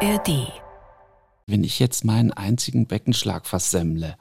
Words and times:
ARD. 0.00 0.52
Wenn 1.46 1.64
ich 1.64 1.78
jetzt 1.78 2.04
meinen 2.04 2.32
einzigen 2.32 2.86
Beckenschlag 2.86 3.46
versemmle, 3.46 4.16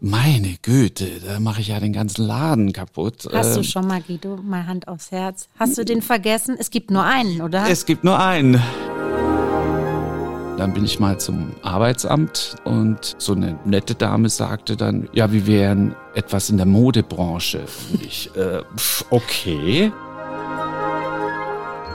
meine 0.00 0.56
Güte, 0.62 1.20
da 1.24 1.38
mache 1.38 1.60
ich 1.60 1.68
ja 1.68 1.78
den 1.78 1.92
ganzen 1.92 2.26
Laden 2.26 2.72
kaputt. 2.72 3.28
Hast 3.32 3.54
du 3.54 3.60
Ähm, 3.60 3.64
schon 3.64 3.86
mal, 3.86 4.00
Guido, 4.00 4.36
mal 4.36 4.66
Hand 4.66 4.88
aufs 4.88 5.12
Herz? 5.12 5.48
Hast 5.58 5.76
du 5.78 5.84
den 5.84 6.00
vergessen? 6.02 6.56
Es 6.58 6.70
gibt 6.70 6.90
nur 6.90 7.04
einen, 7.04 7.42
oder? 7.42 7.68
Es 7.68 7.84
gibt 7.86 8.02
nur 8.04 8.18
einen. 8.18 8.54
Dann 10.56 10.72
bin 10.74 10.84
ich 10.84 10.98
mal 10.98 11.18
zum 11.20 11.54
Arbeitsamt 11.62 12.56
und 12.64 13.14
so 13.18 13.32
eine 13.34 13.58
nette 13.64 13.94
Dame 13.94 14.28
sagte 14.28 14.76
dann, 14.76 15.08
ja, 15.12 15.30
wir 15.32 15.46
wären 15.46 15.94
etwas 16.14 16.50
in 16.50 16.56
der 16.56 16.66
Modebranche. 16.66 17.64
Und 17.92 18.02
ich, 18.02 18.34
äh, 18.36 18.62
pf, 18.76 19.04
okay. 19.10 19.92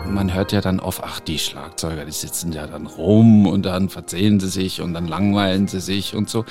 Man 0.07 0.33
hört 0.33 0.51
ja 0.51 0.61
dann 0.61 0.79
oft, 0.79 1.01
ach, 1.03 1.19
die 1.19 1.39
Schlagzeuger, 1.39 2.05
die 2.05 2.11
sitzen 2.11 2.53
ja 2.53 2.67
dann 2.67 2.85
rum 2.85 3.47
und 3.47 3.65
dann 3.65 3.89
verzählen 3.89 4.39
sie 4.39 4.49
sich 4.49 4.81
und 4.81 4.93
dann 4.93 5.07
langweilen 5.07 5.67
sie 5.67 5.81
sich 5.81 6.15
und 6.15 6.29
so. 6.29 6.45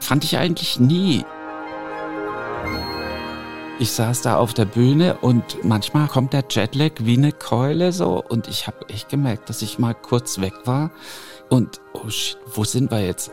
Fand 0.00 0.24
ich 0.24 0.38
eigentlich 0.38 0.80
nie. 0.80 1.24
Ich 3.78 3.90
saß 3.92 4.22
da 4.22 4.36
auf 4.36 4.54
der 4.54 4.64
Bühne 4.64 5.16
und 5.20 5.64
manchmal 5.64 6.06
kommt 6.06 6.32
der 6.32 6.44
Jetlag 6.48 6.92
wie 7.00 7.16
eine 7.16 7.32
Keule 7.32 7.92
so 7.92 8.22
und 8.22 8.46
ich 8.46 8.66
habe 8.66 8.88
echt 8.88 9.08
gemerkt, 9.08 9.48
dass 9.48 9.62
ich 9.62 9.78
mal 9.78 9.94
kurz 9.94 10.40
weg 10.40 10.54
war 10.64 10.90
und 11.48 11.80
oh 11.92 12.08
shit, 12.08 12.38
wo 12.54 12.64
sind 12.64 12.90
wir 12.90 13.04
jetzt? 13.04 13.32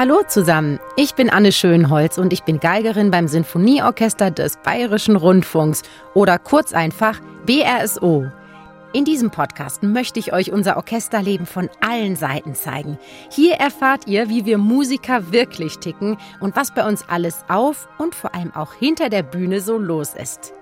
Hallo 0.00 0.22
zusammen, 0.28 0.78
ich 0.94 1.16
bin 1.16 1.28
Anne 1.28 1.50
Schönholz 1.50 2.18
und 2.18 2.32
ich 2.32 2.44
bin 2.44 2.60
Geigerin 2.60 3.10
beim 3.10 3.26
Sinfonieorchester 3.26 4.30
des 4.30 4.56
Bayerischen 4.58 5.16
Rundfunks 5.16 5.82
oder 6.14 6.38
kurz 6.38 6.72
einfach 6.72 7.18
BRSO. 7.46 8.30
In 8.92 9.04
diesem 9.04 9.32
Podcast 9.32 9.82
möchte 9.82 10.20
ich 10.20 10.32
euch 10.32 10.52
unser 10.52 10.76
Orchesterleben 10.76 11.46
von 11.46 11.68
allen 11.80 12.14
Seiten 12.14 12.54
zeigen. 12.54 12.96
Hier 13.32 13.54
erfahrt 13.54 14.06
ihr, 14.06 14.28
wie 14.28 14.46
wir 14.46 14.56
Musiker 14.56 15.32
wirklich 15.32 15.80
ticken 15.80 16.16
und 16.38 16.54
was 16.54 16.72
bei 16.72 16.86
uns 16.86 17.04
alles 17.08 17.44
auf 17.48 17.88
und 17.98 18.14
vor 18.14 18.36
allem 18.36 18.54
auch 18.54 18.74
hinter 18.74 19.08
der 19.08 19.24
Bühne 19.24 19.60
so 19.60 19.78
los 19.78 20.14
ist. 20.14 20.54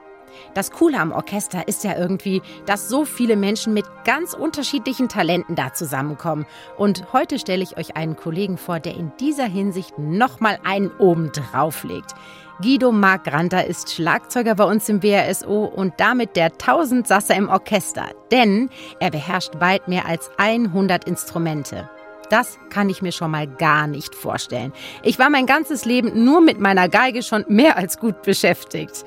Das 0.57 0.71
Coole 0.71 0.99
am 0.99 1.12
Orchester 1.12 1.69
ist 1.69 1.85
ja 1.85 1.99
irgendwie, 1.99 2.41
dass 2.65 2.89
so 2.89 3.05
viele 3.05 3.37
Menschen 3.37 3.75
mit 3.75 3.85
ganz 4.07 4.33
unterschiedlichen 4.33 5.07
Talenten 5.07 5.55
da 5.55 5.75
zusammenkommen. 5.75 6.47
Und 6.79 7.13
heute 7.13 7.39
stelle 7.39 7.63
ich 7.63 7.77
euch 7.77 7.95
einen 7.95 8.17
Kollegen 8.17 8.57
vor, 8.57 8.81
der 8.81 8.95
in 8.95 9.13
dieser 9.21 9.45
Hinsicht 9.45 9.98
nochmal 9.98 10.59
einen 10.65 10.91
oben 10.93 11.31
drauflegt. 11.31 12.15
Guido 12.63 12.91
Marc 12.91 13.25
Granter 13.25 13.67
ist 13.67 13.93
Schlagzeuger 13.93 14.55
bei 14.55 14.65
uns 14.65 14.89
im 14.89 15.01
BRSO 15.01 15.67
und 15.67 15.93
damit 15.98 16.37
der 16.37 16.57
Tausendsasser 16.57 17.37
im 17.37 17.51
Orchester. 17.51 18.07
Denn 18.31 18.70
er 18.98 19.11
beherrscht 19.11 19.61
weit 19.61 19.89
mehr 19.89 20.07
als 20.07 20.31
100 20.39 21.05
Instrumente. 21.05 21.91
Das 22.31 22.59
kann 22.70 22.89
ich 22.89 23.03
mir 23.03 23.13
schon 23.13 23.31
mal 23.31 23.47
gar 23.47 23.87
nicht 23.87 24.15
vorstellen. 24.15 24.73
Ich 25.03 25.19
war 25.19 25.29
mein 25.29 25.45
ganzes 25.47 25.85
Leben 25.85 26.25
nur 26.25 26.41
mit 26.41 26.59
meiner 26.59 26.89
Geige 26.89 27.23
schon 27.23 27.45
mehr 27.47 27.77
als 27.77 27.98
gut 27.98 28.23
beschäftigt. 28.23 29.05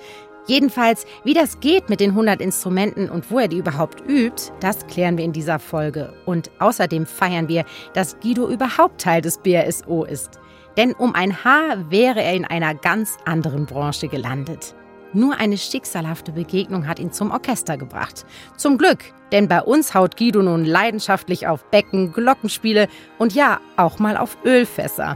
Jedenfalls, 0.50 1.06
wie 1.24 1.36
das 1.36 1.60
geht 1.60 1.90
mit 1.90 2.00
den 2.00 2.10
100 2.10 2.42
Instrumenten 2.42 3.08
und 3.08 3.30
wo 3.30 3.38
er 3.38 3.48
die 3.48 3.60
überhaupt 3.60 4.02
übt, 4.10 4.52
das 4.60 4.88
klären 4.88 5.16
wir 5.16 5.24
in 5.24 5.32
dieser 5.32 5.60
Folge. 5.60 6.12
Und 6.26 6.50
außerdem 6.58 7.06
feiern 7.06 7.48
wir, 7.48 7.66
dass 7.94 8.20
Guido 8.20 8.50
überhaupt 8.50 9.00
Teil 9.00 9.22
des 9.22 9.38
BRSO 9.38 10.06
ist. 10.06 10.40
Denn 10.76 10.94
um 10.94 11.14
ein 11.14 11.44
Haar 11.44 11.92
wäre 11.92 12.24
er 12.24 12.34
in 12.34 12.46
einer 12.46 12.74
ganz 12.74 13.18
anderen 13.26 13.68
Branche 13.68 14.08
gelandet. 14.08 14.74
Nur 15.14 15.38
eine 15.38 15.56
schicksalhafte 15.56 16.32
Begegnung 16.32 16.88
hat 16.88 16.98
ihn 16.98 17.12
zum 17.12 17.30
Orchester 17.30 17.78
gebracht. 17.78 18.26
Zum 18.58 18.80
Glück, 18.80 19.04
denn 19.32 19.48
bei 19.48 19.62
uns 19.62 19.94
haut 19.94 20.18
Guido 20.18 20.42
nun 20.42 20.66
leidenschaftlich 20.66 21.46
auf 21.46 21.64
Becken, 21.66 22.12
Glockenspiele 22.12 22.88
und 23.20 23.36
ja, 23.36 23.60
auch 23.78 24.00
mal 24.00 24.18
auf 24.18 24.36
Ölfässer. 24.44 25.16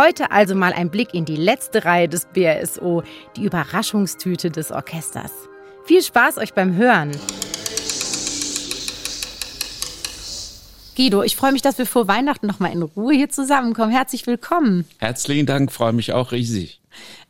Heute 0.00 0.30
also 0.30 0.54
mal 0.54 0.72
ein 0.72 0.90
Blick 0.90 1.12
in 1.12 1.24
die 1.24 1.34
letzte 1.34 1.84
Reihe 1.84 2.08
des 2.08 2.26
BRSO, 2.26 3.02
die 3.34 3.42
Überraschungstüte 3.42 4.48
des 4.48 4.70
Orchesters. 4.70 5.32
Viel 5.86 6.02
Spaß 6.04 6.38
euch 6.38 6.54
beim 6.54 6.76
Hören. 6.76 7.10
Guido, 10.94 11.24
ich 11.24 11.34
freue 11.34 11.50
mich, 11.50 11.62
dass 11.62 11.78
wir 11.78 11.86
vor 11.86 12.06
Weihnachten 12.06 12.46
noch 12.46 12.60
mal 12.60 12.70
in 12.70 12.82
Ruhe 12.82 13.12
hier 13.12 13.28
zusammenkommen. 13.28 13.90
Herzlich 13.90 14.28
willkommen. 14.28 14.84
Herzlichen 14.98 15.46
Dank, 15.46 15.72
freue 15.72 15.92
mich 15.92 16.12
auch 16.12 16.30
riesig. 16.30 16.80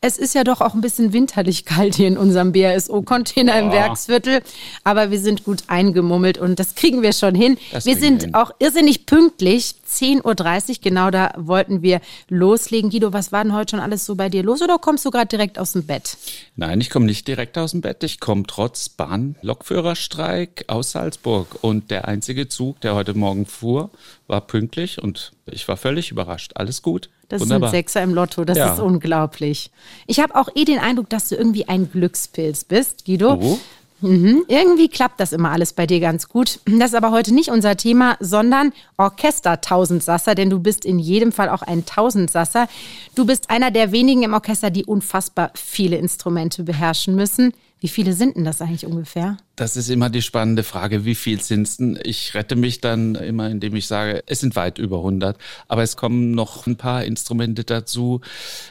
Es 0.01 0.17
ist 0.17 0.33
ja 0.35 0.45
doch 0.45 0.61
auch 0.61 0.75
ein 0.75 0.81
bisschen 0.81 1.13
winterlich 1.13 1.65
kalt 1.65 1.97
hier 1.97 2.07
in 2.07 2.17
unserem 2.17 2.53
BRSO-Container 2.53 3.59
im 3.59 3.71
Boah. 3.71 3.75
Werksviertel, 3.75 4.43
aber 4.85 5.11
wir 5.11 5.19
sind 5.19 5.43
gut 5.43 5.65
eingemummelt 5.67 6.39
und 6.39 6.61
das 6.61 6.77
kriegen 6.77 7.03
wir 7.03 7.13
schon 7.13 7.35
hin. 7.35 7.59
Das 7.73 7.85
wir 7.85 7.97
sind 7.97 8.23
hin. 8.23 8.35
auch 8.35 8.53
irrsinnig 8.61 9.07
pünktlich. 9.07 9.75
10.30 9.89 10.69
Uhr, 10.69 10.77
genau 10.83 11.11
da 11.11 11.33
wollten 11.37 11.83
wir 11.83 12.01
loslegen. 12.29 12.91
Guido, 12.91 13.13
was 13.13 13.33
war 13.33 13.43
denn 13.43 13.55
heute 13.55 13.73
schon 13.73 13.81
alles 13.81 14.05
so 14.05 14.15
bei 14.15 14.29
dir 14.29 14.45
los 14.45 14.63
oder 14.63 14.79
kommst 14.79 15.05
du 15.05 15.11
gerade 15.11 15.27
direkt 15.27 15.59
aus 15.59 15.73
dem 15.73 15.85
Bett? 15.85 16.17
Nein, 16.55 16.81
ich 16.81 16.91
komme 16.91 17.07
nicht 17.07 17.27
direkt 17.27 17.59
aus 17.59 17.73
dem 17.73 17.81
Bett. 17.81 18.05
Ich 18.05 18.21
komme 18.21 18.45
trotz 18.47 18.91
Bahn-Lokführerstreik 18.91 20.67
aus 20.69 20.93
Salzburg. 20.93 21.59
Und 21.63 21.91
der 21.91 22.07
einzige 22.07 22.49
Zug, 22.49 22.81
der 22.83 22.95
heute 22.95 23.15
Morgen 23.15 23.47
fuhr, 23.47 23.91
war 24.29 24.43
pünktlich 24.43 25.03
und 25.03 25.33
ich 25.47 25.67
war 25.67 25.77
völlig 25.77 26.13
überrascht. 26.13 26.53
Alles 26.55 26.83
gut. 26.83 27.09
Das 27.29 27.43
Wunderbar. 27.43 27.71
sind 27.71 27.77
Sechser 27.79 28.03
im 28.03 28.15
Lotto, 28.15 28.45
das 28.45 28.57
Ja. 28.59 28.73
ist 28.75 28.81
unglaublich. 28.81 29.71
Ich 30.07 30.21
habe 30.21 30.35
auch 30.35 30.49
eh 30.55 30.65
den 30.65 30.79
Eindruck, 30.79 31.11
dass 31.11 31.29
du 31.29 31.35
irgendwie 31.37 31.69
ein 31.69 31.91
Glückspilz 31.91 32.65
bist, 32.65 33.05
Guido. 33.05 33.35
Oh. 33.41 33.59
Mhm. 34.01 34.45
Irgendwie 34.47 34.89
klappt 34.89 35.19
das 35.19 35.33
immer 35.33 35.51
alles 35.51 35.73
bei 35.73 35.85
dir 35.87 35.99
ganz 35.99 36.29
gut. 36.29 36.61
Das 36.67 36.91
ist 36.91 36.95
aber 36.95 37.11
heute 37.11 37.35
nicht 37.35 37.51
unser 37.51 37.77
Thema, 37.77 38.17
sondern 38.21 38.73
Orchester-Tausendsasser, 38.97 40.35
denn 40.35 40.51
du 40.51 40.61
bist 40.61 40.85
in 40.85 40.99
jedem 40.99 41.33
Fall 41.33 41.49
auch 41.49 41.63
ein 41.63 41.85
Tausendsasser. 41.85 42.69
Du 43.15 43.25
bist 43.27 43.51
einer 43.51 43.71
der 43.71 43.93
wenigen 43.93 44.23
im 44.23 44.35
Orchester, 44.35 44.71
die 44.71 44.85
unfassbar 44.85 45.51
viele 45.55 45.97
Instrumente 45.97 46.63
beherrschen 46.63 47.15
müssen. 47.15 47.53
Wie 47.81 47.89
viele 47.89 48.13
sind 48.13 48.37
denn 48.37 48.45
das 48.45 48.61
eigentlich 48.61 48.87
ungefähr? 48.87 49.37
Das 49.55 49.77
ist 49.77 49.89
immer 49.89 50.11
die 50.11 50.23
spannende 50.23 50.65
Frage, 50.65 51.05
wie 51.05 51.15
viel 51.15 51.41
sind's 51.41 51.77
denn? 51.77 51.99
Ich 52.03 52.35
rette 52.35 52.57
mich 52.57 52.81
dann 52.81 53.15
immer, 53.15 53.49
indem 53.49 53.77
ich 53.77 53.87
sage, 53.87 54.25
es 54.27 54.41
sind 54.41 54.57
weit 54.57 54.79
über 54.79 54.99
100. 54.99 55.39
Aber 55.69 55.83
es 55.83 55.97
kommen 55.97 56.33
noch 56.33 56.67
ein 56.67 56.77
paar 56.77 57.05
Instrumente 57.05 57.63
dazu, 57.63 58.21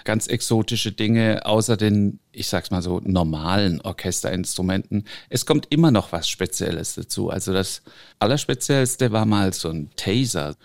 ganz 0.04 0.28
exotische 0.28 0.92
Dinge, 0.92 1.46
außer 1.46 1.78
den, 1.78 2.20
ich 2.34 2.48
sag's 2.48 2.70
mal 2.70 2.82
so, 2.82 3.02
normalen 3.04 3.80
Orchesterinstrumenten. 3.82 5.06
Es 5.30 5.46
kommt 5.46 5.68
immer 5.70 5.92
noch 5.92 6.12
was 6.12 6.28
Spezielles 6.28 6.96
dazu. 6.96 7.30
Also 7.30 7.54
das 7.54 7.84
Allerspeziellste 8.20 9.14
war 9.14 9.26
mal 9.26 9.54
so 9.54 9.70
ein 9.70 9.90
Taser, 9.96 10.56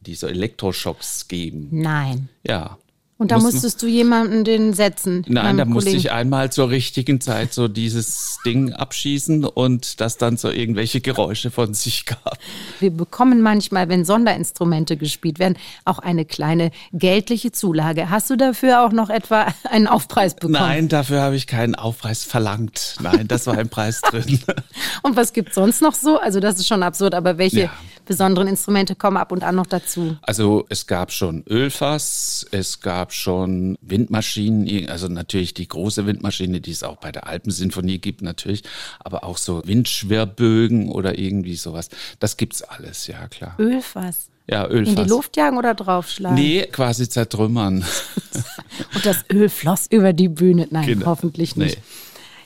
die 0.00 0.16
so 0.16 0.26
Elektroschocks 0.26 1.28
geben. 1.28 1.68
Nein. 1.70 2.28
Ja. 2.44 2.78
Und 3.22 3.30
da 3.30 3.36
Muss 3.36 3.44
man- 3.44 3.52
musstest 3.52 3.80
du 3.82 3.86
jemanden 3.86 4.42
den 4.42 4.72
setzen. 4.74 5.24
Nein, 5.28 5.56
da 5.56 5.64
musste 5.64 5.90
Kollegen. 5.90 5.98
ich 6.06 6.10
einmal 6.10 6.50
zur 6.50 6.70
richtigen 6.70 7.20
Zeit 7.20 7.52
so 7.54 7.68
dieses 7.68 8.38
Ding 8.44 8.72
abschießen 8.72 9.44
und 9.44 10.00
das 10.00 10.16
dann 10.16 10.36
so 10.36 10.50
irgendwelche 10.50 11.00
Geräusche 11.00 11.52
von 11.52 11.72
sich 11.72 12.04
gab. 12.04 12.38
Wir 12.80 12.90
bekommen 12.90 13.40
manchmal, 13.40 13.88
wenn 13.88 14.04
Sonderinstrumente 14.04 14.96
gespielt 14.96 15.38
werden, 15.38 15.56
auch 15.84 16.00
eine 16.00 16.24
kleine 16.24 16.72
geldliche 16.92 17.52
Zulage. 17.52 18.10
Hast 18.10 18.28
du 18.28 18.34
dafür 18.36 18.84
auch 18.84 18.90
noch 18.92 19.08
etwa 19.08 19.46
einen 19.70 19.86
Aufpreis 19.86 20.34
bekommen? 20.34 20.54
Nein, 20.54 20.88
dafür 20.88 21.20
habe 21.20 21.36
ich 21.36 21.46
keinen 21.46 21.76
Aufpreis 21.76 22.24
verlangt. 22.24 22.96
Nein, 23.00 23.28
das 23.28 23.46
war 23.46 23.56
ein 23.56 23.68
Preis 23.68 24.00
drin. 24.00 24.40
Und 25.02 25.14
was 25.14 25.32
gibt 25.32 25.54
sonst 25.54 25.80
noch 25.80 25.94
so? 25.94 26.18
Also 26.18 26.40
das 26.40 26.58
ist 26.58 26.66
schon 26.66 26.82
absurd, 26.82 27.14
aber 27.14 27.38
welche 27.38 27.60
Ja. 27.60 27.70
Besonderen 28.04 28.48
Instrumente 28.48 28.94
kommen 28.94 29.16
ab 29.16 29.32
und 29.32 29.42
an 29.44 29.54
noch 29.56 29.66
dazu? 29.66 30.16
Also 30.22 30.66
es 30.68 30.86
gab 30.86 31.12
schon 31.12 31.44
Ölfass, 31.48 32.46
es 32.50 32.80
gab 32.80 33.12
schon 33.12 33.76
Windmaschinen, 33.82 34.88
also 34.88 35.08
natürlich 35.08 35.54
die 35.54 35.68
große 35.68 36.06
Windmaschine, 36.06 36.60
die 36.60 36.70
es 36.72 36.82
auch 36.82 36.96
bei 36.96 37.12
der 37.12 37.26
Alpensinfonie 37.26 37.98
gibt 37.98 38.22
natürlich, 38.22 38.62
aber 39.00 39.24
auch 39.24 39.38
so 39.38 39.62
Windschwirbögen 39.66 40.88
oder 40.90 41.18
irgendwie 41.18 41.56
sowas. 41.56 41.88
Das 42.18 42.36
gibt's 42.36 42.62
alles, 42.62 43.06
ja 43.06 43.28
klar. 43.28 43.54
Ölfass. 43.58 44.28
Ja, 44.48 44.64
In 44.64 44.72
Ölfass. 44.78 44.94
die 45.04 45.08
Luft 45.10 45.36
jagen 45.36 45.56
oder 45.56 45.74
draufschlagen? 45.74 46.34
Nee, 46.36 46.66
quasi 46.70 47.08
zertrümmern. 47.08 47.84
Und 48.94 49.06
das 49.06 49.24
Öl 49.32 49.48
floss 49.48 49.86
über 49.90 50.12
die 50.12 50.28
Bühne. 50.28 50.66
Nein, 50.70 50.86
Genau. 50.86 51.06
hoffentlich 51.06 51.56
nicht. 51.56 51.76
Nee. 51.76 51.82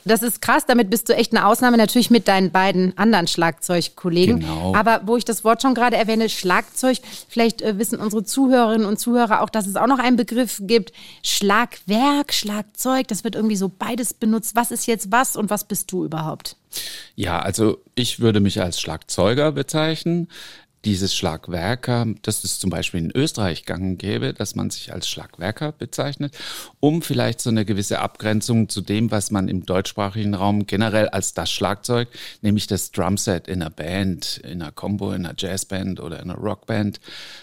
Das 0.07 0.23
ist 0.23 0.41
krass, 0.41 0.65
damit 0.67 0.89
bist 0.89 1.09
du 1.09 1.15
echt 1.15 1.33
eine 1.33 1.47
Ausnahme, 1.47 1.77
natürlich 1.77 2.11
mit 2.11 2.29
deinen 2.29 2.53
beiden 2.53 2.97
anderen 2.97 3.27
Schlagzeugkollegen. 3.27 4.41
Genau. 4.41 4.75
Aber 4.75 5.03
wo 5.05 5.17
ich 5.17 5.25
das 5.25 5.43
Wort 5.43 5.63
schon 5.63 5.75
gerade 5.75 5.97
erwähne, 5.97 6.29
Schlagzeug, 6.29 6.99
vielleicht 7.29 7.61
äh, 7.61 7.79
wissen 7.79 7.99
unsere 7.99 8.23
Zuhörerinnen 8.23 8.87
und 8.87 8.99
Zuhörer 8.99 9.43
auch, 9.43 9.51
dass 9.51 9.67
es 9.67 9.77
auch 9.77 9.89
noch 9.89 9.99
einen 9.99 10.17
Begriff 10.17 10.61
gibt, 10.63 10.93
Schlagwerk, 11.23 12.33
Schlagzeug, 12.33 13.09
das 13.09 13.25
wird 13.25 13.35
irgendwie 13.35 13.57
so 13.57 13.69
beides 13.69 14.15
benutzt. 14.15 14.55
Was 14.55 14.71
ist 14.71 14.87
jetzt 14.87 15.11
was 15.11 15.37
und 15.37 15.51
was 15.51 15.65
bist 15.65 15.91
du 15.91 16.05
überhaupt? 16.05 16.57
Ja, 17.15 17.41
also 17.41 17.79
ich 17.95 18.21
würde 18.21 18.41
mich 18.41 18.61
als 18.61 18.81
Schlagzeuger 18.81 19.53
bezeichnen. 19.53 20.29
Dieses 20.87 21.17
Schlagwerker, 21.17 22.07
dass 22.23 22.45
es 22.45 22.61
zum 22.61 22.71
Beispiel 22.71 23.01
in 23.01 23.11
Österreich 23.11 23.65
gang 23.65 23.99
gäbe, 23.99 24.33
dass 24.33 24.55
man 24.55 24.71
sich 24.71 24.93
als 24.93 25.09
Schlagwerker 25.09 25.73
bezeichnet, 25.73 26.39
um 26.79 27.03
vielleicht 27.03 27.41
so 27.41 27.51
eine 27.51 27.65
gewisse 27.65 27.99
Abgrenzung 27.99 28.69
zu 28.69 28.81
dem, 28.83 29.11
was 29.11 29.33
man 29.33 29.49
im 29.49 29.67
deutschsprachigen 29.67 30.35
Raum 30.35 30.67
generell 30.67 31.09
als 31.09 31.35
das 31.35 31.51
Schlagzeug, 31.51 32.09
nämlich 32.41 32.69
das 32.69 32.93
Drumset 32.93 33.49
in 33.49 33.63
einer 33.63 33.71
Band, 33.71 34.39
in 34.45 34.63
einer 34.63 34.71
Combo, 34.71 35.11
in 35.11 35.27
einer 35.27 35.35
Jazzband 35.37 35.99
oder 35.99 36.23
in 36.23 36.31
einer 36.31 36.39
Rockband. 36.39 37.01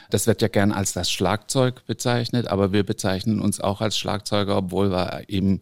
Das 0.09 0.25
wird 0.25 0.41
ja 0.41 0.47
gern 0.47 0.71
als 0.71 0.93
das 0.93 1.11
Schlagzeug 1.11 1.85
bezeichnet, 1.85 2.47
aber 2.47 2.71
wir 2.71 2.83
bezeichnen 2.83 3.41
uns 3.41 3.59
auch 3.59 3.81
als 3.81 3.97
Schlagzeuger, 3.97 4.55
obwohl 4.55 4.89
wir 4.89 5.25
eben 5.27 5.59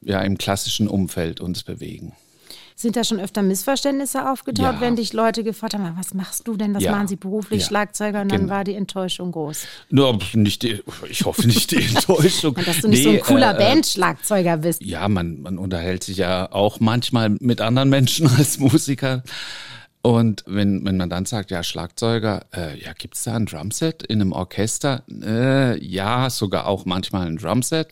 ja 0.00 0.20
im 0.20 0.38
klassischen 0.38 0.86
Umfeld 0.86 1.40
uns 1.40 1.64
bewegen. 1.64 2.12
Sind 2.78 2.94
da 2.94 3.04
schon 3.04 3.20
öfter 3.20 3.42
Missverständnisse 3.42 4.30
aufgetaucht, 4.30 4.74
ja. 4.74 4.80
wenn 4.82 4.96
dich 4.96 5.14
Leute 5.14 5.42
gefragt 5.42 5.72
haben, 5.72 5.96
was 5.96 6.12
machst 6.12 6.46
du 6.46 6.58
denn, 6.58 6.74
was 6.74 6.82
ja. 6.82 6.92
machen 6.92 7.08
sie 7.08 7.16
beruflich, 7.16 7.62
ja. 7.62 7.68
Schlagzeuger, 7.68 8.20
und 8.20 8.30
dann 8.30 8.42
genau. 8.42 8.52
war 8.52 8.64
die 8.64 8.74
Enttäuschung 8.74 9.32
groß. 9.32 9.62
Nur 9.88 10.18
nicht 10.34 10.62
die, 10.62 10.82
ich 11.08 11.24
hoffe 11.24 11.46
nicht 11.46 11.70
die 11.70 11.76
Enttäuschung. 11.88 12.54
Dass 12.54 12.82
du 12.82 12.88
nicht 12.88 12.98
nee, 12.98 13.04
so 13.04 13.10
ein 13.10 13.20
cooler 13.20 13.58
äh, 13.58 13.64
Bandschlagzeuger 13.64 14.58
bist. 14.58 14.82
Ja, 14.84 15.08
man, 15.08 15.40
man 15.40 15.56
unterhält 15.56 16.04
sich 16.04 16.18
ja 16.18 16.52
auch 16.52 16.78
manchmal 16.78 17.30
mit 17.40 17.62
anderen 17.62 17.88
Menschen 17.88 18.28
als 18.36 18.58
Musiker. 18.58 19.22
Und 20.06 20.44
wenn, 20.46 20.84
wenn 20.84 20.98
man 20.98 21.10
dann 21.10 21.24
sagt, 21.24 21.50
ja, 21.50 21.64
Schlagzeuger, 21.64 22.46
äh, 22.54 22.80
ja, 22.80 22.92
gibt's 22.92 23.24
da 23.24 23.34
ein 23.34 23.46
Drumset 23.46 24.04
in 24.04 24.20
einem 24.20 24.30
Orchester? 24.30 25.02
Äh, 25.10 25.84
ja, 25.84 26.30
sogar 26.30 26.68
auch 26.68 26.84
manchmal 26.84 27.26
ein 27.26 27.38
Drumset. 27.38 27.88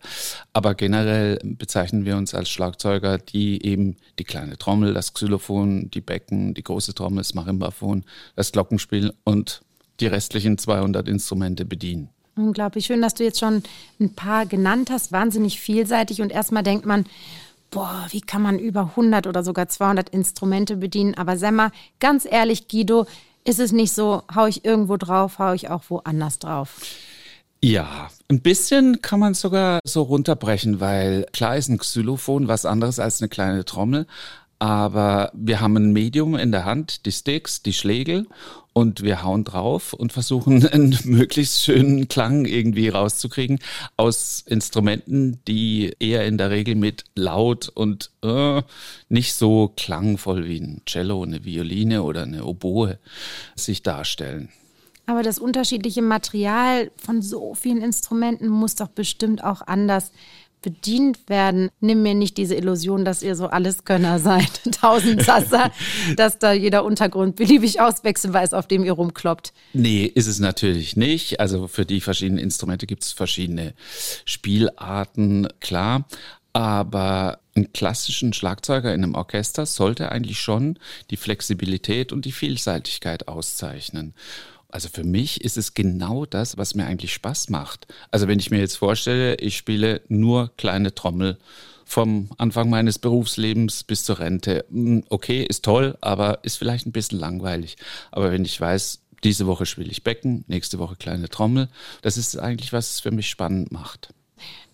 Aber 0.53 0.77
generell 0.77 1.41
bezeichnen 1.43 2.05
wir 2.05 2.17
uns 2.17 2.33
als 2.33 2.51
Schlagzeuger, 2.51 3.19
die 3.19 3.67
eben 3.67 3.97
die 4.21 4.23
kleine 4.23 4.57
Trommel, 4.57 4.95
das 4.95 5.13
Xylophon, 5.13 5.91
die 5.91 6.01
Becken, 6.01 6.55
die 6.55 6.63
große 6.63 6.95
Trommel, 6.95 7.19
das 7.19 7.35
Marimbaphon, 7.35 8.05
das 8.37 8.53
Glockenspiel 8.53 9.13
und 9.25 9.63
die 9.99 10.07
restlichen 10.07 10.57
200 10.57 11.09
Instrumente 11.09 11.65
bedienen. 11.65 12.11
Unglaublich 12.37 12.87
schön, 12.87 13.03
dass 13.03 13.15
du 13.15 13.25
jetzt 13.25 13.41
schon 13.41 13.65
ein 13.99 14.15
paar 14.15 14.47
genannt 14.47 14.89
hast, 14.91 15.11
wahnsinnig 15.11 15.59
vielseitig. 15.59 16.23
Und 16.23 16.31
erstmal 16.31 16.63
denkt 16.63 16.87
man, 16.87 17.07
boah, 17.75 18.07
wie 18.11 18.21
kann 18.21 18.41
man 18.41 18.59
über 18.59 18.91
100 18.91 19.27
oder 19.27 19.43
sogar 19.43 19.69
200 19.69 20.09
Instrumente 20.09 20.77
bedienen? 20.77 21.15
Aber 21.15 21.37
sag 21.37 21.53
mal, 21.53 21.73
ganz 21.99 22.25
ehrlich, 22.25 22.69
Guido, 22.69 23.07
ist 23.45 23.59
es 23.59 23.73
nicht 23.73 23.93
so, 23.93 24.23
hau 24.35 24.47
ich 24.47 24.65
irgendwo 24.65 24.97
drauf, 24.97 25.39
hau 25.39 25.53
ich 25.53 25.69
auch 25.69 25.83
woanders 25.89 26.39
drauf? 26.39 26.81
Ja, 27.61 28.11
ein 28.29 28.43
bisschen 28.43 29.03
kann 29.03 29.21
man 29.21 29.35
sogar 29.35 29.81
so 29.85 30.03
runterbrechen, 30.03 30.81
weil 30.81 31.27
klar 31.33 31.57
ist 31.57 31.69
ein 31.69 31.79
Xylophon 31.79 32.47
was 32.47 32.65
anderes 32.65 32.99
als 32.99 33.21
eine 33.21 33.29
kleine 33.29 33.65
Trommel, 33.65 34.07
aber 34.65 35.31
wir 35.35 35.61
haben 35.61 35.77
ein 35.77 35.93
Medium 35.93 36.37
in 36.37 36.51
der 36.51 36.65
Hand, 36.65 37.05
die 37.05 37.13
Sticks, 37.13 37.61
die 37.61 37.75
Schlägel 37.75 38.27
und 38.73 39.03
wir 39.03 39.23
hauen 39.23 39.45
drauf 39.45 39.93
und 39.93 40.11
versuchen 40.11 40.67
einen 40.73 40.99
möglichst 41.05 41.61
schönen 41.61 42.09
Klang 42.09 42.47
irgendwie 42.47 42.89
rauszukriegen 42.89 43.59
aus 43.99 44.43
Instrumenten, 44.47 45.39
die 45.47 45.95
eher 46.01 46.25
in 46.25 46.39
der 46.39 46.49
Regel 46.49 46.77
mit 46.77 47.05
laut 47.15 47.69
und 47.69 48.11
äh, 48.23 48.63
nicht 49.11 49.35
so 49.35 49.71
klangvoll 49.77 50.49
wie 50.49 50.61
ein 50.61 50.81
Cello, 50.87 51.23
eine 51.23 51.45
Violine 51.45 52.03
oder 52.03 52.23
eine 52.23 52.47
Oboe 52.47 52.99
sich 53.57 53.83
darstellen. 53.83 54.49
Aber 55.05 55.23
das 55.23 55.39
unterschiedliche 55.39 56.01
Material 56.01 56.91
von 56.97 57.21
so 57.21 57.55
vielen 57.55 57.83
Instrumenten 57.83 58.49
muss 58.49 58.77
doch 58.77 58.89
bestimmt 58.89 59.45
auch 59.45 59.61
anders 59.61 60.11
bedient 60.65 61.29
werden. 61.29 61.69
Nimm 61.81 62.03
mir 62.03 62.15
nicht 62.15 62.39
diese 62.39 62.55
Illusion, 62.55 63.05
dass 63.05 63.23
ihr 63.23 63.37
so 63.37 63.49
Alleskönner 63.49 64.19
seid. 64.19 64.63
Tausend 64.81 65.23
Sasser, 65.23 65.71
dass 66.17 66.39
da 66.39 66.53
jeder 66.53 66.85
Untergrund 66.85 67.37
beliebig 67.37 67.81
auswechseln 67.81 68.33
weiß, 68.33 68.55
auf 68.55 68.67
dem 68.67 68.83
ihr 68.83 68.93
rumkloppt. 68.93 69.53
Nee, 69.75 70.07
ist 70.07 70.27
es 70.27 70.39
natürlich 70.41 70.97
nicht. 70.97 71.39
Also 71.39 71.69
für 71.69 71.85
die 71.85 72.01
verschiedenen 72.01 72.43
Instrumente 72.43 72.87
gibt 72.87 73.05
es 73.05 73.13
verschiedene 73.13 73.75
Spielarten, 74.25 75.49
klar. 75.61 76.07
Aber 76.55 77.41
einen 77.55 77.73
klassischen 77.73 78.33
Schlagzeuger 78.33 78.95
in 78.95 79.03
einem 79.03 79.15
Orchester 79.15 79.67
sollte 79.67 80.11
eigentlich 80.11 80.41
schon 80.41 80.79
die 81.11 81.17
Flexibilität 81.17 82.13
und 82.13 82.25
die 82.25 82.33
Vielseitigkeit 82.33 83.29
auszeichnen. 83.29 84.15
Also 84.75 84.89
für 84.89 85.05
mich 85.05 85.45
ist 85.45 85.57
es 85.57 85.75
genau 85.75 86.27
das, 86.27 86.59
was 86.59 86.75
mir 86.75 86.85
eigentlich 86.85 87.15
Spaß 87.15 87.49
macht. 87.49 87.87
Also 88.11 88.27
wenn 88.27 88.41
ich 88.41 88.51
mir 88.51 88.59
jetzt 88.59 88.75
vorstelle, 88.75 89.37
ich 89.37 89.57
spiele 89.57 90.01
nur 90.09 90.51
kleine 90.57 90.97
Trommel 90.97 91.39
vom 91.85 92.31
Anfang 92.39 92.71
meines 92.71 92.99
Berufslebens 92.99 93.85
bis 93.85 94.03
zur 94.03 94.19
Rente. 94.19 94.65
Hm, 94.71 95.05
okay, 95.11 95.45
ist 95.45 95.65
toll, 95.65 95.97
aber 96.01 96.41
ist 96.43 96.57
vielleicht 96.57 96.89
ein 96.89 96.93
bisschen 96.93 97.21
langweilig. 97.21 97.77
Aber 98.11 98.33
wenn 98.33 98.45
ich 98.45 98.61
weiß, 98.61 99.05
diese 99.23 99.47
Woche 99.47 99.65
spiele 99.65 99.93
ich 99.93 100.03
Becken, 100.03 100.45
nächste 100.49 100.81
Woche 100.81 100.97
kleine 100.97 101.29
Trommel, 101.29 101.69
das 102.03 102.17
ist 102.17 102.37
eigentlich, 102.37 102.73
was 102.73 102.95
es 102.95 103.01
für 103.01 103.13
mich 103.13 103.29
spannend 103.29 103.71
macht. 103.71 104.13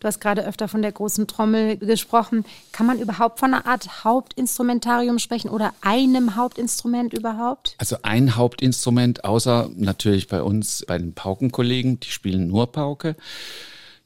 Du 0.00 0.08
hast 0.08 0.20
gerade 0.20 0.46
öfter 0.46 0.66
von 0.66 0.80
der 0.80 0.92
großen 0.92 1.26
Trommel 1.26 1.76
gesprochen. 1.76 2.44
Kann 2.72 2.86
man 2.86 2.98
überhaupt 2.98 3.38
von 3.38 3.52
einer 3.52 3.66
Art 3.66 4.02
Hauptinstrumentarium 4.04 5.18
sprechen 5.18 5.50
oder 5.50 5.74
einem 5.82 6.36
Hauptinstrument 6.36 7.12
überhaupt? 7.12 7.74
Also 7.76 7.96
ein 8.02 8.36
Hauptinstrument, 8.36 9.24
außer 9.24 9.68
natürlich 9.74 10.26
bei 10.28 10.42
uns, 10.42 10.84
bei 10.86 10.96
den 10.96 11.12
Paukenkollegen, 11.12 12.00
die 12.00 12.10
spielen 12.10 12.48
nur 12.48 12.72
Pauke. 12.72 13.14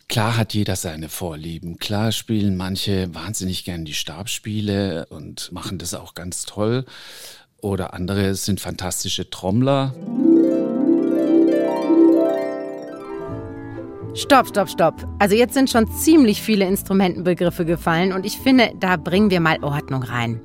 Klar 0.09 0.37
hat 0.37 0.53
jeder 0.53 0.77
seine 0.77 1.09
Vorlieben. 1.09 1.79
Klar 1.79 2.13
spielen 2.13 2.57
manche 2.57 3.15
wahnsinnig 3.15 3.65
gern 3.65 3.85
die 3.85 3.95
Stabspiele 3.95 5.07
und 5.11 5.51
machen 5.53 5.79
das 5.79 5.95
auch 5.95 6.15
ganz 6.15 6.45
toll. 6.45 6.85
Oder 7.61 7.95
andere 7.95 8.35
sind 8.35 8.61
fantastische 8.61 9.31
Trommler. 9.31 9.95
Stopp, 14.17 14.47
stopp, 14.47 14.71
stopp. 14.71 14.95
Also 15.19 15.35
jetzt 15.35 15.55
sind 15.55 15.69
schon 15.69 15.91
ziemlich 15.91 16.41
viele 16.41 16.67
Instrumentenbegriffe 16.67 17.65
gefallen 17.65 18.13
und 18.13 18.25
ich 18.25 18.39
finde, 18.39 18.73
da 18.79 18.97
bringen 18.97 19.29
wir 19.29 19.41
mal 19.41 19.59
Ordnung 19.65 20.05
rein. 20.05 20.41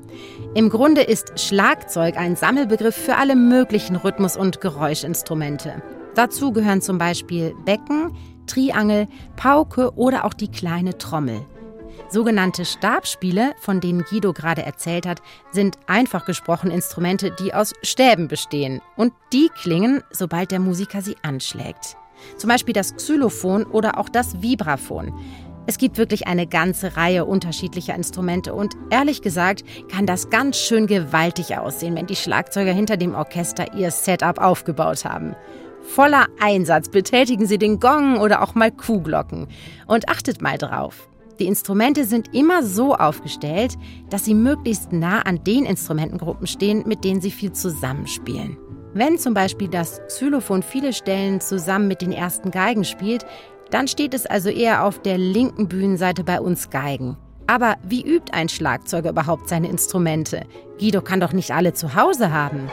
Im 0.56 0.69
Grunde 0.69 1.01
ist 1.01 1.39
Schlagzeug 1.39 2.18
ein 2.18 2.36
Sammelbegriff 2.36 2.95
für 2.95 3.18
alle 3.18 3.36
möglichen 3.36 3.95
Rhythmus- 3.95 4.38
und 4.38 4.60
Geräuschinstrumente. 4.60 5.83
Dazu 6.16 6.51
gehören 6.51 6.81
zum 6.81 6.98
Beispiel 6.98 7.54
Becken, 7.63 8.18
Triangel, 8.48 9.06
Pauke 9.36 9.94
oder 9.94 10.25
auch 10.25 10.33
die 10.33 10.50
kleine 10.50 10.98
Trommel. 10.98 11.45
Sogenannte 12.10 12.66
Stabspiele, 12.66 13.54
von 13.60 13.81
denen 13.81 14.04
Guido 14.04 14.33
gerade 14.33 14.63
erzählt 14.63 15.06
hat, 15.06 15.21
sind 15.51 15.77
einfach 15.86 16.25
gesprochen 16.25 16.71
Instrumente, 16.71 17.30
die 17.39 17.54
aus 17.54 17.75
Stäben 17.83 18.30
bestehen. 18.30 18.81
Und 18.95 19.13
die 19.31 19.50
klingen, 19.62 20.01
sobald 20.10 20.50
der 20.50 20.60
Musiker 20.60 21.04
sie 21.04 21.18
anschlägt. 21.21 21.98
Zum 22.38 22.50
Beispiel 22.50 22.74
das 22.74 22.95
Xylophon 22.95 23.66
oder 23.66 23.98
auch 23.98 24.10
das 24.10 24.42
Vibraphon. 24.42 25.13
Es 25.66 25.77
gibt 25.77 25.98
wirklich 25.98 26.27
eine 26.27 26.48
ganze 26.48 26.98
Reihe 26.98 27.25
unterschiedlicher 27.25 27.94
Instrumente 27.94 28.56
und 28.56 28.75
ehrlich 28.89 29.21
gesagt 29.21 29.63
kann 29.92 30.07
das 30.07 30.30
ganz 30.30 30.57
schön 30.57 30.88
gewaltig 30.88 31.57
aussehen, 31.57 31.95
wenn 31.95 32.07
die 32.07 32.16
Schlagzeuger 32.16 32.74
hinter 32.74 32.98
dem 32.98 33.13
Orchester 33.13 33.76
ihr 33.76 33.92
Setup 33.92 34.40
aufgebaut 34.40 35.06
haben. 35.06 35.35
Voller 35.83 36.28
Einsatz 36.40 36.90
betätigen 36.90 37.45
sie 37.45 37.57
den 37.57 37.80
Gong 37.80 38.19
oder 38.19 38.42
auch 38.42 38.56
mal 38.56 38.71
Kuhglocken. 38.71 39.47
Und 39.88 40.09
achtet 40.09 40.42
mal 40.42 40.57
drauf. 40.57 41.09
Die 41.40 41.47
Instrumente 41.47 42.04
sind 42.04 42.33
immer 42.35 42.64
so 42.64 42.95
aufgestellt, 42.95 43.76
dass 44.09 44.26
sie 44.26 44.33
möglichst 44.33 44.92
nah 44.92 45.21
an 45.21 45.44
den 45.44 45.66
Instrumentengruppen 45.66 46.47
stehen, 46.47 46.83
mit 46.85 47.04
denen 47.04 47.21
sie 47.21 47.31
viel 47.31 47.54
zusammenspielen. 47.54 48.57
Wenn 48.94 49.18
zum 49.18 49.34
Beispiel 49.34 49.68
das 49.68 50.02
Xylophon 50.08 50.64
viele 50.64 50.94
Stellen 50.94 51.42
zusammen 51.42 51.88
mit 51.88 52.02
den 52.02 52.12
ersten 52.12 52.50
Geigen 52.50 52.84
spielt, 52.84 53.26
dann 53.69 53.88
steht 53.88 54.16
es 54.16 54.26
also 54.26 54.50
eher 54.50 54.84
auf 54.84 55.00
der 55.00 55.18
linken 55.18 55.68
Bühnenseite 55.68 56.24
bei 56.24 56.42
uns 56.42 56.69
Geigen. 56.69 57.18
Aber 57.46 57.78
wie 57.84 58.02
übt 58.02 58.31
ein 58.31 58.50
Schlagzeuger 58.50 59.12
überhaupt 59.12 59.50
seine 59.50 59.69
Instrumente? 59.69 60.46
Guido 60.80 61.02
kann 61.02 61.19
doch 61.19 61.34
nicht 61.34 61.52
alle 61.52 61.74
zu 61.74 61.96
Hause 61.96 62.31
haben. 62.31 62.69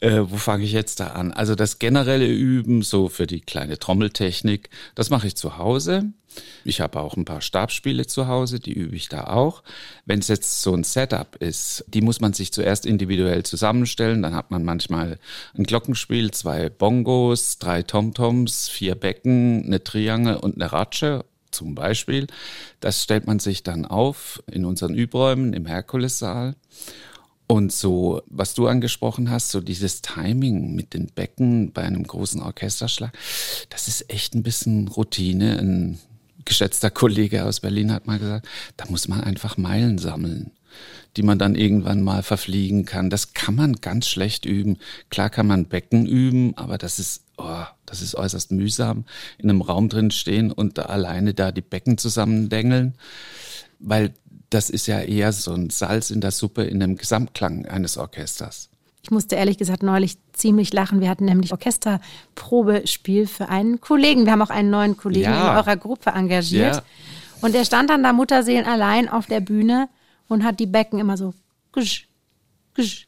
Äh, 0.00 0.20
wo 0.26 0.36
fange 0.36 0.64
ich 0.64 0.72
jetzt 0.72 1.00
da 1.00 1.08
an? 1.08 1.32
Also 1.32 1.54
das 1.54 1.78
generelle 1.78 2.26
Üben, 2.26 2.82
so 2.82 3.08
für 3.08 3.26
die 3.26 3.40
kleine 3.40 3.78
Trommeltechnik, 3.78 4.68
das 4.94 5.10
mache 5.10 5.26
ich 5.26 5.36
zu 5.36 5.56
Hause. 5.58 6.12
Ich 6.64 6.82
habe 6.82 7.00
auch 7.00 7.16
ein 7.16 7.24
paar 7.24 7.40
Stabspiele 7.40 8.06
zu 8.06 8.28
Hause, 8.28 8.60
die 8.60 8.74
übe 8.74 8.94
ich 8.94 9.08
da 9.08 9.24
auch. 9.28 9.62
Wenn 10.04 10.18
es 10.18 10.28
jetzt 10.28 10.60
so 10.60 10.74
ein 10.74 10.84
Setup 10.84 11.36
ist, 11.36 11.84
die 11.88 12.02
muss 12.02 12.20
man 12.20 12.34
sich 12.34 12.52
zuerst 12.52 12.84
individuell 12.84 13.42
zusammenstellen. 13.42 14.20
Dann 14.20 14.34
hat 14.34 14.50
man 14.50 14.62
manchmal 14.62 15.18
ein 15.56 15.64
Glockenspiel, 15.64 16.30
zwei 16.32 16.68
Bongos, 16.68 17.58
drei 17.58 17.82
Tomtoms, 17.82 18.68
vier 18.68 18.96
Becken, 18.96 19.64
eine 19.64 19.82
Triangel 19.82 20.36
und 20.36 20.56
eine 20.56 20.72
Ratsche 20.72 21.24
zum 21.50 21.74
Beispiel. 21.74 22.26
Das 22.80 23.02
stellt 23.02 23.26
man 23.26 23.38
sich 23.38 23.62
dann 23.62 23.86
auf 23.86 24.42
in 24.50 24.64
unseren 24.66 24.94
Übräumen 24.94 25.54
im 25.54 25.64
Herkulessaal. 25.66 26.54
Und 27.48 27.70
so, 27.72 28.22
was 28.26 28.54
du 28.54 28.66
angesprochen 28.66 29.30
hast, 29.30 29.50
so 29.50 29.60
dieses 29.60 30.02
Timing 30.02 30.74
mit 30.74 30.94
den 30.94 31.06
Becken 31.06 31.72
bei 31.72 31.82
einem 31.82 32.04
großen 32.04 32.42
Orchesterschlag, 32.42 33.12
das 33.68 33.86
ist 33.86 34.10
echt 34.10 34.34
ein 34.34 34.42
bisschen 34.42 34.88
Routine. 34.88 35.58
Ein 35.58 35.98
geschätzter 36.44 36.90
Kollege 36.90 37.44
aus 37.44 37.60
Berlin 37.60 37.92
hat 37.92 38.06
mal 38.06 38.18
gesagt, 38.18 38.48
da 38.76 38.86
muss 38.88 39.06
man 39.06 39.20
einfach 39.20 39.56
Meilen 39.56 39.98
sammeln. 39.98 40.50
die 41.16 41.22
man 41.22 41.38
dann 41.38 41.54
irgendwann 41.54 42.02
mal 42.02 42.22
verfliegen 42.22 42.84
kann. 42.84 43.10
Das 43.10 43.32
kann 43.32 43.54
man 43.54 43.76
ganz 43.76 44.06
schlecht 44.08 44.44
üben. 44.44 44.78
Klar 45.10 45.30
kann 45.30 45.46
man 45.46 45.66
Becken 45.66 46.06
üben, 46.06 46.56
aber 46.56 46.78
das 46.78 46.98
ist, 46.98 47.22
oh, 47.38 47.64
das 47.86 48.02
ist 48.02 48.14
äußerst 48.14 48.52
mühsam, 48.52 49.04
in 49.38 49.48
einem 49.48 49.62
Raum 49.62 49.88
drin 49.88 50.10
stehen 50.10 50.52
und 50.52 50.78
da 50.78 50.82
alleine 50.82 51.34
da 51.34 51.52
die 51.52 51.62
Becken 51.62 51.98
zusammendengeln, 51.98 52.94
weil 53.78 54.12
das 54.50 54.70
ist 54.70 54.86
ja 54.86 55.00
eher 55.00 55.32
so 55.32 55.52
ein 55.52 55.70
Salz 55.70 56.10
in 56.10 56.20
der 56.20 56.30
Suppe 56.30 56.64
in 56.64 56.80
dem 56.80 56.96
Gesamtklang 56.96 57.66
eines 57.66 57.96
Orchesters. 57.96 58.70
Ich 59.02 59.10
musste 59.10 59.36
ehrlich 59.36 59.56
gesagt 59.56 59.84
neulich 59.84 60.18
ziemlich 60.32 60.72
lachen. 60.72 61.00
Wir 61.00 61.08
hatten 61.08 61.26
nämlich 61.26 61.52
Orchesterprobespiel 61.52 63.28
für 63.28 63.48
einen 63.48 63.80
Kollegen. 63.80 64.24
Wir 64.24 64.32
haben 64.32 64.42
auch 64.42 64.50
einen 64.50 64.70
neuen 64.70 64.96
Kollegen 64.96 65.30
ja. 65.30 65.52
in 65.52 65.56
eurer 65.58 65.76
Gruppe 65.76 66.10
engagiert. 66.10 66.76
Ja. 66.76 66.82
Und 67.40 67.54
der 67.54 67.64
stand 67.64 67.90
dann 67.90 68.02
da 68.02 68.12
Mutterseelen 68.12 68.66
allein 68.66 69.08
auf 69.08 69.26
der 69.26 69.40
Bühne 69.40 69.88
und 70.26 70.42
hat 70.42 70.58
die 70.58 70.66
Becken 70.66 70.98
immer 70.98 71.16
so 71.16 71.34
güsch, 71.70 72.08
güsch, 72.74 73.06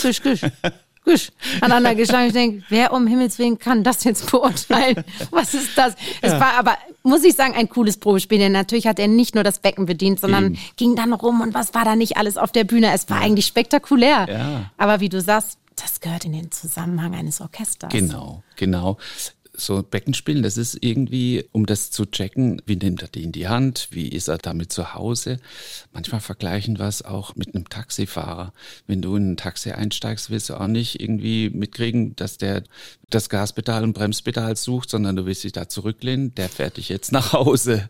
güsch, 0.00 0.22
güsch. 0.22 0.42
Gusch, 1.04 1.30
aneinander 1.60 1.94
geschlagen. 1.96 2.28
Ich 2.28 2.32
denke, 2.32 2.64
wer 2.68 2.92
um 2.92 3.06
Himmels 3.06 3.38
Willen 3.38 3.58
kann 3.58 3.82
das 3.82 4.04
jetzt 4.04 4.30
beurteilen? 4.30 5.04
Was 5.30 5.52
ist 5.54 5.76
das? 5.76 5.94
Es 6.20 6.32
ja. 6.32 6.40
war 6.40 6.54
aber, 6.54 6.78
muss 7.02 7.24
ich 7.24 7.34
sagen, 7.34 7.54
ein 7.54 7.68
cooles 7.68 7.96
Probespiel. 7.96 8.38
Denn 8.38 8.52
natürlich 8.52 8.86
hat 8.86 8.98
er 8.98 9.08
nicht 9.08 9.34
nur 9.34 9.42
das 9.42 9.58
Becken 9.58 9.86
bedient, 9.86 10.20
sondern 10.20 10.46
Eben. 10.46 10.58
ging 10.76 10.96
dann 10.96 11.12
rum 11.12 11.40
und 11.40 11.54
was 11.54 11.74
war 11.74 11.84
da 11.84 11.96
nicht 11.96 12.16
alles 12.16 12.36
auf 12.36 12.52
der 12.52 12.64
Bühne? 12.64 12.92
Es 12.92 13.10
war 13.10 13.18
ja. 13.18 13.24
eigentlich 13.24 13.46
spektakulär. 13.46 14.26
Ja. 14.28 14.70
Aber 14.76 15.00
wie 15.00 15.08
du 15.08 15.20
sagst, 15.20 15.58
das 15.74 16.00
gehört 16.00 16.24
in 16.24 16.32
den 16.32 16.52
Zusammenhang 16.52 17.14
eines 17.14 17.40
Orchesters. 17.40 17.90
Genau, 17.90 18.42
genau 18.56 18.98
so 19.54 19.82
Beckenspielen, 19.82 20.42
das 20.42 20.56
ist 20.56 20.78
irgendwie, 20.80 21.44
um 21.52 21.66
das 21.66 21.90
zu 21.90 22.06
checken, 22.06 22.62
wie 22.64 22.76
nimmt 22.76 23.02
er 23.02 23.08
die 23.08 23.22
in 23.22 23.32
die 23.32 23.48
Hand, 23.48 23.88
wie 23.90 24.08
ist 24.08 24.28
er 24.28 24.38
damit 24.38 24.72
zu 24.72 24.94
Hause. 24.94 25.38
Manchmal 25.92 26.20
vergleichen 26.20 26.78
wir 26.78 26.86
es 26.86 27.02
auch 27.02 27.36
mit 27.36 27.54
einem 27.54 27.68
Taxifahrer. 27.68 28.52
Wenn 28.86 29.02
du 29.02 29.14
in 29.16 29.32
ein 29.32 29.36
Taxi 29.36 29.72
einsteigst, 29.72 30.30
willst 30.30 30.48
du 30.48 30.54
auch 30.54 30.66
nicht 30.68 31.00
irgendwie 31.00 31.50
mitkriegen, 31.50 32.16
dass 32.16 32.38
der 32.38 32.64
das 33.10 33.28
Gaspedal 33.28 33.84
und 33.84 33.92
Bremspedal 33.92 34.56
sucht, 34.56 34.88
sondern 34.88 35.16
du 35.16 35.26
willst 35.26 35.44
dich 35.44 35.52
da 35.52 35.68
zurücklehnen, 35.68 36.34
der 36.34 36.48
fährt 36.48 36.78
dich 36.78 36.88
jetzt 36.88 37.12
nach 37.12 37.32
Hause. 37.34 37.88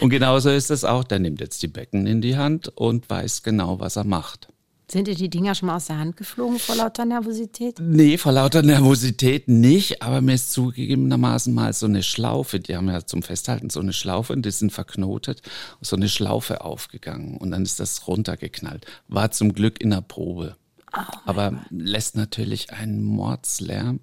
Und 0.00 0.10
genauso 0.10 0.50
ist 0.50 0.70
es 0.70 0.84
auch, 0.84 1.04
der 1.04 1.20
nimmt 1.20 1.40
jetzt 1.40 1.62
die 1.62 1.68
Becken 1.68 2.06
in 2.06 2.20
die 2.22 2.36
Hand 2.36 2.68
und 2.68 3.08
weiß 3.08 3.44
genau, 3.44 3.78
was 3.78 3.96
er 3.96 4.04
macht. 4.04 4.48
Sind 4.94 5.08
dir 5.08 5.16
die 5.16 5.28
Dinger 5.28 5.56
schon 5.56 5.66
mal 5.66 5.74
aus 5.74 5.86
der 5.86 5.98
Hand 5.98 6.16
geflogen 6.16 6.60
vor 6.60 6.76
lauter 6.76 7.04
Nervosität? 7.04 7.80
Nee, 7.80 8.16
vor 8.16 8.30
lauter 8.30 8.62
Nervosität 8.62 9.48
nicht, 9.48 10.02
aber 10.02 10.20
mir 10.20 10.34
ist 10.34 10.52
zugegebenermaßen 10.52 11.52
mal 11.52 11.72
so 11.72 11.86
eine 11.86 12.04
Schlaufe, 12.04 12.60
die 12.60 12.76
haben 12.76 12.88
ja 12.88 13.04
zum 13.04 13.24
Festhalten 13.24 13.70
so 13.70 13.80
eine 13.80 13.92
Schlaufe 13.92 14.32
und 14.32 14.46
die 14.46 14.52
sind 14.52 14.70
verknotet, 14.70 15.42
so 15.80 15.96
eine 15.96 16.08
Schlaufe 16.08 16.60
aufgegangen 16.60 17.38
und 17.38 17.50
dann 17.50 17.64
ist 17.64 17.80
das 17.80 18.06
runtergeknallt. 18.06 18.86
War 19.08 19.32
zum 19.32 19.52
Glück 19.52 19.80
in 19.80 19.90
der 19.90 20.00
Probe. 20.00 20.54
Oh 20.96 21.00
aber 21.26 21.50
Gott. 21.50 21.60
lässt 21.70 22.16
natürlich 22.16 22.72
einen 22.72 23.02
Mordslärm 23.02 23.98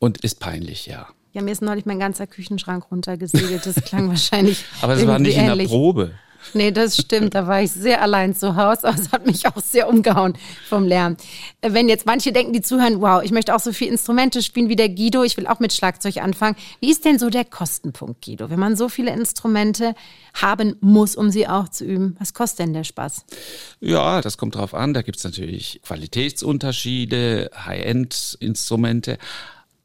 und 0.00 0.18
ist 0.18 0.38
peinlich, 0.38 0.84
ja. 0.84 1.08
Ja, 1.32 1.40
mir 1.40 1.52
ist 1.52 1.62
neulich 1.62 1.86
mein 1.86 1.98
ganzer 1.98 2.26
Küchenschrank 2.26 2.90
runtergesegelt. 2.90 3.64
Das 3.64 3.76
klang 3.76 4.08
wahrscheinlich. 4.10 4.66
aber 4.82 4.96
es 4.96 5.06
war 5.06 5.18
nicht 5.18 5.38
ähnlich. 5.38 5.52
in 5.52 5.58
der 5.60 5.66
Probe. 5.66 6.12
Nee, 6.52 6.70
das 6.70 6.96
stimmt. 6.96 7.34
Da 7.34 7.46
war 7.46 7.62
ich 7.62 7.72
sehr 7.72 8.02
allein 8.02 8.34
zu 8.34 8.56
Hause, 8.56 8.88
aber 8.88 8.98
es 8.98 9.12
hat 9.12 9.26
mich 9.26 9.46
auch 9.46 9.60
sehr 9.62 9.88
umgehauen 9.88 10.34
vom 10.68 10.84
Lärm. 10.84 11.16
Wenn 11.62 11.88
jetzt 11.88 12.06
manche 12.06 12.32
denken, 12.32 12.52
die 12.52 12.60
zuhören, 12.60 13.00
wow, 13.00 13.22
ich 13.22 13.32
möchte 13.32 13.54
auch 13.54 13.60
so 13.60 13.72
viele 13.72 13.92
Instrumente 13.92 14.42
spielen 14.42 14.68
wie 14.68 14.76
der 14.76 14.88
Guido, 14.88 15.22
ich 15.22 15.36
will 15.36 15.46
auch 15.46 15.60
mit 15.60 15.72
Schlagzeug 15.72 16.18
anfangen. 16.18 16.56
Wie 16.80 16.90
ist 16.90 17.04
denn 17.04 17.18
so 17.18 17.30
der 17.30 17.44
Kostenpunkt, 17.44 18.24
Guido? 18.24 18.50
Wenn 18.50 18.60
man 18.60 18.76
so 18.76 18.88
viele 18.88 19.12
Instrumente 19.12 19.94
haben 20.34 20.76
muss, 20.80 21.16
um 21.16 21.30
sie 21.30 21.48
auch 21.48 21.68
zu 21.68 21.84
üben, 21.84 22.16
was 22.18 22.34
kostet 22.34 22.60
denn 22.60 22.74
der 22.74 22.84
Spaß? 22.84 23.24
Ja, 23.80 24.20
das 24.20 24.36
kommt 24.36 24.56
drauf 24.56 24.74
an. 24.74 24.94
Da 24.94 25.02
gibt 25.02 25.18
es 25.18 25.24
natürlich 25.24 25.80
Qualitätsunterschiede, 25.84 27.50
High-End-Instrumente 27.64 29.18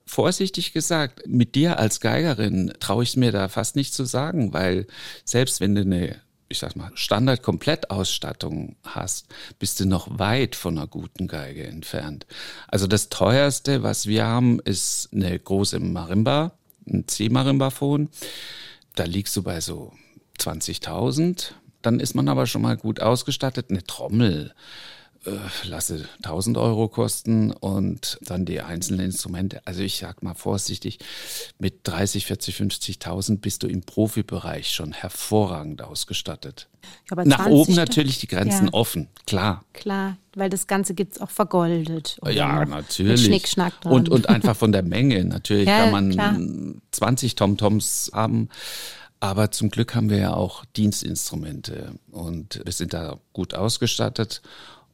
vorsichtig 0.09 0.73
gesagt, 0.73 1.27
mit 1.27 1.53
dir 1.53 1.77
als 1.77 1.99
Geigerin 1.99 2.73
traue 2.79 3.03
ich 3.03 3.15
mir 3.15 3.31
da 3.31 3.47
fast 3.47 3.75
nicht 3.75 3.93
zu 3.93 4.05
sagen, 4.05 4.53
weil 4.53 4.87
selbst 5.23 5.61
wenn 5.61 5.75
du 5.75 5.81
eine 5.81 6.19
ich 6.49 6.59
sag 6.59 6.75
mal, 6.75 6.91
Standard-Komplettausstattung 6.95 8.75
hast, 8.83 9.27
bist 9.59 9.79
du 9.79 9.85
noch 9.85 10.19
weit 10.19 10.55
von 10.55 10.77
einer 10.77 10.87
guten 10.87 11.27
Geige 11.27 11.65
entfernt. 11.65 12.25
Also 12.67 12.87
das 12.87 13.09
teuerste, 13.09 13.83
was 13.83 14.07
wir 14.07 14.25
haben, 14.25 14.59
ist 14.59 15.09
eine 15.13 15.37
große 15.37 15.79
Marimba, 15.79 16.53
ein 16.87 17.07
C-Marimbaphon. 17.07 18.09
Da 18.95 19.03
liegst 19.03 19.35
du 19.37 19.43
bei 19.43 19.61
so 19.61 19.93
20.000. 20.39 21.51
Dann 21.83 21.99
ist 21.99 22.15
man 22.15 22.27
aber 22.27 22.47
schon 22.47 22.63
mal 22.63 22.77
gut 22.77 22.99
ausgestattet. 22.99 23.69
Eine 23.69 23.83
Trommel 23.83 24.53
äh, 25.29 25.67
lasse 25.67 26.05
1000 26.23 26.57
Euro 26.57 26.87
kosten 26.87 27.51
und 27.51 28.17
dann 28.21 28.45
die 28.45 28.61
einzelnen 28.61 29.07
Instrumente. 29.07 29.61
Also 29.65 29.81
ich 29.81 29.97
sag 29.97 30.23
mal 30.23 30.33
vorsichtig, 30.33 30.99
mit 31.57 31.87
30, 31.87 32.25
40, 32.25 32.55
50.000 32.55 33.39
bist 33.39 33.63
du 33.63 33.67
im 33.67 33.81
Profibereich 33.81 34.71
schon 34.71 34.91
hervorragend 34.91 35.81
ausgestattet. 35.81 36.67
Nach 37.25 37.45
oben 37.47 37.75
natürlich 37.75 38.19
die 38.19 38.27
Grenzen 38.27 38.67
ja. 38.67 38.73
offen, 38.73 39.09
klar. 39.25 39.63
Klar, 39.73 40.17
weil 40.33 40.49
das 40.49 40.67
Ganze 40.67 40.93
gibt 40.93 41.15
es 41.15 41.21
auch 41.21 41.29
vergoldet. 41.29 42.17
Ja, 42.29 42.65
natürlich. 42.65 43.25
Schnickschnack 43.25 43.81
dran. 43.81 43.93
Und, 43.93 44.09
und 44.09 44.29
einfach 44.29 44.55
von 44.55 44.71
der 44.71 44.83
Menge. 44.83 45.23
Natürlich 45.25 45.67
ja, 45.67 45.83
kann 45.83 45.91
man 45.91 46.11
klar. 46.11 46.37
20 46.91 47.35
Tom-Toms 47.35 48.11
haben. 48.13 48.49
Aber 49.19 49.51
zum 49.51 49.69
Glück 49.69 49.95
haben 49.95 50.09
wir 50.09 50.17
ja 50.17 50.33
auch 50.33 50.63
Dienstinstrumente 50.77 51.93
und 52.11 52.61
wir 52.63 52.71
sind 52.71 52.93
da 52.93 53.19
gut 53.33 53.53
ausgestattet 53.53 54.41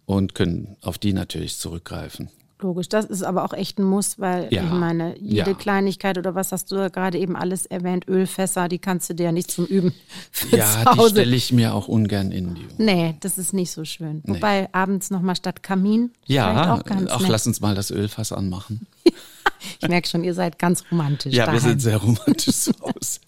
und 0.06 0.36
können 0.36 0.78
auf 0.82 0.98
die 0.98 1.14
natürlich 1.14 1.58
zurückgreifen. 1.58 2.30
Logisch, 2.62 2.88
das 2.88 3.06
ist 3.06 3.22
aber 3.22 3.44
auch 3.44 3.52
echt 3.52 3.80
ein 3.80 3.84
Muss, 3.84 4.18
weil 4.18 4.48
ja. 4.50 4.64
ich 4.64 4.72
meine, 4.72 5.16
jede 5.20 5.52
ja. 5.52 5.58
Kleinigkeit 5.58 6.18
oder 6.18 6.36
was 6.36 6.54
hast 6.54 6.72
du 6.72 6.78
ja 6.78 6.88
gerade 6.88 7.18
eben 7.18 7.36
alles 7.36 7.66
erwähnt, 7.66 8.08
Ölfässer, 8.08 8.70
die 8.70 8.80
kannst 8.80 9.10
du 9.10 9.14
dir 9.14 9.26
ja 9.26 9.32
nicht 9.34 9.52
zum 9.52 9.66
Üben 9.66 9.94
Ja, 10.52 10.94
die 10.94 11.10
stelle 11.10 11.36
ich 11.36 11.52
mir 11.52 11.76
auch 11.76 11.90
ungern 11.90 12.32
in 12.32 12.56
die. 12.56 12.66
Nee, 12.78 13.18
das 13.20 13.38
ist 13.38 13.54
nicht 13.54 13.72
so 13.72 13.84
schön. 13.84 14.22
Nee. 14.24 14.36
Wobei 14.36 14.70
abends 14.74 15.12
nochmal 15.12 15.36
statt 15.36 15.64
Kamin. 15.64 16.12
Ja, 16.28 16.76
auch, 16.76 16.84
ganz 16.86 17.12
auch 17.12 17.28
lass 17.28 17.46
uns 17.46 17.60
mal 17.60 17.76
das 17.76 17.92
Ölfass 17.92 18.32
anmachen. 18.32 18.88
ich 19.82 19.88
merke 19.90 20.08
schon, 20.08 20.24
ihr 20.24 20.34
seid 20.34 20.58
ganz 20.58 20.86
romantisch. 20.90 21.34
Ja, 21.34 21.48
daheim. 21.48 21.62
wir 21.62 21.70
sind 21.70 21.82
sehr 21.82 21.98
romantisch 21.98 22.56
zu 22.56 22.72
Hause 22.82 23.20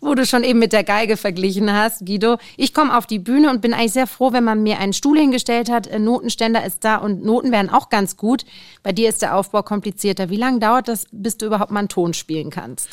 wo 0.00 0.14
du 0.14 0.26
schon 0.26 0.44
eben 0.44 0.58
mit 0.58 0.72
der 0.72 0.84
Geige 0.84 1.16
verglichen 1.16 1.72
hast, 1.72 2.06
Guido. 2.06 2.38
Ich 2.56 2.74
komme 2.74 2.96
auf 2.96 3.06
die 3.06 3.18
Bühne 3.18 3.50
und 3.50 3.60
bin 3.60 3.74
eigentlich 3.74 3.92
sehr 3.92 4.06
froh, 4.06 4.32
wenn 4.32 4.44
man 4.44 4.62
mir 4.62 4.78
einen 4.78 4.92
Stuhl 4.92 5.18
hingestellt 5.18 5.70
hat. 5.70 5.88
Notenständer 5.98 6.64
ist 6.64 6.84
da 6.84 6.96
und 6.96 7.24
Noten 7.24 7.52
wären 7.52 7.70
auch 7.70 7.88
ganz 7.88 8.16
gut. 8.16 8.44
Bei 8.82 8.92
dir 8.92 9.08
ist 9.08 9.22
der 9.22 9.36
Aufbau 9.36 9.62
komplizierter. 9.62 10.30
Wie 10.30 10.36
lange 10.36 10.60
dauert 10.60 10.88
das, 10.88 11.06
bis 11.10 11.36
du 11.36 11.46
überhaupt 11.46 11.70
mal 11.70 11.80
einen 11.80 11.88
Ton 11.88 12.14
spielen 12.14 12.50
kannst? 12.50 12.88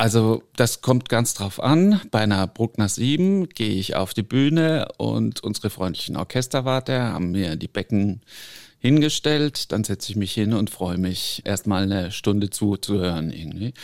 Also 0.00 0.42
das 0.56 0.80
kommt 0.80 1.10
ganz 1.10 1.34
drauf 1.34 1.62
an. 1.62 2.00
Bei 2.10 2.20
einer 2.20 2.46
Bruckner 2.46 2.88
7 2.88 3.50
gehe 3.50 3.74
ich 3.74 3.96
auf 3.96 4.14
die 4.14 4.22
Bühne 4.22 4.88
und 4.96 5.44
unsere 5.44 5.68
freundlichen 5.68 6.16
Orchesterwarte 6.16 6.98
haben 6.98 7.32
mir 7.32 7.56
die 7.56 7.68
Becken 7.68 8.22
hingestellt. 8.78 9.72
Dann 9.72 9.84
setze 9.84 10.10
ich 10.10 10.16
mich 10.16 10.32
hin 10.32 10.54
und 10.54 10.70
freue 10.70 10.96
mich, 10.96 11.42
erst 11.44 11.66
mal 11.66 11.82
eine 11.82 12.12
Stunde 12.12 12.48
zuzuhören 12.48 13.30
irgendwie. 13.30 13.74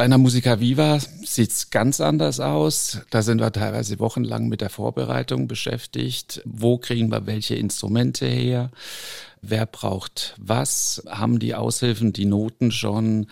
Bei 0.00 0.04
einer 0.04 0.16
Musica 0.16 0.60
Viva 0.60 0.98
sieht's 0.98 1.68
ganz 1.68 2.00
anders 2.00 2.40
aus. 2.40 3.02
Da 3.10 3.20
sind 3.20 3.38
wir 3.38 3.52
teilweise 3.52 3.98
wochenlang 3.98 4.48
mit 4.48 4.62
der 4.62 4.70
Vorbereitung 4.70 5.46
beschäftigt. 5.46 6.40
Wo 6.46 6.78
kriegen 6.78 7.10
wir 7.10 7.26
welche 7.26 7.56
Instrumente 7.56 8.24
her? 8.24 8.70
Wer 9.42 9.66
braucht 9.66 10.34
was? 10.38 11.02
Haben 11.06 11.38
die 11.38 11.54
Aushilfen 11.54 12.14
die 12.14 12.24
Noten 12.24 12.70
schon? 12.70 13.26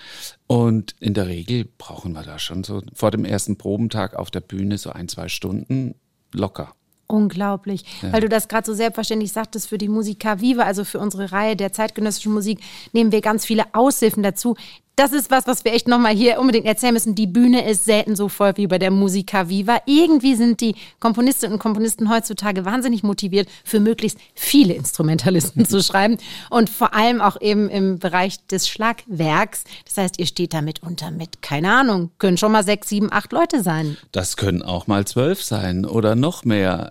Und 0.46 0.94
in 1.00 1.14
der 1.14 1.26
Regel 1.26 1.66
brauchen 1.78 2.12
wir 2.12 2.22
da 2.22 2.38
schon 2.38 2.62
so 2.64 2.82
vor 2.92 3.12
dem 3.12 3.24
ersten 3.24 3.56
Probentag 3.56 4.14
auf 4.14 4.30
der 4.30 4.40
Bühne 4.40 4.76
so 4.76 4.90
ein, 4.90 5.08
zwei 5.08 5.28
Stunden 5.28 5.94
locker. 6.34 6.74
Unglaublich, 7.06 7.86
ja. 8.02 8.12
weil 8.12 8.20
du 8.20 8.28
das 8.28 8.48
gerade 8.48 8.66
so 8.66 8.74
selbstverständlich 8.74 9.32
sagtest, 9.32 9.70
für 9.70 9.78
die 9.78 9.88
Musica 9.88 10.42
Viva, 10.42 10.64
also 10.64 10.84
für 10.84 10.98
unsere 10.98 11.32
Reihe 11.32 11.56
der 11.56 11.72
zeitgenössischen 11.72 12.34
Musik, 12.34 12.60
nehmen 12.92 13.10
wir 13.10 13.22
ganz 13.22 13.46
viele 13.46 13.64
Aushilfen 13.72 14.22
dazu, 14.22 14.56
das 14.98 15.12
ist 15.12 15.30
was, 15.30 15.46
was 15.46 15.64
wir 15.64 15.72
echt 15.72 15.86
nochmal 15.86 16.14
hier 16.14 16.40
unbedingt 16.40 16.66
erzählen 16.66 16.92
müssen. 16.92 17.14
Die 17.14 17.28
Bühne 17.28 17.68
ist 17.68 17.84
selten 17.84 18.16
so 18.16 18.28
voll 18.28 18.56
wie 18.56 18.66
bei 18.66 18.78
der 18.78 18.90
Musica 18.90 19.48
Viva. 19.48 19.80
Irgendwie 19.86 20.34
sind 20.34 20.60
die 20.60 20.74
Komponistinnen 20.98 21.54
und 21.54 21.58
Komponisten 21.60 22.10
heutzutage 22.10 22.64
wahnsinnig 22.64 23.04
motiviert, 23.04 23.48
für 23.64 23.78
möglichst 23.78 24.18
viele 24.34 24.74
Instrumentalisten 24.74 25.64
zu 25.68 25.82
schreiben. 25.82 26.18
Und 26.50 26.68
vor 26.68 26.94
allem 26.94 27.20
auch 27.20 27.40
eben 27.40 27.68
im 27.68 27.98
Bereich 28.00 28.44
des 28.48 28.68
Schlagwerks. 28.68 29.64
Das 29.84 29.98
heißt, 29.98 30.18
ihr 30.18 30.26
steht 30.26 30.52
da 30.52 30.62
mitunter 30.62 31.12
mit, 31.12 31.42
keine 31.42 31.72
Ahnung, 31.72 32.10
können 32.18 32.36
schon 32.36 32.52
mal 32.52 32.64
sechs, 32.64 32.88
sieben, 32.88 33.12
acht 33.12 33.32
Leute 33.32 33.62
sein. 33.62 33.96
Das 34.10 34.36
können 34.36 34.62
auch 34.62 34.88
mal 34.88 35.06
zwölf 35.06 35.42
sein 35.42 35.84
oder 35.84 36.16
noch 36.16 36.44
mehr. 36.44 36.90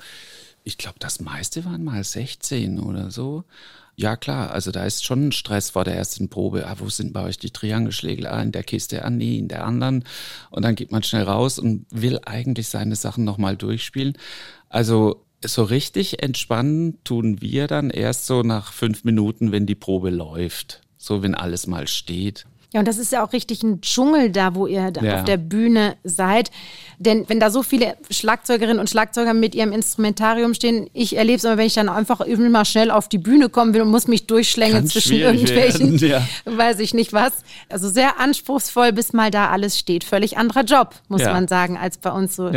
Ich 0.63 0.77
glaube, 0.77 0.97
das 0.99 1.19
meiste 1.19 1.65
waren 1.65 1.83
mal 1.83 2.03
16 2.03 2.79
oder 2.79 3.11
so. 3.11 3.43
Ja, 3.99 4.15
klar. 4.15 4.51
Also 4.51 4.71
da 4.71 4.85
ist 4.85 5.03
schon 5.03 5.31
Stress 5.31 5.71
vor 5.71 5.83
der 5.83 5.95
ersten 5.95 6.29
Probe. 6.29 6.67
Ah, 6.67 6.75
wo 6.77 6.87
sind 6.87 7.13
bei 7.13 7.23
euch 7.23 7.39
die 7.39 7.49
Triangelschlägel? 7.49 8.27
Ah, 8.27 8.43
in 8.43 8.51
der 8.51 8.63
Kiste. 8.63 9.03
Ah, 9.03 9.09
nee, 9.09 9.39
in 9.39 9.47
der 9.47 9.65
anderen. 9.65 10.03
Und 10.51 10.63
dann 10.63 10.75
geht 10.75 10.91
man 10.91 11.01
schnell 11.01 11.23
raus 11.23 11.57
und 11.57 11.87
will 11.89 12.19
eigentlich 12.23 12.67
seine 12.69 12.95
Sachen 12.95 13.23
nochmal 13.23 13.57
durchspielen. 13.57 14.15
Also 14.69 15.25
so 15.43 15.63
richtig 15.63 16.21
entspannen 16.21 17.03
tun 17.03 17.41
wir 17.41 17.65
dann 17.65 17.89
erst 17.89 18.27
so 18.27 18.43
nach 18.43 18.71
fünf 18.71 19.03
Minuten, 19.03 19.51
wenn 19.51 19.65
die 19.65 19.75
Probe 19.75 20.11
läuft. 20.11 20.81
So, 20.97 21.23
wenn 21.23 21.33
alles 21.33 21.65
mal 21.65 21.87
steht. 21.87 22.45
Ja, 22.73 22.81
und 22.81 22.87
das 22.87 22.97
ist 22.97 23.13
ja 23.13 23.23
auch 23.23 23.31
richtig 23.31 23.63
ein 23.63 23.79
Dschungel 23.79 24.29
da, 24.29 24.53
wo 24.53 24.67
ihr 24.67 24.91
da 24.91 25.01
ja. 25.01 25.15
auf 25.15 25.23
der 25.23 25.37
Bühne 25.37 25.95
seid. 26.03 26.51
Denn 26.99 27.23
wenn 27.29 27.39
da 27.39 27.49
so 27.49 27.63
viele 27.63 27.95
Schlagzeugerinnen 28.09 28.79
und 28.79 28.89
Schlagzeuger 28.89 29.33
mit 29.33 29.55
ihrem 29.55 29.71
Instrumentarium 29.71 30.53
stehen, 30.53 30.89
ich 30.93 31.15
erlebe 31.15 31.37
es 31.37 31.45
immer, 31.45 31.57
wenn 31.57 31.67
ich 31.67 31.75
dann 31.75 31.87
einfach 31.87 32.25
mal 32.27 32.65
schnell 32.65 32.91
auf 32.91 33.07
die 33.07 33.19
Bühne 33.19 33.47
kommen 33.47 33.73
will 33.73 33.81
und 33.83 33.89
muss 33.89 34.07
mich 34.07 34.27
durchschlängeln 34.27 34.81
Kann 34.81 34.87
zwischen 34.87 35.15
irgendwelchen, 35.15 35.97
ja. 35.99 36.27
weiß 36.45 36.79
ich 36.79 36.93
nicht 36.93 37.13
was. 37.13 37.31
Also 37.69 37.87
sehr 37.89 38.19
anspruchsvoll, 38.19 38.91
bis 38.91 39.13
mal 39.13 39.31
da 39.31 39.49
alles 39.49 39.79
steht. 39.79 40.03
Völlig 40.03 40.37
anderer 40.37 40.63
Job, 40.63 40.95
muss 41.07 41.21
ja. 41.21 41.31
man 41.31 41.47
sagen, 41.47 41.77
als 41.77 41.97
bei 41.97 42.11
uns 42.11 42.35
so 42.35 42.49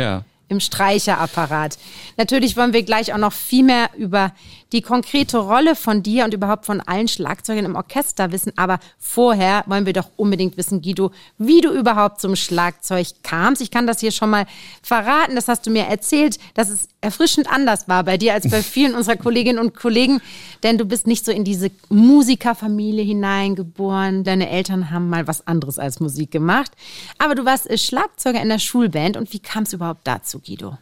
im 0.51 0.59
Streicherapparat. 0.59 1.77
Natürlich 2.17 2.57
wollen 2.57 2.73
wir 2.73 2.83
gleich 2.83 3.13
auch 3.13 3.17
noch 3.17 3.33
viel 3.33 3.63
mehr 3.63 3.89
über 3.97 4.33
die 4.71 4.81
konkrete 4.81 5.37
Rolle 5.37 5.75
von 5.75 6.01
dir 6.01 6.23
und 6.23 6.33
überhaupt 6.33 6.65
von 6.65 6.79
allen 6.81 7.07
Schlagzeugern 7.07 7.65
im 7.65 7.75
Orchester 7.75 8.31
wissen. 8.31 8.53
Aber 8.55 8.79
vorher 8.97 9.63
wollen 9.67 9.85
wir 9.85 9.93
doch 9.93 10.09
unbedingt 10.15 10.55
wissen, 10.55 10.81
Guido, 10.81 11.11
wie 11.37 11.61
du 11.61 11.71
überhaupt 11.71 12.21
zum 12.21 12.35
Schlagzeug 12.35 13.07
kamst. 13.23 13.61
Ich 13.61 13.71
kann 13.71 13.87
das 13.87 13.99
hier 13.99 14.11
schon 14.11 14.29
mal 14.29 14.45
verraten. 14.81 15.35
Das 15.35 15.49
hast 15.49 15.65
du 15.65 15.71
mir 15.71 15.85
erzählt, 15.85 16.37
dass 16.53 16.69
es 16.69 16.87
erfrischend 17.01 17.51
anders 17.51 17.89
war 17.89 18.03
bei 18.03 18.17
dir 18.17 18.33
als 18.33 18.49
bei 18.49 18.61
vielen 18.63 18.95
unserer 18.95 19.17
Kolleginnen 19.17 19.59
und 19.59 19.75
Kollegen. 19.75 20.21
Denn 20.63 20.77
du 20.77 20.85
bist 20.85 21.05
nicht 21.05 21.25
so 21.25 21.31
in 21.31 21.43
diese 21.43 21.69
Musikerfamilie 21.89 23.03
hineingeboren. 23.03 24.23
Deine 24.23 24.49
Eltern 24.49 24.89
haben 24.89 25.09
mal 25.09 25.27
was 25.27 25.47
anderes 25.47 25.79
als 25.79 25.99
Musik 25.99 26.31
gemacht. 26.31 26.71
Aber 27.17 27.35
du 27.35 27.43
warst 27.43 27.67
Schlagzeuger 27.77 28.41
in 28.41 28.49
der 28.49 28.59
Schulband. 28.59 29.17
Und 29.17 29.33
wie 29.33 29.39
kam 29.39 29.63
es 29.63 29.73
überhaupt 29.73 30.07
dazu, 30.07 30.39
Guido? 30.45 30.77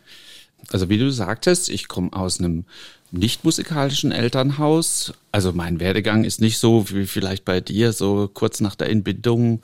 Also 0.71 0.89
wie 0.89 0.97
du 0.97 1.11
sagtest, 1.11 1.69
ich 1.69 1.87
komme 1.87 2.11
aus 2.13 2.39
einem 2.39 2.65
nicht 3.11 3.43
musikalischen 3.43 4.11
Elternhaus. 4.11 5.13
Also 5.31 5.51
mein 5.51 5.79
Werdegang 5.79 6.23
ist 6.23 6.41
nicht 6.41 6.59
so 6.59 6.89
wie 6.89 7.07
vielleicht 7.07 7.45
bei 7.45 7.59
dir, 7.59 7.91
so 7.91 8.29
kurz 8.31 8.61
nach 8.61 8.75
der 8.75 8.89
Entbindung 8.89 9.61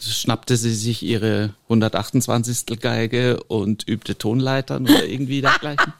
schnappte 0.00 0.56
sie 0.56 0.74
sich 0.74 1.02
ihre 1.02 1.54
128. 1.64 2.78
Geige 2.80 3.42
und 3.44 3.88
übte 3.88 4.16
Tonleitern 4.16 4.84
oder 4.84 5.06
irgendwie 5.06 5.40
dergleichen. 5.40 5.92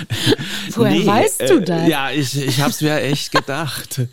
Woher 0.74 0.90
nee, 0.90 1.06
weißt 1.06 1.40
du 1.42 1.58
äh, 1.58 1.64
das? 1.64 1.82
Äh, 1.82 1.90
ja, 1.90 2.10
ich, 2.10 2.36
ich 2.36 2.60
habe 2.60 2.70
es 2.70 2.80
mir 2.80 3.00
echt 3.00 3.32
gedacht. 3.32 4.00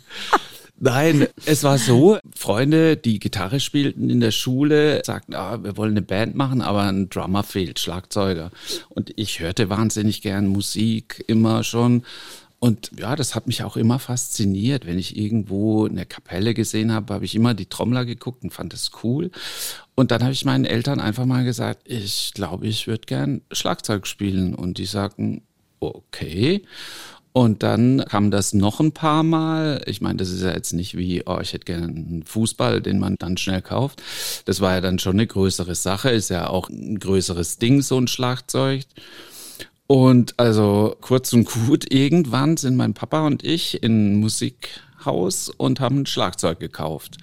Nein, 0.84 1.28
es 1.46 1.64
war 1.64 1.78
so, 1.78 2.18
Freunde, 2.36 2.98
die 2.98 3.18
Gitarre 3.18 3.58
spielten 3.58 4.10
in 4.10 4.20
der 4.20 4.32
Schule, 4.32 5.00
sagten, 5.02 5.34
ah, 5.34 5.64
wir 5.64 5.78
wollen 5.78 5.92
eine 5.92 6.02
Band 6.02 6.34
machen, 6.34 6.60
aber 6.60 6.82
ein 6.82 7.08
Drummer 7.08 7.42
fehlt, 7.42 7.78
Schlagzeuger. 7.78 8.50
Und 8.90 9.10
ich 9.16 9.40
hörte 9.40 9.70
wahnsinnig 9.70 10.20
gern 10.20 10.46
Musik 10.46 11.24
immer 11.26 11.64
schon. 11.64 12.04
Und 12.58 12.90
ja, 12.98 13.16
das 13.16 13.34
hat 13.34 13.46
mich 13.46 13.62
auch 13.62 13.78
immer 13.78 13.98
fasziniert. 13.98 14.84
Wenn 14.84 14.98
ich 14.98 15.16
irgendwo 15.16 15.86
eine 15.86 16.04
Kapelle 16.04 16.52
gesehen 16.52 16.92
habe, 16.92 17.14
habe 17.14 17.24
ich 17.24 17.34
immer 17.34 17.54
die 17.54 17.70
Trommler 17.70 18.04
geguckt 18.04 18.44
und 18.44 18.52
fand 18.52 18.74
das 18.74 18.90
cool. 19.02 19.30
Und 19.94 20.10
dann 20.10 20.22
habe 20.22 20.32
ich 20.32 20.44
meinen 20.44 20.66
Eltern 20.66 21.00
einfach 21.00 21.24
mal 21.24 21.44
gesagt, 21.44 21.80
ich 21.86 22.32
glaube, 22.34 22.66
ich 22.66 22.86
würde 22.86 23.06
gern 23.06 23.40
Schlagzeug 23.52 24.06
spielen. 24.06 24.54
Und 24.54 24.76
die 24.76 24.84
sagten, 24.84 25.40
okay. 25.80 26.62
Und 27.36 27.64
dann 27.64 28.04
kam 28.08 28.30
das 28.30 28.54
noch 28.54 28.78
ein 28.78 28.92
paar 28.92 29.24
Mal. 29.24 29.82
Ich 29.86 30.00
meine, 30.00 30.18
das 30.18 30.30
ist 30.30 30.42
ja 30.42 30.52
jetzt 30.52 30.72
nicht 30.72 30.96
wie, 30.96 31.24
oh, 31.26 31.40
ich 31.42 31.52
hätte 31.52 31.64
gerne 31.64 31.86
einen 31.86 32.22
Fußball, 32.24 32.80
den 32.80 33.00
man 33.00 33.16
dann 33.18 33.36
schnell 33.36 33.60
kauft. 33.60 34.00
Das 34.44 34.60
war 34.60 34.74
ja 34.74 34.80
dann 34.80 35.00
schon 35.00 35.14
eine 35.14 35.26
größere 35.26 35.74
Sache, 35.74 36.10
ist 36.10 36.30
ja 36.30 36.48
auch 36.48 36.70
ein 36.70 37.00
größeres 37.00 37.58
Ding, 37.58 37.82
so 37.82 37.98
ein 37.98 38.06
Schlagzeug. 38.06 38.84
Und 39.88 40.38
also 40.38 40.96
kurz 41.00 41.32
und 41.32 41.50
gut, 41.50 41.92
irgendwann 41.92 42.56
sind 42.56 42.76
mein 42.76 42.94
Papa 42.94 43.26
und 43.26 43.42
ich 43.42 43.82
in 43.82 44.12
ein 44.12 44.20
Musikhaus 44.20 45.48
und 45.48 45.80
haben 45.80 46.02
ein 46.02 46.06
Schlagzeug 46.06 46.60
gekauft. 46.60 47.16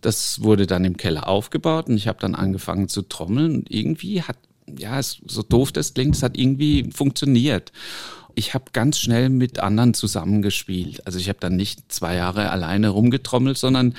Das 0.00 0.42
wurde 0.42 0.66
dann 0.66 0.86
im 0.86 0.96
Keller 0.96 1.28
aufgebaut 1.28 1.88
und 1.88 1.98
ich 1.98 2.08
habe 2.08 2.18
dann 2.18 2.34
angefangen 2.34 2.88
zu 2.88 3.02
trommeln 3.02 3.56
und 3.56 3.70
irgendwie 3.70 4.22
hat, 4.22 4.38
ja, 4.74 5.02
so 5.02 5.42
doof 5.42 5.70
das 5.70 5.92
klingt, 5.92 6.16
es 6.16 6.22
hat 6.22 6.38
irgendwie 6.38 6.90
funktioniert 6.94 7.72
ich 8.34 8.54
habe 8.54 8.66
ganz 8.72 8.98
schnell 8.98 9.28
mit 9.28 9.58
anderen 9.58 9.94
zusammengespielt. 9.94 11.06
Also 11.06 11.18
ich 11.18 11.28
habe 11.28 11.38
dann 11.40 11.56
nicht 11.56 11.92
zwei 11.92 12.16
Jahre 12.16 12.50
alleine 12.50 12.90
rumgetrommelt, 12.90 13.58
sondern 13.58 13.94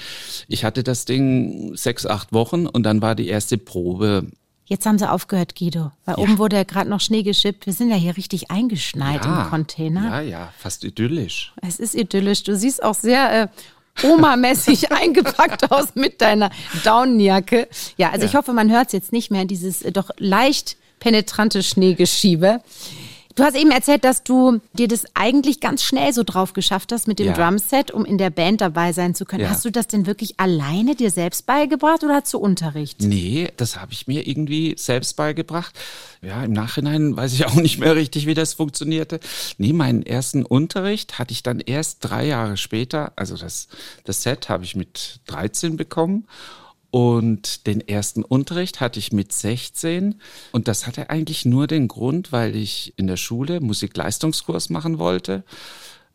ich 0.47 0.63
hatte 0.63 0.83
das 0.83 1.05
Ding 1.05 1.75
sechs, 1.75 2.05
acht 2.05 2.33
Wochen 2.33 2.67
und 2.67 2.83
dann 2.83 3.01
war 3.01 3.15
die 3.15 3.27
erste 3.27 3.57
Probe. 3.57 4.27
Jetzt 4.65 4.85
haben 4.85 4.97
sie 4.97 5.09
aufgehört, 5.09 5.55
Guido. 5.57 5.91
Weil 6.05 6.15
ja. 6.15 6.23
oben 6.23 6.37
wurde 6.37 6.55
ja 6.55 6.63
gerade 6.63 6.89
noch 6.89 7.01
Schnee 7.01 7.23
geschippt. 7.23 7.65
Wir 7.65 7.73
sind 7.73 7.89
ja 7.89 7.97
hier 7.97 8.15
richtig 8.15 8.51
eingeschneit 8.51 9.25
ja, 9.25 9.43
im 9.43 9.49
Container. 9.49 10.05
Ja, 10.05 10.21
ja, 10.21 10.53
fast 10.57 10.85
idyllisch. 10.85 11.53
Es 11.61 11.79
ist 11.79 11.93
idyllisch. 11.93 12.43
Du 12.43 12.55
siehst 12.55 12.81
auch 12.81 12.95
sehr 12.95 13.43
äh, 13.43 13.47
Oma-mäßig 14.01 14.91
eingepackt 14.93 15.71
aus 15.71 15.95
mit 15.95 16.21
deiner 16.21 16.51
Daunenjacke. 16.83 17.67
Ja, 17.97 18.11
also 18.11 18.23
ja. 18.23 18.29
ich 18.29 18.35
hoffe, 18.35 18.53
man 18.53 18.71
hört 18.71 18.87
es 18.87 18.93
jetzt 18.93 19.11
nicht 19.11 19.29
mehr, 19.29 19.45
dieses 19.45 19.81
äh, 19.81 19.91
doch 19.91 20.09
leicht 20.17 20.77
penetrante 21.01 21.63
Schneegeschiebe. 21.63 22.61
Du 23.35 23.43
hast 23.43 23.55
eben 23.55 23.71
erzählt, 23.71 24.03
dass 24.03 24.23
du 24.23 24.59
dir 24.73 24.87
das 24.87 25.05
eigentlich 25.13 25.59
ganz 25.59 25.83
schnell 25.83 26.13
so 26.13 26.23
drauf 26.23 26.53
geschafft 26.53 26.91
hast 26.91 27.07
mit 27.07 27.19
dem 27.19 27.27
ja. 27.27 27.33
Drumset, 27.33 27.91
um 27.91 28.05
in 28.05 28.17
der 28.17 28.29
Band 28.29 28.61
dabei 28.61 28.93
sein 28.93 29.15
zu 29.15 29.25
können. 29.25 29.43
Ja. 29.43 29.49
Hast 29.49 29.63
du 29.63 29.71
das 29.71 29.87
denn 29.87 30.05
wirklich 30.05 30.39
alleine 30.39 30.95
dir 30.95 31.11
selbst 31.11 31.45
beigebracht 31.45 32.03
oder 32.03 32.23
zu 32.23 32.39
Unterricht? 32.39 33.01
Nee, 33.01 33.49
das 33.57 33.79
habe 33.79 33.93
ich 33.93 34.07
mir 34.07 34.27
irgendwie 34.27 34.75
selbst 34.77 35.15
beigebracht. 35.15 35.77
Ja, 36.21 36.43
im 36.43 36.51
Nachhinein 36.51 37.15
weiß 37.15 37.33
ich 37.33 37.45
auch 37.47 37.55
nicht 37.55 37.79
mehr 37.79 37.95
richtig, 37.95 38.25
wie 38.25 38.33
das 38.33 38.53
funktionierte. 38.53 39.19
Nee, 39.57 39.73
meinen 39.73 40.03
ersten 40.03 40.45
Unterricht 40.45 41.19
hatte 41.19 41.31
ich 41.31 41.43
dann 41.43 41.59
erst 41.59 41.99
drei 42.01 42.25
Jahre 42.25 42.57
später. 42.57 43.13
Also 43.15 43.37
das, 43.37 43.67
das 44.03 44.23
Set 44.23 44.49
habe 44.49 44.63
ich 44.63 44.75
mit 44.75 45.21
13 45.27 45.77
bekommen. 45.77 46.27
Und 46.91 47.67
den 47.67 47.79
ersten 47.87 48.21
Unterricht 48.21 48.81
hatte 48.81 48.99
ich 48.99 49.13
mit 49.13 49.31
16 49.31 50.15
und 50.51 50.67
das 50.67 50.85
hatte 50.85 51.09
eigentlich 51.09 51.45
nur 51.45 51.65
den 51.65 51.87
Grund, 51.87 52.33
weil 52.33 52.53
ich 52.53 52.93
in 52.97 53.07
der 53.07 53.15
Schule 53.15 53.61
Musikleistungskurs 53.61 54.69
machen 54.69 54.99
wollte 54.99 55.45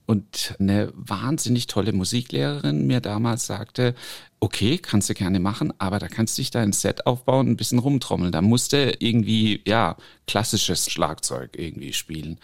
und 0.07 0.55
eine 0.61 0.93
wahnsinnig 0.95 1.67
tolle 1.67 1.93
Musiklehrerin 1.93 2.87
mir 2.87 3.01
damals 3.01 3.47
sagte, 3.47 3.95
okay, 4.39 4.79
kannst 4.79 5.09
du 5.09 5.15
gerne 5.15 5.41
machen, 5.41 5.73
aber 5.79 5.99
da 5.99 6.09
kannst 6.09 6.39
du 6.39 6.43
dich 6.43 6.51
da 6.51 6.61
ein 6.61 6.73
Set 6.73 7.07
aufbauen, 7.07 7.49
ein 7.49 7.57
bisschen 7.57 7.81
rumtrommeln. 7.81 8.31
Da 8.31 8.43
musste 8.43 8.97
irgendwie, 8.99 9.63
ja, 9.67 9.97
klassisches 10.27 10.91
Schlagzeug 10.91 11.57
irgendwie 11.57 11.93
spielen. 11.93 12.39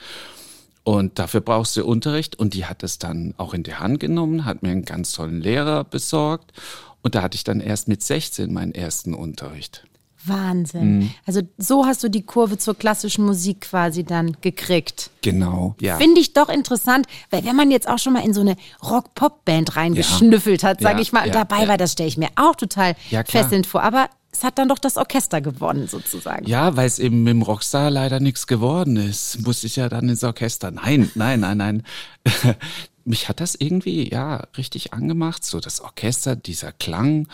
Und 0.84 1.20
dafür 1.20 1.40
brauchst 1.40 1.76
du 1.76 1.86
Unterricht 1.86 2.36
und 2.36 2.54
die 2.54 2.64
hat 2.64 2.82
es 2.82 2.98
dann 2.98 3.34
auch 3.36 3.54
in 3.54 3.62
die 3.62 3.76
Hand 3.76 4.00
genommen, 4.00 4.44
hat 4.44 4.64
mir 4.64 4.70
einen 4.70 4.84
ganz 4.84 5.12
tollen 5.12 5.40
Lehrer 5.40 5.84
besorgt 5.84 6.52
und 7.02 7.14
da 7.14 7.22
hatte 7.22 7.36
ich 7.36 7.44
dann 7.44 7.60
erst 7.60 7.88
mit 7.88 8.02
16 8.02 8.52
meinen 8.52 8.74
ersten 8.74 9.14
Unterricht. 9.14 9.84
Wahnsinn. 10.24 10.98
Mhm. 10.98 11.10
Also 11.26 11.40
so 11.58 11.84
hast 11.84 12.04
du 12.04 12.08
die 12.08 12.22
Kurve 12.22 12.58
zur 12.58 12.76
klassischen 12.76 13.24
Musik 13.24 13.62
quasi 13.62 14.04
dann 14.04 14.36
gekriegt. 14.40 15.10
Genau, 15.22 15.74
ja. 15.80 15.96
Finde 15.98 16.20
ich 16.20 16.32
doch 16.32 16.48
interessant, 16.48 17.06
weil 17.30 17.44
wenn 17.44 17.56
man 17.56 17.70
jetzt 17.70 17.88
auch 17.88 17.98
schon 17.98 18.12
mal 18.12 18.24
in 18.24 18.32
so 18.34 18.40
eine 18.40 18.56
Rock-Pop-Band 18.82 19.76
reingeschnüffelt 19.76 20.62
ja. 20.62 20.68
hat, 20.68 20.80
sage 20.80 20.96
ja, 20.96 21.02
ich 21.02 21.12
mal, 21.12 21.26
und 21.26 21.34
dabei 21.34 21.66
war, 21.68 21.76
das 21.76 21.92
stelle 21.92 22.08
ich 22.08 22.18
mir 22.18 22.28
auch 22.36 22.54
total 22.54 22.94
fesselnd 23.26 23.66
vor. 23.66 23.82
Aber 23.82 24.08
es 24.32 24.44
hat 24.44 24.58
dann 24.58 24.68
doch 24.68 24.78
das 24.78 24.96
Orchester 24.96 25.40
gewonnen, 25.40 25.88
sozusagen. 25.88 26.46
Ja, 26.46 26.74
weil 26.76 26.86
es 26.86 26.98
eben 26.98 27.22
mit 27.22 27.32
dem 27.32 27.42
Rockstar 27.42 27.90
leider 27.90 28.18
nichts 28.18 28.46
geworden 28.46 28.96
ist. 28.96 29.44
Muss 29.44 29.62
ich 29.62 29.76
ja 29.76 29.88
dann 29.88 30.08
ins 30.08 30.24
Orchester. 30.24 30.70
Nein, 30.70 31.10
nein, 31.14 31.40
nein, 31.40 31.58
nein. 31.58 31.82
Mich 33.04 33.28
hat 33.28 33.40
das 33.40 33.54
irgendwie 33.54 34.10
ja 34.10 34.46
richtig 34.56 34.92
angemacht, 34.92 35.44
so 35.44 35.60
das 35.60 35.80
Orchester, 35.80 36.36
dieser 36.36 36.72
Klang 36.72 37.28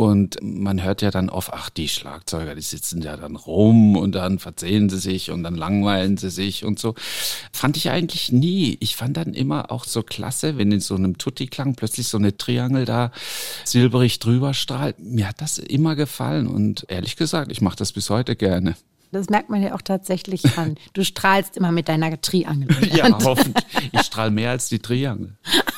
und 0.00 0.38
man 0.40 0.82
hört 0.82 1.02
ja 1.02 1.10
dann 1.10 1.28
oft, 1.28 1.52
ach, 1.52 1.68
die 1.68 1.86
Schlagzeuger, 1.86 2.54
die 2.54 2.62
sitzen 2.62 3.02
ja 3.02 3.18
dann 3.18 3.36
rum 3.36 3.98
und 3.98 4.14
dann 4.14 4.38
verzählen 4.38 4.88
sie 4.88 4.98
sich 4.98 5.30
und 5.30 5.42
dann 5.42 5.56
langweilen 5.56 6.16
sie 6.16 6.30
sich 6.30 6.64
und 6.64 6.78
so. 6.78 6.94
Fand 7.52 7.76
ich 7.76 7.90
eigentlich 7.90 8.32
nie. 8.32 8.78
Ich 8.80 8.96
fand 8.96 9.18
dann 9.18 9.34
immer 9.34 9.70
auch 9.70 9.84
so 9.84 10.02
klasse, 10.02 10.56
wenn 10.56 10.72
in 10.72 10.80
so 10.80 10.94
einem 10.94 11.18
Tutti-Klang 11.18 11.74
plötzlich 11.74 12.08
so 12.08 12.16
eine 12.16 12.34
Triangel 12.34 12.86
da 12.86 13.12
silberig 13.66 14.20
drüber 14.20 14.54
strahlt. 14.54 14.98
Mir 15.00 15.28
hat 15.28 15.42
das 15.42 15.58
immer 15.58 15.96
gefallen 15.96 16.46
und 16.46 16.86
ehrlich 16.88 17.16
gesagt, 17.16 17.52
ich 17.52 17.60
mache 17.60 17.76
das 17.76 17.92
bis 17.92 18.08
heute 18.08 18.36
gerne. 18.36 18.76
Das 19.12 19.28
merkt 19.28 19.50
man 19.50 19.62
ja 19.62 19.74
auch 19.74 19.82
tatsächlich 19.82 20.56
an. 20.56 20.76
Du 20.92 21.04
strahlst 21.04 21.56
immer 21.56 21.72
mit 21.72 21.88
deiner 21.88 22.20
Triangel. 22.20 22.68
ja, 22.94 23.08
hoffentlich. 23.24 23.64
Ich 23.92 24.02
strahle 24.02 24.30
mehr 24.30 24.50
als 24.50 24.68
die 24.68 24.78
Triangel. 24.78 25.36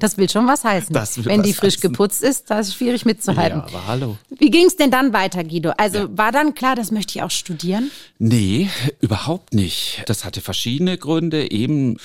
Das 0.00 0.16
will 0.16 0.28
schon 0.28 0.46
was 0.46 0.64
heißen. 0.64 0.94
Wenn 0.94 1.40
was 1.40 1.46
die 1.46 1.52
frisch 1.52 1.76
heißen. 1.76 1.92
geputzt 1.92 2.22
ist, 2.22 2.50
das 2.50 2.68
ist 2.68 2.74
schwierig 2.74 3.04
mitzuhalten. 3.04 3.60
Ja, 3.60 3.66
aber 3.66 3.86
hallo. 3.86 4.16
Wie 4.30 4.50
ging 4.50 4.66
es 4.66 4.76
denn 4.76 4.90
dann 4.90 5.12
weiter, 5.12 5.44
Guido? 5.44 5.72
Also 5.76 6.08
war 6.16 6.32
dann 6.32 6.54
klar, 6.54 6.74
das 6.74 6.90
möchte 6.90 7.18
ich 7.18 7.22
auch 7.22 7.30
studieren? 7.30 7.90
Nee, 8.18 8.70
überhaupt 9.00 9.52
nicht. 9.52 10.02
Das 10.06 10.24
hatte 10.24 10.40
verschiedene 10.40 10.96
Gründe. 10.96 11.50
Eben, 11.50 11.98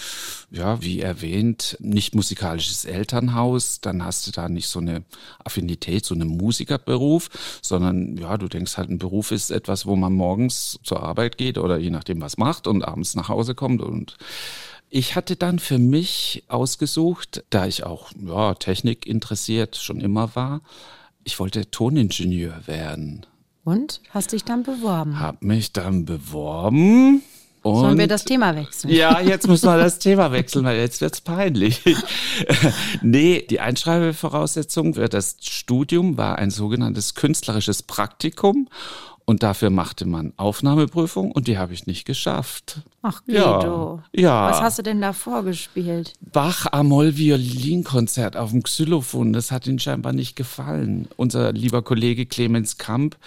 ja, 0.52 0.82
wie 0.82 1.00
erwähnt, 1.00 1.78
nicht 1.80 2.14
musikalisches 2.14 2.84
Elternhaus. 2.84 3.80
Dann 3.80 4.04
hast 4.04 4.28
du 4.28 4.32
da 4.32 4.50
nicht 4.50 4.68
so 4.68 4.80
eine 4.80 5.04
Affinität, 5.44 6.06
so 6.06 6.14
einen 6.14 6.28
Musikerberuf, 6.28 7.30
sondern 7.62 8.18
ja, 8.18 8.38
du 8.38 8.50
denkst 8.50 8.78
halt, 8.78 8.90
ein 8.90 9.00
Beruf 9.00 9.32
ist 9.32 9.52
etwas, 9.52 9.86
wo 9.86 9.96
man 9.96 10.14
morgens 10.14 10.80
zur 10.84 11.02
Arbeit 11.02 11.38
geht 11.38 11.58
oder 11.58 11.78
je 11.78 11.92
nachdem 11.92 12.22
was 12.22 12.38
macht 12.38 12.68
und 12.68 12.84
abends 12.84 13.16
nach 13.16 13.30
Hause 13.30 13.56
kommt 13.56 13.82
und 13.82 14.18
ich 14.90 15.16
hatte 15.16 15.36
dann 15.36 15.60
für 15.60 15.78
mich 15.78 16.44
ausgesucht, 16.48 17.44
da 17.50 17.66
ich 17.66 17.84
auch 17.84 18.12
ja, 18.26 18.54
Technik 18.54 19.06
interessiert 19.06 19.76
schon 19.76 20.00
immer 20.00 20.36
war, 20.36 20.62
ich 21.24 21.40
wollte 21.40 21.70
Toningenieur 21.70 22.68
werden. 22.68 23.26
Und 23.64 24.02
hast 24.12 24.32
dich 24.32 24.44
dann 24.44 24.64
beworben? 24.64 25.20
Hab 25.20 25.42
mich 25.42 25.74
dann 25.74 26.06
beworben. 26.06 27.24
Und 27.64 27.80
Sollen 27.80 27.98
wir 27.98 28.08
das 28.08 28.26
Thema 28.26 28.56
wechseln? 28.56 28.94
ja, 28.94 29.20
jetzt 29.20 29.48
müssen 29.48 29.66
wir 29.66 29.80
das 29.80 29.98
Thema 29.98 30.32
wechseln, 30.32 30.66
weil 30.66 30.78
jetzt 30.78 31.02
wird's 31.02 31.20
peinlich. 31.20 31.82
nee, 33.02 33.44
die 33.50 33.60
Einschreibevoraussetzung 33.60 34.94
für 34.94 35.10
das 35.10 35.38
Studium 35.42 36.16
war 36.16 36.38
ein 36.38 36.52
sogenanntes 36.52 37.16
künstlerisches 37.16 37.82
Praktikum. 37.82 38.70
Und 39.28 39.42
dafür 39.42 39.72
machte 39.72 40.06
man 40.06 40.34
Aufnahmeprüfung 40.38 41.32
und 41.32 41.48
die 41.48 41.58
habe 41.58 41.74
ich 41.74 41.88
nicht 41.88 42.06
geschafft. 42.06 42.82
Ach, 43.02 43.22
Ja, 43.26 43.58
Guido. 43.58 44.04
ja. 44.14 44.52
Was 44.52 44.62
hast 44.62 44.78
du 44.78 44.84
denn 44.84 45.02
da 45.02 45.14
vorgespielt? 45.14 46.14
Bach 46.22 46.68
Amol 46.72 47.18
Violinkonzert 47.18 48.38
auf 48.38 48.52
dem 48.52 48.62
Xylophon, 48.62 49.34
das 49.34 49.52
hat 49.52 49.66
ihm 49.66 49.80
scheinbar 49.80 50.14
nicht 50.14 50.36
gefallen. 50.36 51.08
Unser 51.16 51.54
lieber 51.54 51.82
Kollege 51.82 52.28
Clemens 52.28 52.78
Kamp, 52.78 53.18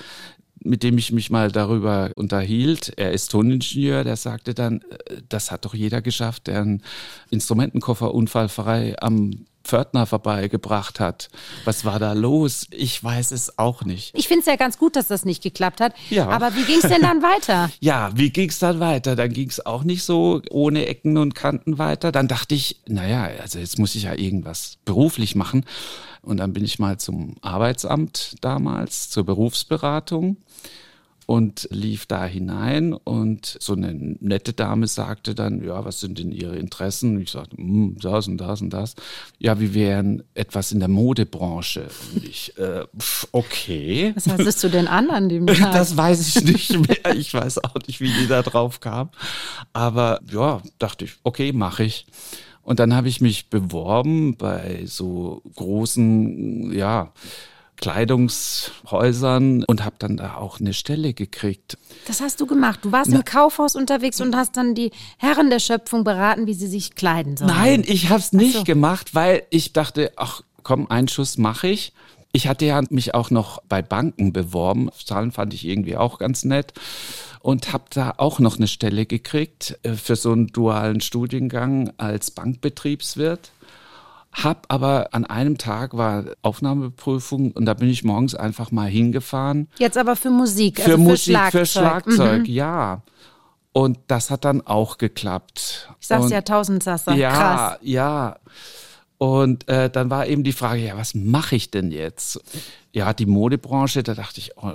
mit 0.60 0.84
dem 0.84 0.98
ich 0.98 1.10
mich 1.12 1.30
mal 1.30 1.50
darüber 1.50 2.10
unterhielt, 2.14 2.92
er 2.96 3.12
ist 3.12 3.30
Toningenieur, 3.32 4.04
der 4.04 4.16
sagte 4.16 4.54
dann, 4.54 4.82
äh, 4.82 5.22
das 5.28 5.50
hat 5.50 5.64
doch 5.64 5.74
jeder 5.74 6.00
geschafft, 6.00 6.46
der 6.46 6.60
einen 6.62 6.82
Instrumentenkoffer 7.30 8.14
unfallfrei 8.14 8.94
am 9.00 9.46
Pförtner 9.68 10.06
vorbeigebracht 10.06 10.98
hat. 10.98 11.28
Was 11.66 11.84
war 11.84 11.98
da 11.98 12.14
los? 12.14 12.66
Ich 12.70 13.04
weiß 13.04 13.32
es 13.32 13.58
auch 13.58 13.84
nicht. 13.84 14.16
Ich 14.16 14.26
finde 14.26 14.40
es 14.40 14.46
ja 14.46 14.56
ganz 14.56 14.78
gut, 14.78 14.96
dass 14.96 15.08
das 15.08 15.26
nicht 15.26 15.42
geklappt 15.42 15.82
hat. 15.82 15.92
Ja. 16.08 16.28
Aber 16.30 16.56
wie 16.56 16.64
ging 16.64 16.78
es 16.82 16.88
denn 16.88 17.02
dann 17.02 17.22
weiter? 17.22 17.70
Ja, 17.80 18.10
wie 18.14 18.30
ging's 18.30 18.58
dann 18.58 18.80
weiter? 18.80 19.14
Dann 19.14 19.32
ging's 19.32 19.60
auch 19.60 19.84
nicht 19.84 20.02
so 20.02 20.40
ohne 20.50 20.86
Ecken 20.86 21.16
und 21.16 21.34
Kanten 21.34 21.78
weiter. 21.78 22.12
Dann 22.12 22.28
dachte 22.28 22.54
ich, 22.54 22.80
naja, 22.86 23.28
also 23.40 23.58
jetzt 23.58 23.78
muss 23.78 23.94
ich 23.94 24.04
ja 24.04 24.14
irgendwas 24.14 24.78
beruflich 24.84 25.34
machen. 25.34 25.64
Und 26.22 26.38
dann 26.38 26.52
bin 26.52 26.64
ich 26.64 26.78
mal 26.78 26.98
zum 26.98 27.36
Arbeitsamt 27.40 28.36
damals, 28.40 29.10
zur 29.10 29.24
Berufsberatung 29.24 30.38
und 31.28 31.68
lief 31.70 32.06
da 32.06 32.24
hinein 32.24 32.94
und 32.94 33.58
so 33.60 33.74
eine 33.74 33.92
nette 33.92 34.54
Dame 34.54 34.86
sagte 34.86 35.34
dann, 35.34 35.62
ja, 35.62 35.84
was 35.84 36.00
sind 36.00 36.18
denn 36.18 36.32
Ihre 36.32 36.56
Interessen? 36.56 37.16
Und 37.16 37.22
ich 37.24 37.32
sagte, 37.32 37.54
hm, 37.54 37.98
das 38.00 38.28
und 38.28 38.38
das 38.38 38.62
und 38.62 38.70
das. 38.70 38.94
Ja, 39.38 39.60
wir 39.60 39.74
wären 39.74 40.22
etwas 40.32 40.72
in 40.72 40.78
der 40.78 40.88
Modebranche. 40.88 41.88
Und 42.14 42.24
ich, 42.24 42.56
äh, 42.56 42.86
pf, 42.98 43.28
okay. 43.32 44.12
Was 44.14 44.26
hattest 44.26 44.64
du 44.64 44.70
denn 44.70 44.88
an 44.88 45.10
an 45.10 45.28
dem 45.28 45.46
Tag? 45.48 45.72
Das 45.72 45.98
weiß 45.98 46.26
ich 46.28 46.44
nicht 46.44 46.88
mehr. 46.88 47.14
Ich 47.14 47.34
weiß 47.34 47.62
auch 47.62 47.76
nicht, 47.86 48.00
wie 48.00 48.10
die 48.10 48.26
da 48.26 48.40
drauf 48.40 48.80
kam. 48.80 49.10
Aber 49.74 50.20
ja, 50.32 50.62
dachte 50.78 51.04
ich, 51.04 51.16
okay, 51.24 51.52
mache 51.52 51.84
ich. 51.84 52.06
Und 52.62 52.80
dann 52.80 52.94
habe 52.94 53.08
ich 53.08 53.20
mich 53.20 53.50
beworben 53.50 54.38
bei 54.38 54.86
so 54.86 55.42
großen, 55.56 56.72
ja, 56.72 57.12
Kleidungshäusern 57.80 59.64
und 59.64 59.84
habe 59.84 59.96
dann 59.98 60.16
da 60.16 60.36
auch 60.36 60.60
eine 60.60 60.74
Stelle 60.74 61.14
gekriegt. 61.14 61.78
Das 62.06 62.20
hast 62.20 62.40
du 62.40 62.46
gemacht. 62.46 62.80
Du 62.82 62.92
warst 62.92 63.12
im 63.12 63.24
Kaufhaus 63.24 63.76
unterwegs 63.76 64.20
und 64.20 64.36
hast 64.36 64.56
dann 64.56 64.74
die 64.74 64.90
Herren 65.16 65.50
der 65.50 65.60
Schöpfung 65.60 66.04
beraten, 66.04 66.46
wie 66.46 66.54
sie 66.54 66.66
sich 66.66 66.94
kleiden 66.94 67.36
sollen. 67.36 67.50
Nein, 67.50 67.84
ich 67.86 68.08
habe 68.10 68.20
es 68.20 68.32
nicht 68.32 68.58
so. 68.58 68.64
gemacht, 68.64 69.14
weil 69.14 69.42
ich 69.50 69.72
dachte, 69.72 70.12
ach 70.16 70.42
komm, 70.62 70.90
einen 70.90 71.08
Schuss 71.08 71.38
mache 71.38 71.68
ich. 71.68 71.92
Ich 72.32 72.46
hatte 72.46 72.66
ja 72.66 72.82
mich 72.90 73.14
auch 73.14 73.30
noch 73.30 73.62
bei 73.68 73.80
Banken 73.80 74.32
beworben. 74.32 74.90
Zahlen 75.04 75.32
fand 75.32 75.54
ich 75.54 75.64
irgendwie 75.64 75.96
auch 75.96 76.18
ganz 76.18 76.44
nett 76.44 76.74
und 77.40 77.72
habe 77.72 77.84
da 77.90 78.14
auch 78.18 78.38
noch 78.38 78.58
eine 78.58 78.68
Stelle 78.68 79.06
gekriegt 79.06 79.78
äh, 79.82 79.94
für 79.94 80.16
so 80.16 80.32
einen 80.32 80.48
dualen 80.48 81.00
Studiengang 81.00 81.92
als 81.96 82.30
Bankbetriebswirt. 82.30 83.52
Hab 84.32 84.66
aber 84.68 85.08
an 85.12 85.24
einem 85.24 85.58
Tag 85.58 85.96
war 85.96 86.24
Aufnahmeprüfung 86.42 87.52
und 87.52 87.64
da 87.66 87.74
bin 87.74 87.88
ich 87.88 88.04
morgens 88.04 88.34
einfach 88.34 88.70
mal 88.70 88.88
hingefahren 88.88 89.68
Jetzt 89.78 89.96
aber 89.96 90.16
für 90.16 90.30
Musik, 90.30 90.80
für 90.80 90.92
also 90.92 90.98
Musik, 90.98 91.16
für 91.16 91.30
Schlagzeug. 91.32 91.60
für 91.60 91.66
Schlagzeug, 91.66 92.38
Mhm. 92.40 92.44
ja. 92.54 93.02
Und 93.72 93.98
das 94.08 94.30
hat 94.30 94.44
dann 94.44 94.66
auch 94.66 94.98
geklappt. 94.98 95.88
Ich 96.00 96.06
sag's 96.06 96.24
und 96.24 96.30
ja, 96.30 96.40
Tausendsasser. 96.42 97.14
ja, 97.14 97.30
Krass. 97.32 97.78
ja. 97.82 98.36
Und 99.18 99.68
äh, 99.68 99.90
dann 99.90 100.10
war 100.10 100.26
eben 100.26 100.44
die 100.44 100.52
Frage, 100.52 100.80
ja, 100.84 100.96
was 100.96 101.14
mache 101.14 101.56
ich 101.56 101.70
denn 101.70 101.90
jetzt? 101.90 102.40
Ja, 102.92 103.12
die 103.12 103.26
Modebranche, 103.26 104.02
da 104.02 104.14
dachte 104.14 104.38
ich, 104.40 104.52
oh, 104.56 104.72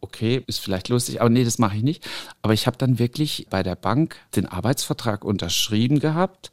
okay, 0.00 0.42
ist 0.46 0.60
vielleicht 0.60 0.88
lustig, 0.88 1.20
aber 1.20 1.30
nee, 1.30 1.44
das 1.44 1.58
mache 1.58 1.76
ich 1.76 1.82
nicht. 1.82 2.06
Aber 2.42 2.52
ich 2.52 2.66
habe 2.66 2.76
dann 2.76 2.98
wirklich 2.98 3.46
bei 3.48 3.62
der 3.62 3.76
Bank 3.76 4.16
den 4.34 4.46
Arbeitsvertrag 4.46 5.24
unterschrieben 5.24 6.00
gehabt. 6.00 6.50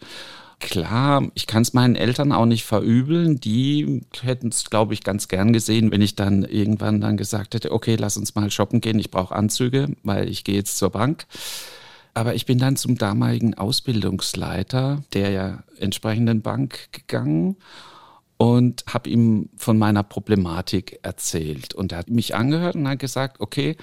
Klar, 0.59 1.29
ich 1.33 1.47
kann 1.47 1.61
es 1.61 1.73
meinen 1.73 1.95
Eltern 1.95 2.31
auch 2.31 2.45
nicht 2.45 2.63
verübeln. 2.63 3.39
Die 3.39 4.01
hätten 4.21 4.47
es, 4.47 4.69
glaube 4.69 4.93
ich, 4.93 5.03
ganz 5.03 5.27
gern 5.27 5.53
gesehen, 5.53 5.91
wenn 5.91 6.01
ich 6.01 6.15
dann 6.15 6.43
irgendwann 6.43 7.01
dann 7.01 7.17
gesagt 7.17 7.53
hätte, 7.53 7.71
okay, 7.71 7.95
lass 7.95 8.17
uns 8.17 8.35
mal 8.35 8.49
shoppen 8.49 8.81
gehen, 8.81 8.99
ich 8.99 9.11
brauche 9.11 9.35
Anzüge, 9.35 9.89
weil 10.03 10.29
ich 10.29 10.43
gehe 10.43 10.55
jetzt 10.55 10.77
zur 10.77 10.89
Bank. 10.89 11.25
Aber 12.13 12.35
ich 12.35 12.45
bin 12.45 12.59
dann 12.59 12.75
zum 12.75 12.97
damaligen 12.97 13.55
Ausbildungsleiter 13.55 15.03
der 15.13 15.31
ja 15.31 15.63
entsprechenden 15.79 16.41
Bank 16.41 16.91
gegangen 16.91 17.57
und 18.37 18.83
habe 18.87 19.09
ihm 19.09 19.49
von 19.57 19.77
meiner 19.77 20.03
Problematik 20.03 20.99
erzählt. 21.01 21.73
Und 21.73 21.91
er 21.91 21.99
hat 21.99 22.09
mich 22.09 22.35
angehört 22.35 22.75
und 22.75 22.87
hat 22.87 22.99
gesagt, 22.99 23.39
okay, 23.39 23.77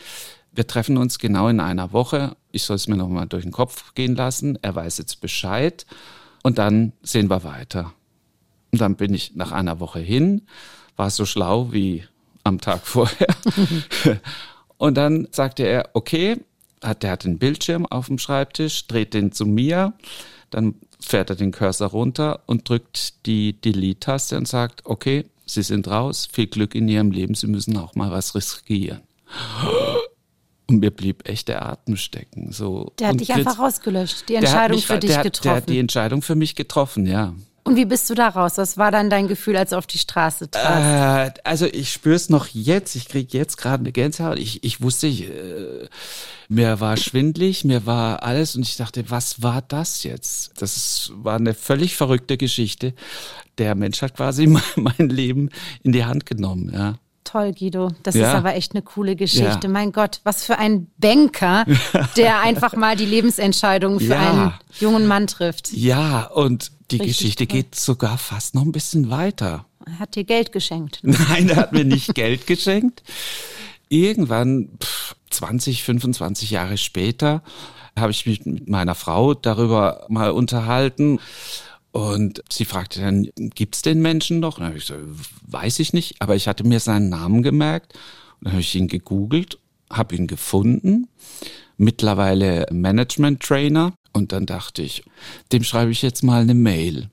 wir 0.53 0.67
treffen 0.67 0.97
uns 0.97 1.19
genau 1.19 1.49
in 1.49 1.61
einer 1.61 1.93
Woche. 1.93 2.37
Ich 2.53 2.65
soll 2.65 2.77
es 2.77 2.89
mir 2.89 2.97
nochmal 2.97 3.27
durch 3.27 3.45
den 3.45 3.53
Kopf 3.53 3.95
gehen 3.95 4.15
lassen. 4.15 4.59
Er 4.63 4.75
weiß 4.75 4.99
jetzt 4.99 5.21
Bescheid. 5.21 5.87
Und 6.43 6.59
dann 6.59 6.93
sehen 7.03 7.29
wir 7.29 7.45
weiter. 7.45 7.93
Und 8.73 8.81
dann 8.81 8.97
bin 8.97 9.15
ich 9.15 9.35
nach 9.35 9.53
einer 9.53 9.81
Woche 9.81 10.01
hin, 10.01 10.43
war 10.97 11.11
so 11.11 11.27
schlau 11.27 11.73
wie 11.73 12.05
am 12.45 12.61
Tag 12.61 12.87
vorher. 12.87 13.35
und 14.79 14.97
dann 14.97 15.29
sagte 15.33 15.65
er, 15.65 15.91
okay, 15.93 16.39
hat, 16.83 17.03
der 17.03 17.13
hat 17.13 17.25
den 17.25 17.39
Bildschirm 17.39 17.87
auf 17.87 18.07
dem 18.07 18.19
Schreibtisch, 18.19 18.87
dreht 18.87 19.15
den 19.15 19.33
zu 19.33 19.45
mir, 19.47 19.93
dann 20.51 20.75
fährt 21.01 21.31
er 21.31 21.37
den 21.37 21.53
Cursor 21.53 21.89
runter 21.89 22.41
und 22.47 22.69
drückt 22.69 23.27
die 23.27 23.61
Delete-Taste 23.61 24.37
und 24.37 24.49
sagt, 24.49 24.87
okay, 24.87 25.27
Sie 25.47 25.63
sind 25.63 25.89
raus, 25.89 26.29
viel 26.31 26.47
Glück 26.47 26.75
in 26.75 26.89
Ihrem 26.89 27.11
Leben, 27.11 27.35
Sie 27.35 27.49
müssen 27.49 27.77
auch 27.77 27.95
mal 27.97 28.11
was 28.11 28.35
riskieren. 28.35 29.01
Und 30.71 30.79
mir 30.81 30.93
blieb 30.93 31.29
echt 31.29 31.49
der 31.49 31.63
Atem 31.67 31.97
stecken. 31.97 32.53
So. 32.53 32.93
Der 33.01 33.09
hat 33.09 33.13
Und 33.15 33.21
dich 33.21 33.33
einfach 33.35 33.59
rausgelöscht, 33.59 34.29
die 34.29 34.37
Entscheidung 34.37 34.77
mich- 34.77 34.87
für 34.87 34.99
dich 35.01 35.11
der, 35.11 35.23
getroffen. 35.25 35.43
Der 35.49 35.57
hat 35.57 35.69
die 35.69 35.79
Entscheidung 35.81 36.23
für 36.23 36.37
mich 36.37 36.55
getroffen, 36.55 37.07
ja. 37.07 37.35
Und 37.65 37.77
wie 37.77 37.85
bist 37.85 38.09
du 38.09 38.15
da 38.15 38.29
raus? 38.29 38.57
Was 38.57 38.79
war 38.79 38.91
dann 38.91 39.11
dein 39.11 39.29
Gefühl, 39.29 39.57
als 39.57 39.71
du 39.71 39.77
auf 39.77 39.87
die 39.87 39.99
Straße 39.99 40.51
tratst? 40.51 41.39
Äh, 41.39 41.41
also 41.45 41.67
ich 41.67 41.93
spüre 41.93 42.15
es 42.15 42.31
noch 42.31 42.47
jetzt. 42.47 42.95
Ich 42.95 43.07
kriege 43.09 43.37
jetzt 43.37 43.59
gerade 43.59 43.81
eine 43.81 43.93
Gänsehaut. 43.93 44.39
Ich, 44.39 44.65
ich 44.65 44.81
wusste, 44.81 45.09
ich, 45.09 45.29
äh, 45.29 45.89
mir 46.49 46.81
war 46.81 46.97
schwindlig, 46.97 47.65
mir 47.65 47.85
war 47.85 48.23
alles 48.23 48.57
und 48.57 48.63
ich 48.63 48.77
dachte, 48.77 49.05
was 49.11 49.43
war 49.43 49.61
das 49.63 50.05
jetzt? 50.05 50.63
Das 50.63 50.77
ist, 50.77 51.13
war 51.17 51.37
eine 51.37 51.53
völlig 51.55 51.97
verrückte 51.97 52.37
Geschichte. 52.37 52.95
Der 53.59 53.75
Mensch 53.75 54.01
hat 54.03 54.17
quasi 54.17 54.47
mein, 54.47 54.63
mein 54.77 55.09
Leben 55.11 55.51
in 55.83 55.93
die 55.93 56.05
Hand 56.05 56.27
genommen, 56.27 56.71
ja. 56.73 56.95
Toll, 57.31 57.53
Guido. 57.53 57.91
Das 58.03 58.15
Ja. 58.17 58.29
ist 58.31 58.35
aber 58.35 58.55
echt 58.57 58.73
eine 58.73 58.83
coole 58.83 59.15
Geschichte. 59.15 59.61
Ja. 59.65 59.69
Mein 59.69 59.93
Gott, 59.93 60.21
was 60.25 60.45
für 60.45 60.59
ein 60.59 60.89
Banker, 60.99 61.65
der 62.17 62.41
einfach 62.43 62.75
mal 62.75 62.97
die 62.97 63.05
Lebensentscheidung 63.07 64.01
für 64.01 64.07
Ja. 64.07 64.31
einen 64.31 64.53
jungen 64.81 65.07
Mann 65.07 65.27
trifft. 65.29 65.73
Ja, 65.73 66.25
und 66.25 66.73
die 66.91 66.97
Richtig 66.97 67.19
Geschichte 67.19 67.47
toll. 67.47 67.57
geht 67.59 67.75
sogar 67.77 68.19
fast 68.19 68.55
noch 68.57 68.63
ein 68.63 68.73
bisschen 68.73 69.11
weiter. 69.11 69.65
Er 69.87 69.99
hat 70.01 70.17
dir 70.17 70.25
Geld 70.25 70.51
geschenkt. 70.51 70.99
Nein, 71.03 71.49
er 71.51 71.57
hat 71.57 71.73
mir 71.73 71.85
nicht 71.85 72.15
Geld 72.15 72.47
geschenkt. 72.49 73.03
Irgendwann, 73.89 74.71
pff, 74.83 75.15
20, 75.31 75.85
25 75.85 76.51
Jahre 76.51 76.77
später, 76.79 77.43
habe 77.99 78.11
ich 78.13 78.27
mich 78.27 78.45
mit 78.45 78.69
meiner 78.69 78.95
Frau 78.95 79.35
darüber 79.35 80.05
mal 80.09 80.31
unterhalten. 80.31 81.19
Und 81.93 82.43
sie 82.51 82.65
fragte 82.65 83.01
dann, 83.01 83.29
gibt's 83.37 83.83
den 83.83 84.01
Menschen 84.01 84.41
noch? 84.41 84.57
Und 84.57 84.61
dann 84.63 84.69
habe 84.69 84.79
ich 84.79 84.87
gesagt, 84.87 85.05
weiß 85.49 85.81
ich 85.81 85.93
nicht, 85.93 86.17
aber 86.21 86.37
ich 86.37 86.47
hatte 86.47 86.65
mir 86.65 86.81
seinen 86.81 87.09
Namen 87.09 87.43
gemerkt. 87.43 87.95
Und 88.39 88.47
dann 88.47 88.53
habe 88.53 88.61
ich 88.61 88.75
ihn 88.75 88.89
gegoogelt, 88.89 89.59
habe 89.91 90.15
ihn 90.15 90.27
gefunden, 90.27 91.09
mittlerweile 91.77 92.67
Management 92.71 93.41
Trainer. 93.41 93.93
Und 94.13 94.33
dann 94.33 94.47
dachte 94.47 94.83
ich, 94.83 95.05
dem 95.53 95.65
schreibe 95.65 95.91
ich 95.91 96.03
jetzt 96.03 96.23
mal 96.23 96.43
eine 96.43 96.55
Mail. 96.55 97.11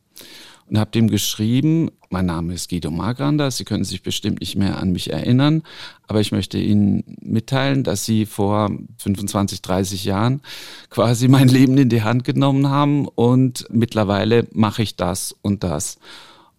Und 0.70 0.78
habe 0.78 0.92
dem 0.92 1.10
geschrieben, 1.10 1.90
mein 2.10 2.26
Name 2.26 2.54
ist 2.54 2.70
Guido 2.70 2.92
Margrander, 2.92 3.52
Sie 3.52 3.64
können 3.64 3.84
sich 3.84 4.02
bestimmt 4.02 4.40
nicht 4.40 4.56
mehr 4.56 4.78
an 4.78 4.92
mich 4.92 5.12
erinnern, 5.12 5.64
aber 6.08 6.22
ich 6.22 6.32
möchte 6.32 6.58
Ihnen 6.58 7.04
mitteilen, 7.22 7.84
dass 7.84 8.06
Sie 8.06 8.26
vor 8.26 8.72
25, 8.98 9.62
30 9.62 10.06
Jahren 10.06 10.42
quasi 10.90 11.28
mein 11.30 11.48
Leben 11.48 11.78
in 11.78 11.90
die 11.90 12.04
Hand 12.04 12.24
genommen 12.24 12.70
haben 12.70 13.08
und 13.08 13.66
mittlerweile 13.70 14.48
mache 14.54 14.84
ich 14.84 14.96
das 14.96 15.36
und 15.42 15.64
das. 15.64 16.00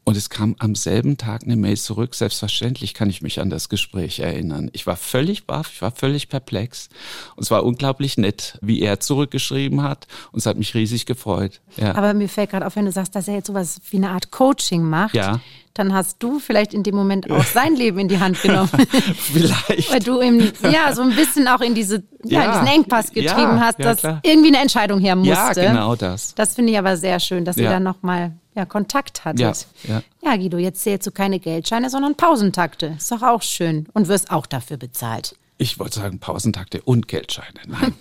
Und 0.09 0.17
es 0.17 0.31
kam 0.31 0.57
am 0.59 0.75
selben 0.75 1.19
Tag 1.19 1.43
eine 1.43 1.55
Mail 1.55 1.77
zurück. 1.77 2.15
Selbstverständlich 2.15 2.95
kann 2.95 3.11
ich 3.11 3.21
mich 3.21 3.41
an 3.41 3.51
das 3.51 3.69
Gespräch 3.69 4.21
erinnern. 4.21 4.71
Ich 4.73 4.87
war 4.87 4.97
völlig 4.97 5.47
baff, 5.47 5.71
ich 5.71 5.83
war 5.83 5.91
völlig 5.91 6.31
perplex. 6.31 6.89
Und 7.37 7.43
es 7.43 7.51
war 7.51 7.63
unglaublich 7.63 8.17
nett, 8.17 8.57
wie 8.63 8.81
er 8.81 9.01
zurückgeschrieben 9.01 9.83
hat. 9.83 10.07
Und 10.33 10.39
es 10.39 10.47
hat 10.47 10.57
mich 10.57 10.75
riesig 10.75 11.05
gefreut. 11.05 11.61
Ja. 11.77 11.95
Aber 11.95 12.15
mir 12.15 12.31
fällt 12.31 12.53
gerade 12.53 12.67
auf, 12.67 12.77
wenn 12.77 12.87
du 12.87 12.93
sagst, 12.93 13.15
dass 13.15 13.29
er 13.29 13.35
jetzt 13.35 13.49
sowas 13.49 13.83
wie 13.91 13.99
eine 13.99 14.09
Art 14.09 14.31
Coaching 14.31 14.83
macht. 14.83 15.15
Ja 15.15 15.43
dann 15.79 15.95
hast 15.95 16.17
du 16.23 16.39
vielleicht 16.39 16.75
in 16.75 16.83
dem 16.83 16.95
Moment 16.95 17.31
auch 17.31 17.45
sein 17.45 17.75
Leben 17.75 17.99
in 17.99 18.09
die 18.09 18.19
Hand 18.19 18.41
genommen. 18.43 18.71
vielleicht. 19.17 19.93
Weil 19.93 20.01
du 20.01 20.21
ihm 20.21 20.53
ja 20.63 20.93
so 20.93 21.03
ein 21.03 21.15
bisschen 21.15 21.49
auch 21.49 21.61
in 21.61 21.75
diese 21.75 22.03
ja, 22.25 22.43
ja 22.43 22.53
diesen 22.53 22.67
Engpass 22.67 23.07
getrieben 23.11 23.57
ja, 23.57 23.61
hast, 23.61 23.79
dass 23.79 24.03
irgendwie 24.23 24.49
eine 24.49 24.59
Entscheidung 24.59 25.01
her 25.01 25.17
musste. 25.17 25.63
Ja, 25.63 25.73
genau 25.73 25.95
das. 25.95 26.35
Das 26.35 26.55
finde 26.55 26.73
ich 26.73 26.79
aber 26.79 26.97
sehr 26.97 27.21
schön, 27.21 27.45
dass 27.45 27.57
ihr 27.57 27.71
dann 27.71 27.83
nochmal 27.83 28.33
ja, 28.55 28.65
Kontakt 28.65 29.25
hattet. 29.25 29.67
Ja, 29.85 30.03
ja. 30.23 30.37
Guido, 30.37 30.59
jetzt 30.59 30.83
zählst 30.83 31.07
du 31.07 31.13
keine 31.13 31.39
Geldscheine, 31.39 31.91
sondern 31.91 32.17
Pausentakte. 32.17 32.95
Ist 32.99 33.13
doch 33.13 33.23
auch 33.23 33.43
schön 33.43 33.87
und 33.95 34.09
wirst 34.09 34.31
auch 34.33 34.47
dafür 34.47 34.77
bezahlt. 34.77 35.37
Ich 35.61 35.81
wollte 35.81 35.99
sagen 35.99 36.21
Pausentakte 36.21 36.81
und 36.83 37.09
Geldscheine. 37.09 37.59
Nein. 37.67 37.93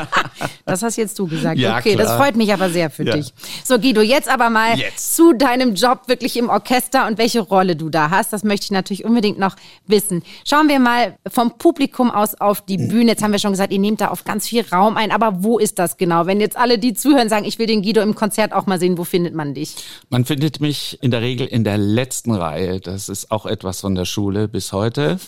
das 0.64 0.82
hast 0.82 0.96
jetzt 0.96 1.16
du 1.16 1.28
gesagt. 1.28 1.56
Ja, 1.56 1.78
okay, 1.78 1.94
klar. 1.94 2.06
das 2.06 2.16
freut 2.16 2.34
mich 2.34 2.52
aber 2.52 2.70
sehr 2.70 2.90
für 2.90 3.04
ja. 3.04 3.16
dich. 3.16 3.32
So, 3.62 3.78
Guido, 3.78 4.00
jetzt 4.00 4.28
aber 4.28 4.50
mal 4.50 4.76
jetzt. 4.76 5.14
zu 5.14 5.32
deinem 5.32 5.76
Job 5.76 6.08
wirklich 6.08 6.36
im 6.36 6.48
Orchester 6.48 7.06
und 7.06 7.16
welche 7.16 7.38
Rolle 7.38 7.76
du 7.76 7.88
da 7.88 8.10
hast. 8.10 8.32
Das 8.32 8.42
möchte 8.42 8.64
ich 8.64 8.70
natürlich 8.72 9.04
unbedingt 9.04 9.38
noch 9.38 9.54
wissen. 9.86 10.24
Schauen 10.44 10.68
wir 10.68 10.80
mal 10.80 11.16
vom 11.28 11.56
Publikum 11.56 12.10
aus 12.10 12.34
auf 12.34 12.62
die 12.62 12.78
Bühne. 12.78 13.12
Jetzt 13.12 13.22
haben 13.22 13.30
wir 13.30 13.38
schon 13.38 13.52
gesagt, 13.52 13.72
ihr 13.72 13.78
nehmt 13.78 14.00
da 14.00 14.08
auf 14.08 14.24
ganz 14.24 14.48
viel 14.48 14.64
Raum 14.66 14.96
ein. 14.96 15.12
Aber 15.12 15.44
wo 15.44 15.60
ist 15.60 15.78
das 15.78 15.98
genau? 15.98 16.26
Wenn 16.26 16.40
jetzt 16.40 16.56
alle, 16.56 16.80
die 16.80 16.94
zuhören, 16.94 17.28
sagen, 17.28 17.44
ich 17.44 17.60
will 17.60 17.66
den 17.68 17.82
Guido 17.82 18.00
im 18.00 18.16
Konzert 18.16 18.52
auch 18.52 18.66
mal 18.66 18.80
sehen, 18.80 18.98
wo 18.98 19.04
findet 19.04 19.34
man 19.34 19.54
dich? 19.54 19.76
Man 20.10 20.24
findet 20.24 20.60
mich 20.60 20.98
in 21.00 21.12
der 21.12 21.20
Regel 21.20 21.46
in 21.46 21.62
der 21.62 21.78
letzten 21.78 22.32
Reihe. 22.32 22.80
Das 22.80 23.08
ist 23.08 23.30
auch 23.30 23.46
etwas 23.46 23.82
von 23.82 23.94
der 23.94 24.04
Schule 24.04 24.48
bis 24.48 24.72
heute. 24.72 25.20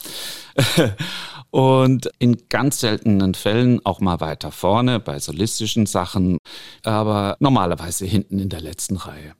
Und 1.51 2.11
in 2.19 2.49
ganz 2.49 2.81
seltenen 2.81 3.35
Fällen 3.35 3.85
auch 3.85 4.01
mal 4.01 4.21
weiter 4.21 4.53
vorne 4.53 5.01
bei 5.01 5.19
solistischen 5.19 5.87
Sachen, 5.87 6.39
aber 6.85 7.37
normalerweise 7.41 8.07
hinten 8.07 8.39
in 8.39 8.49
der 8.49 8.61
letzten 8.61 8.97
Reihe. 8.97 9.35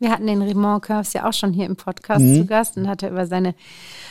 Wir 0.00 0.10
hatten 0.10 0.26
den 0.28 0.40
Raymond 0.40 0.82
Curves 0.84 1.12
ja 1.12 1.28
auch 1.28 1.32
schon 1.32 1.52
hier 1.52 1.66
im 1.66 1.74
Podcast 1.74 2.24
mhm. 2.24 2.36
zu 2.36 2.46
Gast 2.46 2.76
und 2.76 2.86
hat 2.86 3.02
über 3.02 3.26
seine, 3.26 3.54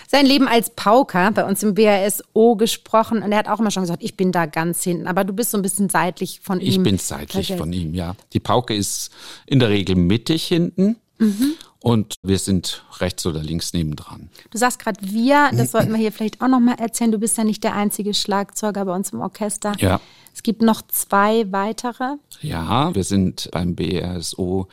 sein 0.08 0.26
Leben 0.26 0.48
als 0.48 0.70
Pauker 0.72 1.32
bei 1.32 1.46
uns 1.46 1.64
im 1.64 1.76
BASO 1.76 2.56
gesprochen. 2.58 3.24
Und 3.24 3.32
er 3.32 3.38
hat 3.38 3.48
auch 3.48 3.60
immer 3.60 3.72
schon 3.72 3.84
gesagt, 3.84 4.04
ich 4.04 4.18
bin 4.18 4.34
da 4.34 4.48
ganz 4.48 4.84
hinten. 4.84 5.08
Aber 5.08 5.24
du 5.24 5.32
bist 5.32 5.52
so 5.52 5.58
ein 5.58 5.62
bisschen 5.62 5.90
seitlich 5.90 6.42
von 6.42 6.60
ihm. 6.60 6.68
Ich 6.68 6.84
bin 6.84 6.98
seitlich 6.98 7.56
von 7.56 7.72
ihm, 7.72 7.94
ja. 7.94 8.16
Die 8.34 8.42
Pauke 8.42 8.76
ist 8.76 9.12
in 9.46 9.60
der 9.60 9.70
Regel 9.70 9.96
mittig 9.96 10.46
hinten. 10.46 10.98
Mhm. 11.20 11.54
Und 11.80 12.16
wir 12.24 12.40
sind 12.40 12.84
rechts 13.00 13.26
oder 13.26 13.42
links 13.42 13.74
nebendran. 13.74 14.30
Du 14.50 14.58
sagst 14.58 14.80
gerade 14.80 15.00
wir, 15.02 15.52
das 15.54 15.72
sollten 15.72 15.92
wir 15.92 15.98
hier 15.98 16.12
vielleicht 16.12 16.42
auch 16.42 16.48
nochmal 16.48 16.80
erzählen. 16.80 17.12
Du 17.12 17.20
bist 17.20 17.38
ja 17.38 17.44
nicht 17.44 17.64
der 17.64 17.76
einzige 17.76 18.14
Schlagzeuger 18.14 18.84
bei 18.86 18.96
uns 18.96 19.12
im 19.12 19.22
Orchester. 19.22 19.74
Ja. 19.78 20.02
Es 20.34 20.44
gibt 20.44 20.62
noch 20.62 20.82
zwei 20.88 21.52
weitere. 21.52 22.16
Ja, 22.42 22.94
wir 22.96 23.04
sind 23.04 23.50
beim 23.52 23.76
BRSO 23.76 24.68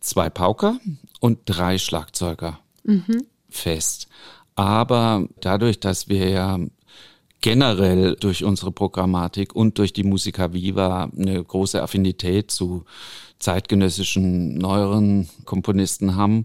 zwei 0.00 0.30
Pauker 0.30 0.78
und 1.20 1.40
drei 1.44 1.78
Schlagzeuger 1.78 2.58
mhm. 2.84 3.24
fest. 3.48 4.08
Aber 4.54 5.28
dadurch, 5.40 5.80
dass 5.80 6.08
wir 6.08 6.28
ja 6.28 6.58
generell 7.40 8.16
durch 8.16 8.42
unsere 8.44 8.72
Programmatik 8.72 9.54
und 9.54 9.78
durch 9.78 9.92
die 9.92 10.02
Musica 10.02 10.52
Viva 10.52 11.10
eine 11.16 11.42
große 11.42 11.80
Affinität 11.80 12.50
zu 12.50 12.84
zeitgenössischen 13.38 14.54
neueren 14.54 15.28
Komponisten 15.44 16.16
haben, 16.16 16.44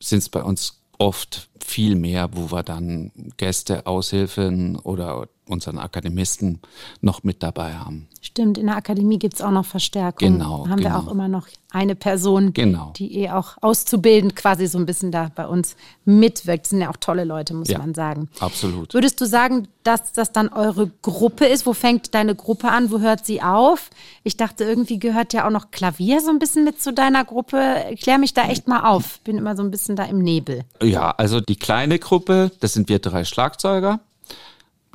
sind 0.00 0.18
es 0.18 0.28
bei 0.28 0.42
uns 0.42 0.82
oft 0.98 1.48
viel 1.64 1.94
mehr, 1.96 2.30
wo 2.32 2.50
wir 2.50 2.62
dann 2.62 3.12
Gäste, 3.36 3.86
Aushilfen 3.86 4.76
oder 4.76 5.28
unseren 5.46 5.78
Akademisten 5.78 6.60
noch 7.00 7.24
mit 7.24 7.42
dabei 7.42 7.74
haben. 7.74 8.08
Stimmt, 8.20 8.58
in 8.58 8.66
der 8.66 8.76
Akademie 8.76 9.18
gibt 9.18 9.34
es 9.34 9.42
auch 9.42 9.50
noch 9.50 9.66
Verstärkung. 9.66 10.34
Genau. 10.34 10.68
Haben 10.68 10.76
genau. 10.76 10.90
wir 10.90 10.98
auch 10.98 11.08
immer 11.08 11.26
noch 11.26 11.48
eine 11.72 11.96
Person, 11.96 12.52
genau. 12.52 12.92
die 12.96 13.18
eh 13.18 13.30
auch 13.30 13.56
auszubildend 13.60 14.36
quasi 14.36 14.66
so 14.68 14.78
ein 14.78 14.86
bisschen 14.86 15.10
da 15.10 15.30
bei 15.34 15.46
uns 15.46 15.76
mitwirkt. 16.04 16.66
Das 16.66 16.70
sind 16.70 16.82
ja 16.82 16.90
auch 16.90 16.96
tolle 16.96 17.24
Leute, 17.24 17.54
muss 17.54 17.68
ja, 17.68 17.78
man 17.78 17.94
sagen. 17.94 18.28
Absolut. 18.38 18.94
Würdest 18.94 19.20
du 19.20 19.26
sagen, 19.26 19.66
dass 19.82 20.12
das 20.12 20.30
dann 20.30 20.48
eure 20.48 20.90
Gruppe 21.02 21.46
ist? 21.46 21.66
Wo 21.66 21.72
fängt 21.72 22.14
deine 22.14 22.36
Gruppe 22.36 22.68
an? 22.68 22.92
Wo 22.92 23.00
hört 23.00 23.26
sie 23.26 23.42
auf? 23.42 23.90
Ich 24.22 24.36
dachte, 24.36 24.62
irgendwie 24.62 25.00
gehört 25.00 25.32
ja 25.32 25.46
auch 25.46 25.50
noch 25.50 25.72
Klavier 25.72 26.20
so 26.20 26.30
ein 26.30 26.38
bisschen 26.38 26.62
mit 26.62 26.80
zu 26.80 26.92
deiner 26.92 27.24
Gruppe. 27.24 27.96
Klär 28.00 28.18
mich 28.18 28.34
da 28.34 28.48
echt 28.48 28.68
mal 28.68 28.88
auf. 28.88 29.18
Bin 29.20 29.38
immer 29.38 29.56
so 29.56 29.64
ein 29.64 29.72
bisschen 29.72 29.96
da 29.96 30.04
im 30.04 30.18
Nebel. 30.18 30.64
Ja, 30.80 31.10
also 31.10 31.40
die 31.40 31.56
kleine 31.56 31.98
Gruppe, 31.98 32.52
das 32.60 32.74
sind 32.74 32.88
wir 32.88 33.00
drei 33.00 33.24
Schlagzeuger 33.24 33.98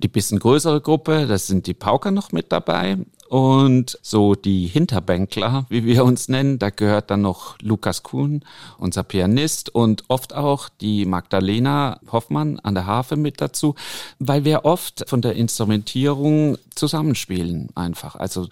die 0.03 0.07
bisschen 0.07 0.39
größere 0.39 0.81
Gruppe, 0.81 1.27
das 1.27 1.47
sind 1.47 1.67
die 1.67 1.73
Pauker 1.73 2.11
noch 2.11 2.31
mit 2.31 2.51
dabei. 2.51 2.97
Und 3.29 3.99
so 4.01 4.35
die 4.35 4.67
Hinterbänkler, 4.67 5.65
wie 5.67 5.83
wir 5.83 6.05
uns 6.05 6.29
nennen, 6.29 6.59
da 6.59 6.69
gehört 6.69 7.11
dann 7.11 7.21
noch 7.23 7.57
Lukas 7.61 8.03
Kuhn, 8.03 8.41
unser 8.77 9.03
Pianist 9.03 9.73
und 9.73 10.05
oft 10.07 10.33
auch 10.33 10.69
die 10.69 11.05
Magdalena 11.05 11.99
Hoffmann 12.09 12.59
an 12.59 12.73
der 12.73 12.85
Harfe 12.85 13.17
mit 13.17 13.41
dazu, 13.41 13.75
weil 14.19 14.45
wir 14.45 14.63
oft 14.63 15.09
von 15.09 15.21
der 15.21 15.35
Instrumentierung 15.35 16.57
zusammenspielen 16.73 17.69
einfach. 17.75 18.15
Also 18.15 18.47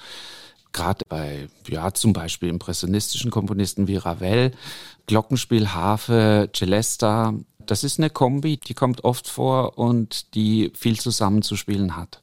gerade 0.73 1.05
bei, 1.07 1.47
ja, 1.69 1.93
zum 1.93 2.11
Beispiel 2.11 2.49
impressionistischen 2.49 3.31
Komponisten 3.31 3.87
wie 3.87 3.95
Ravel, 3.95 4.51
Glockenspiel, 5.07 5.69
Harfe, 5.69 6.49
Celesta, 6.53 7.33
das 7.71 7.83
ist 7.83 7.99
eine 7.99 8.09
Kombi, 8.09 8.57
die 8.57 8.73
kommt 8.73 9.03
oft 9.03 9.27
vor 9.27 9.77
und 9.77 10.33
die 10.35 10.71
viel 10.75 10.99
zusammenzuspielen 10.99 11.95
hat. 11.95 12.21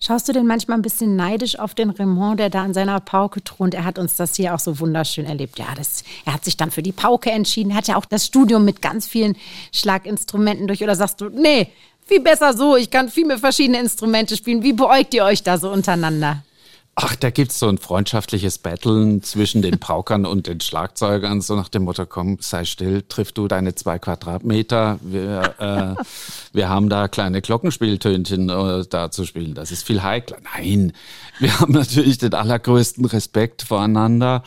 Schaust 0.00 0.28
du 0.28 0.32
denn 0.32 0.46
manchmal 0.46 0.78
ein 0.78 0.82
bisschen 0.82 1.16
neidisch 1.16 1.58
auf 1.58 1.74
den 1.74 1.90
Raymond, 1.90 2.38
der 2.38 2.50
da 2.50 2.62
an 2.62 2.72
seiner 2.72 3.00
Pauke 3.00 3.42
thront? 3.42 3.74
Er 3.74 3.84
hat 3.84 3.98
uns 3.98 4.14
das 4.14 4.36
hier 4.36 4.54
auch 4.54 4.60
so 4.60 4.78
wunderschön 4.78 5.26
erlebt. 5.26 5.58
Ja, 5.58 5.74
das, 5.76 6.04
er 6.24 6.34
hat 6.34 6.44
sich 6.44 6.56
dann 6.56 6.70
für 6.70 6.82
die 6.82 6.92
Pauke 6.92 7.32
entschieden. 7.32 7.72
Er 7.72 7.78
hat 7.78 7.88
ja 7.88 7.96
auch 7.96 8.04
das 8.04 8.24
Studium 8.24 8.64
mit 8.64 8.80
ganz 8.80 9.08
vielen 9.08 9.36
Schlaginstrumenten 9.72 10.68
durch. 10.68 10.84
Oder 10.84 10.94
sagst 10.94 11.20
du, 11.20 11.30
nee, 11.30 11.72
viel 12.06 12.20
besser 12.20 12.56
so, 12.56 12.76
ich 12.76 12.90
kann 12.90 13.08
viel 13.08 13.26
mehr 13.26 13.38
verschiedene 13.38 13.80
Instrumente 13.80 14.36
spielen. 14.36 14.62
Wie 14.62 14.72
beäugt 14.72 15.14
ihr 15.14 15.24
euch 15.24 15.42
da 15.42 15.58
so 15.58 15.68
untereinander? 15.70 16.44
Ach, 17.00 17.14
da 17.14 17.30
gibt's 17.30 17.60
so 17.60 17.68
ein 17.68 17.78
freundschaftliches 17.78 18.58
Battlen 18.58 19.22
zwischen 19.22 19.62
den 19.62 19.78
Paukern 19.78 20.26
und 20.26 20.48
den 20.48 20.60
Schlagzeugern, 20.60 21.40
so 21.40 21.54
nach 21.54 21.68
dem 21.68 21.84
Motto, 21.84 22.06
komm, 22.06 22.38
sei 22.40 22.64
still, 22.64 23.02
triff 23.02 23.30
du 23.30 23.46
deine 23.46 23.76
zwei 23.76 24.00
Quadratmeter. 24.00 24.98
Wir, 25.00 25.54
äh, 25.60 26.02
wir 26.52 26.68
haben 26.68 26.88
da 26.88 27.06
kleine 27.06 27.40
Glockenspieltönchen 27.40 28.48
äh, 28.48 28.84
da 28.90 29.12
zu 29.12 29.24
spielen. 29.24 29.54
Das 29.54 29.70
ist 29.70 29.84
viel 29.84 30.02
heikler. 30.02 30.38
Nein, 30.56 30.92
wir 31.38 31.60
haben 31.60 31.72
natürlich 31.72 32.18
den 32.18 32.34
allergrößten 32.34 33.04
Respekt 33.04 33.62
voreinander. 33.62 34.42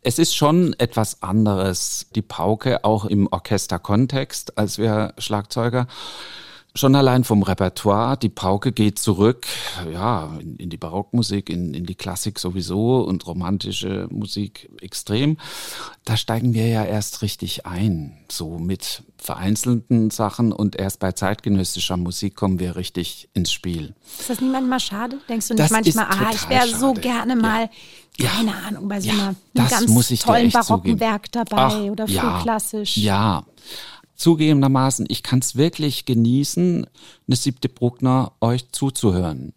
Es 0.00 0.20
ist 0.20 0.36
schon 0.36 0.74
etwas 0.78 1.24
anderes, 1.24 2.06
die 2.14 2.22
Pauke, 2.22 2.84
auch 2.84 3.06
im 3.06 3.26
Orchesterkontext, 3.26 4.56
als 4.56 4.78
wir 4.78 5.14
Schlagzeuger. 5.18 5.88
Schon 6.78 6.94
allein 6.94 7.24
vom 7.24 7.42
Repertoire, 7.42 8.16
die 8.16 8.28
Pauke 8.28 8.70
geht 8.70 9.00
zurück, 9.00 9.48
ja, 9.92 10.30
in, 10.40 10.54
in 10.58 10.70
die 10.70 10.76
Barockmusik, 10.76 11.50
in, 11.50 11.74
in 11.74 11.86
die 11.86 11.96
Klassik 11.96 12.38
sowieso 12.38 13.00
und 13.00 13.26
romantische 13.26 14.06
Musik 14.12 14.70
extrem. 14.80 15.38
Da 16.04 16.16
steigen 16.16 16.54
wir 16.54 16.68
ja 16.68 16.84
erst 16.84 17.22
richtig 17.22 17.66
ein, 17.66 18.16
so 18.30 18.60
mit 18.60 19.02
vereinzelten 19.16 20.10
Sachen 20.10 20.52
und 20.52 20.76
erst 20.76 21.00
bei 21.00 21.10
zeitgenössischer 21.10 21.96
Musik 21.96 22.36
kommen 22.36 22.60
wir 22.60 22.76
richtig 22.76 23.28
ins 23.34 23.50
Spiel. 23.50 23.96
Ist 24.16 24.30
das 24.30 24.40
nicht 24.40 24.52
manchmal 24.52 24.78
schade? 24.78 25.18
Denkst 25.28 25.48
du 25.48 25.54
nicht 25.54 25.64
das 25.64 25.72
manchmal, 25.72 26.06
ah, 26.08 26.30
ich 26.32 26.48
wäre 26.48 26.68
so 26.68 26.92
gerne 26.92 27.34
mal, 27.34 27.70
ja. 28.18 28.28
keine. 28.28 28.54
Ahnung, 28.54 28.86
bei 28.86 29.00
so 29.00 29.08
ja, 29.08 29.14
einem 29.14 29.36
ganz 29.68 30.20
tollen 30.20 30.52
barocken 30.52 30.76
zugeben. 30.76 31.00
Werk 31.00 31.32
dabei 31.32 31.56
Ach, 31.56 31.80
oder 31.80 32.06
frühklassisch? 32.06 32.98
Ja, 32.98 33.42
ja 33.42 33.44
zugegebenermaßen, 34.18 35.06
ich 35.08 35.22
kann 35.22 35.38
es 35.38 35.56
wirklich 35.56 36.04
genießen, 36.04 36.86
eine 37.26 37.36
siebte 37.36 37.68
Bruckner 37.68 38.32
euch 38.40 38.70
zuzuhören. 38.72 39.54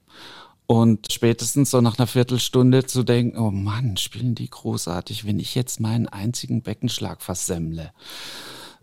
Und 0.67 1.11
spätestens 1.11 1.71
so 1.71 1.81
nach 1.81 1.99
einer 1.99 2.07
Viertelstunde 2.07 2.85
zu 2.85 3.03
denken, 3.03 3.37
oh 3.37 3.51
Mann, 3.51 3.97
spielen 3.97 4.35
die 4.35 4.49
großartig, 4.49 5.25
wenn 5.25 5.37
ich 5.37 5.53
jetzt 5.53 5.81
meinen 5.81 6.07
einzigen 6.07 6.61
Beckenschlag 6.61 7.21
versemmle. 7.21 7.91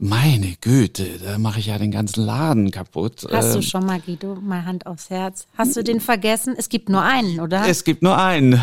Meine 0.00 0.54
Güte, 0.60 1.18
da 1.24 1.38
mache 1.38 1.60
ich 1.60 1.66
ja 1.66 1.78
den 1.78 1.90
ganzen 1.90 2.24
Laden 2.24 2.70
kaputt. 2.70 3.26
Hast 3.32 3.54
du 3.54 3.58
ähm, 3.58 3.62
schon 3.62 3.86
mal, 3.86 4.00
Guido, 4.00 4.36
mal 4.36 4.64
Hand 4.64 4.86
aufs 4.86 5.08
Herz? 5.08 5.46
Hast 5.56 5.76
du 5.76 5.82
den 5.82 6.00
vergessen? 6.00 6.54
Es 6.56 6.68
gibt 6.68 6.88
nur 6.88 7.02
einen, 7.02 7.40
oder? 7.40 7.66
Es 7.66 7.82
gibt 7.84 8.02
nur 8.02 8.16
einen. 8.18 8.60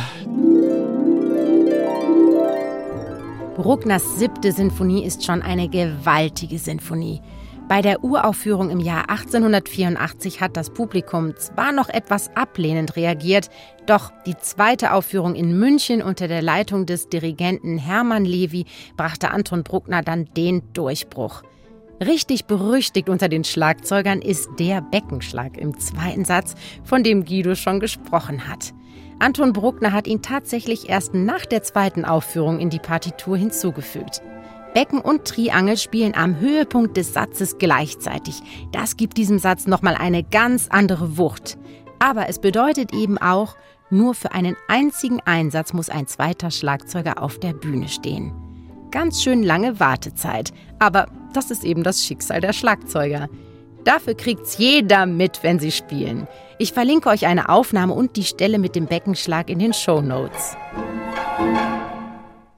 Bruckners 3.56 4.20
siebte 4.20 4.52
Sinfonie 4.52 5.06
ist 5.06 5.24
schon 5.24 5.41
eine 5.41 5.70
gewaltige 5.70 6.60
Sinfonie. 6.60 7.22
Bei 7.70 7.82
der 7.82 8.04
Uraufführung 8.04 8.70
im 8.70 8.82
Jahr 8.82 9.10
1884 9.10 10.41
hat 10.41 10.58
das 10.58 10.70
Publikum 10.70 11.38
zwar 11.38 11.72
noch 11.72 11.88
etwas 11.88 12.36
ablehnend 12.36 12.98
reagiert, 12.98 13.50
doch 13.86 14.12
die 14.26 14.36
zweite 14.38 14.91
Aufführung 14.91 15.36
in 15.36 15.58
München 15.58 16.02
unter 16.02 16.28
der 16.28 16.41
Leitung 16.41 16.86
des 16.86 17.08
Dirigenten 17.08 17.78
Hermann 17.78 18.26
Levi 18.26 18.65
brachte 18.98 19.32
Anton 19.32 19.63
Bruckner 19.63 20.02
dann 20.02 20.26
den 20.36 20.62
Durchbruch. 20.74 21.41
Richtig 22.06 22.48
berüchtigt 22.48 23.08
unter 23.08 23.30
den 23.30 23.46
Schlagzeugern 23.46 24.22
ist 24.22 24.50
der 24.60 24.82
Beckenschlag 24.82 25.58
im 25.58 25.80
zweiten 25.80 26.26
Satz, 26.26 26.56
von 26.84 27.04
dem 27.04 27.24
Guido 27.24 27.56
schon 27.56 27.80
gesprochen 27.80 28.50
hat. 28.50 28.74
Anton 29.19 29.54
Bruckner 29.54 29.93
hat 29.93 30.08
ihn 30.08 30.21
tatsächlich 30.21 30.89
erst 30.89 31.13
nach 31.13 31.45
der 31.45 31.63
zweiten 31.63 32.06
Aufführung 32.06 32.60
in 32.60 32.69
die 32.69 32.80
Partitur 32.80 33.38
hinzugefügt. 33.38 34.21
Becken 34.73 34.99
und 34.99 35.25
Triangel 35.25 35.78
spielen 35.78 36.15
am 36.15 36.39
Höhepunkt 36.39 36.97
des 36.97 37.13
Satzes 37.13 37.58
gleichzeitig. 37.58 38.41
Das 38.73 38.97
gibt 38.97 39.17
diesem 39.17 39.39
Satz 39.39 39.67
nochmal 39.67 39.95
eine 39.95 40.21
ganz 40.21 40.67
andere 40.69 41.17
Wucht. 41.17 41.58
Aber 41.99 42.28
es 42.28 42.39
bedeutet 42.39 42.93
eben 42.93 43.17
auch, 43.17 43.56
nur 43.89 44.15
für 44.15 44.34
einen 44.34 44.58
einzigen 44.67 45.21
Einsatz 45.21 45.71
muss 45.71 45.89
ein 45.89 46.08
zweiter 46.08 46.51
Schlagzeuger 46.51 47.21
auf 47.23 47.39
der 47.39 47.54
Bühne 47.54 47.88
stehen. 47.88 48.34
Ganz 48.91 49.23
schön 49.23 49.43
lange 49.43 49.80
Wartezeit, 49.80 50.51
aber 50.80 51.08
das 51.34 51.51
ist 51.51 51.63
eben 51.63 51.84
das 51.84 52.04
Schicksal 52.04 52.41
der 52.41 52.51
Schlagzeuger. 52.51 53.30
Dafür 53.86 54.15
kriegt's 54.15 54.58
jeder 54.58 55.06
mit, 55.06 55.43
wenn 55.43 55.60
sie 55.60 55.71
spielen. 55.71 56.28
Ich 56.58 56.72
verlinke 56.72 57.10
euch 57.10 57.26
eine 57.26 57.50
Aufnahme 57.50 57.94
und 57.94 58.15
die 58.15 58.24
Stelle 58.24 58.60
mit 58.60 58.76
dem 58.76 58.86
Beckenschlag 58.86 59.50
in 59.50 59.60
den 59.60 59.74
Show 59.74 60.02
Notes. 60.02 60.56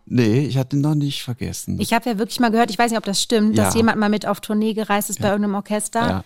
Nee, 0.06 0.46
ich 0.46 0.58
hatte 0.58 0.78
ihn 0.78 0.82
noch 0.82 0.96
nicht 0.96 1.24
vergessen. 1.24 1.80
Ich 1.82 1.94
habe 1.94 2.10
ja 2.10 2.18
wirklich 2.18 2.40
mal 2.40 2.52
gehört, 2.52 2.70
ich 2.70 2.78
weiß 2.80 2.92
nicht, 2.92 2.98
ob 2.98 3.04
das 3.06 3.22
stimmt, 3.22 3.58
Ja. 3.58 3.66
dass 3.66 3.76
jemand 3.76 4.00
mal 4.00 4.10
mit 4.10 4.26
auf 4.26 4.40
Tournee 4.40 4.74
gereist 4.74 5.10
ist 5.10 5.20
bei 5.20 5.28
Ja. 5.28 5.34
irgendeinem 5.34 5.56
Orchester. 5.56 6.00
Ja. 6.00 6.24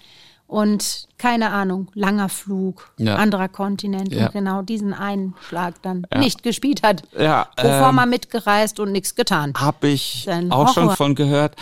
Und 0.52 1.08
keine 1.18 1.52
Ahnung, 1.52 1.88
langer 1.94 2.28
Flug, 2.28 2.92
Ja. 2.98 3.16
anderer 3.16 3.48
Kontinent 3.48 4.14
Ja. 4.14 4.26
und 4.26 4.34
genau 4.34 4.62
diesen 4.62 4.94
einen 4.94 5.34
Schlag 5.48 5.82
dann 5.82 6.06
Ja. 6.12 6.20
nicht 6.20 6.44
gespielt 6.44 6.84
hat. 6.84 7.04
Ja, 7.18 7.48
Wovor 7.58 7.88
ähm, 7.90 7.96
mal 7.96 8.06
mitgereist 8.06 8.82
und 8.82 8.92
nichts 8.92 9.16
getan. 9.16 9.54
Habe 9.56 9.88
ich 9.88 10.30
Ein 10.30 10.52
auch 10.52 10.74
schon 10.74 10.84
Horror. 10.84 10.98
von 10.98 11.16
gehört. 11.16 11.56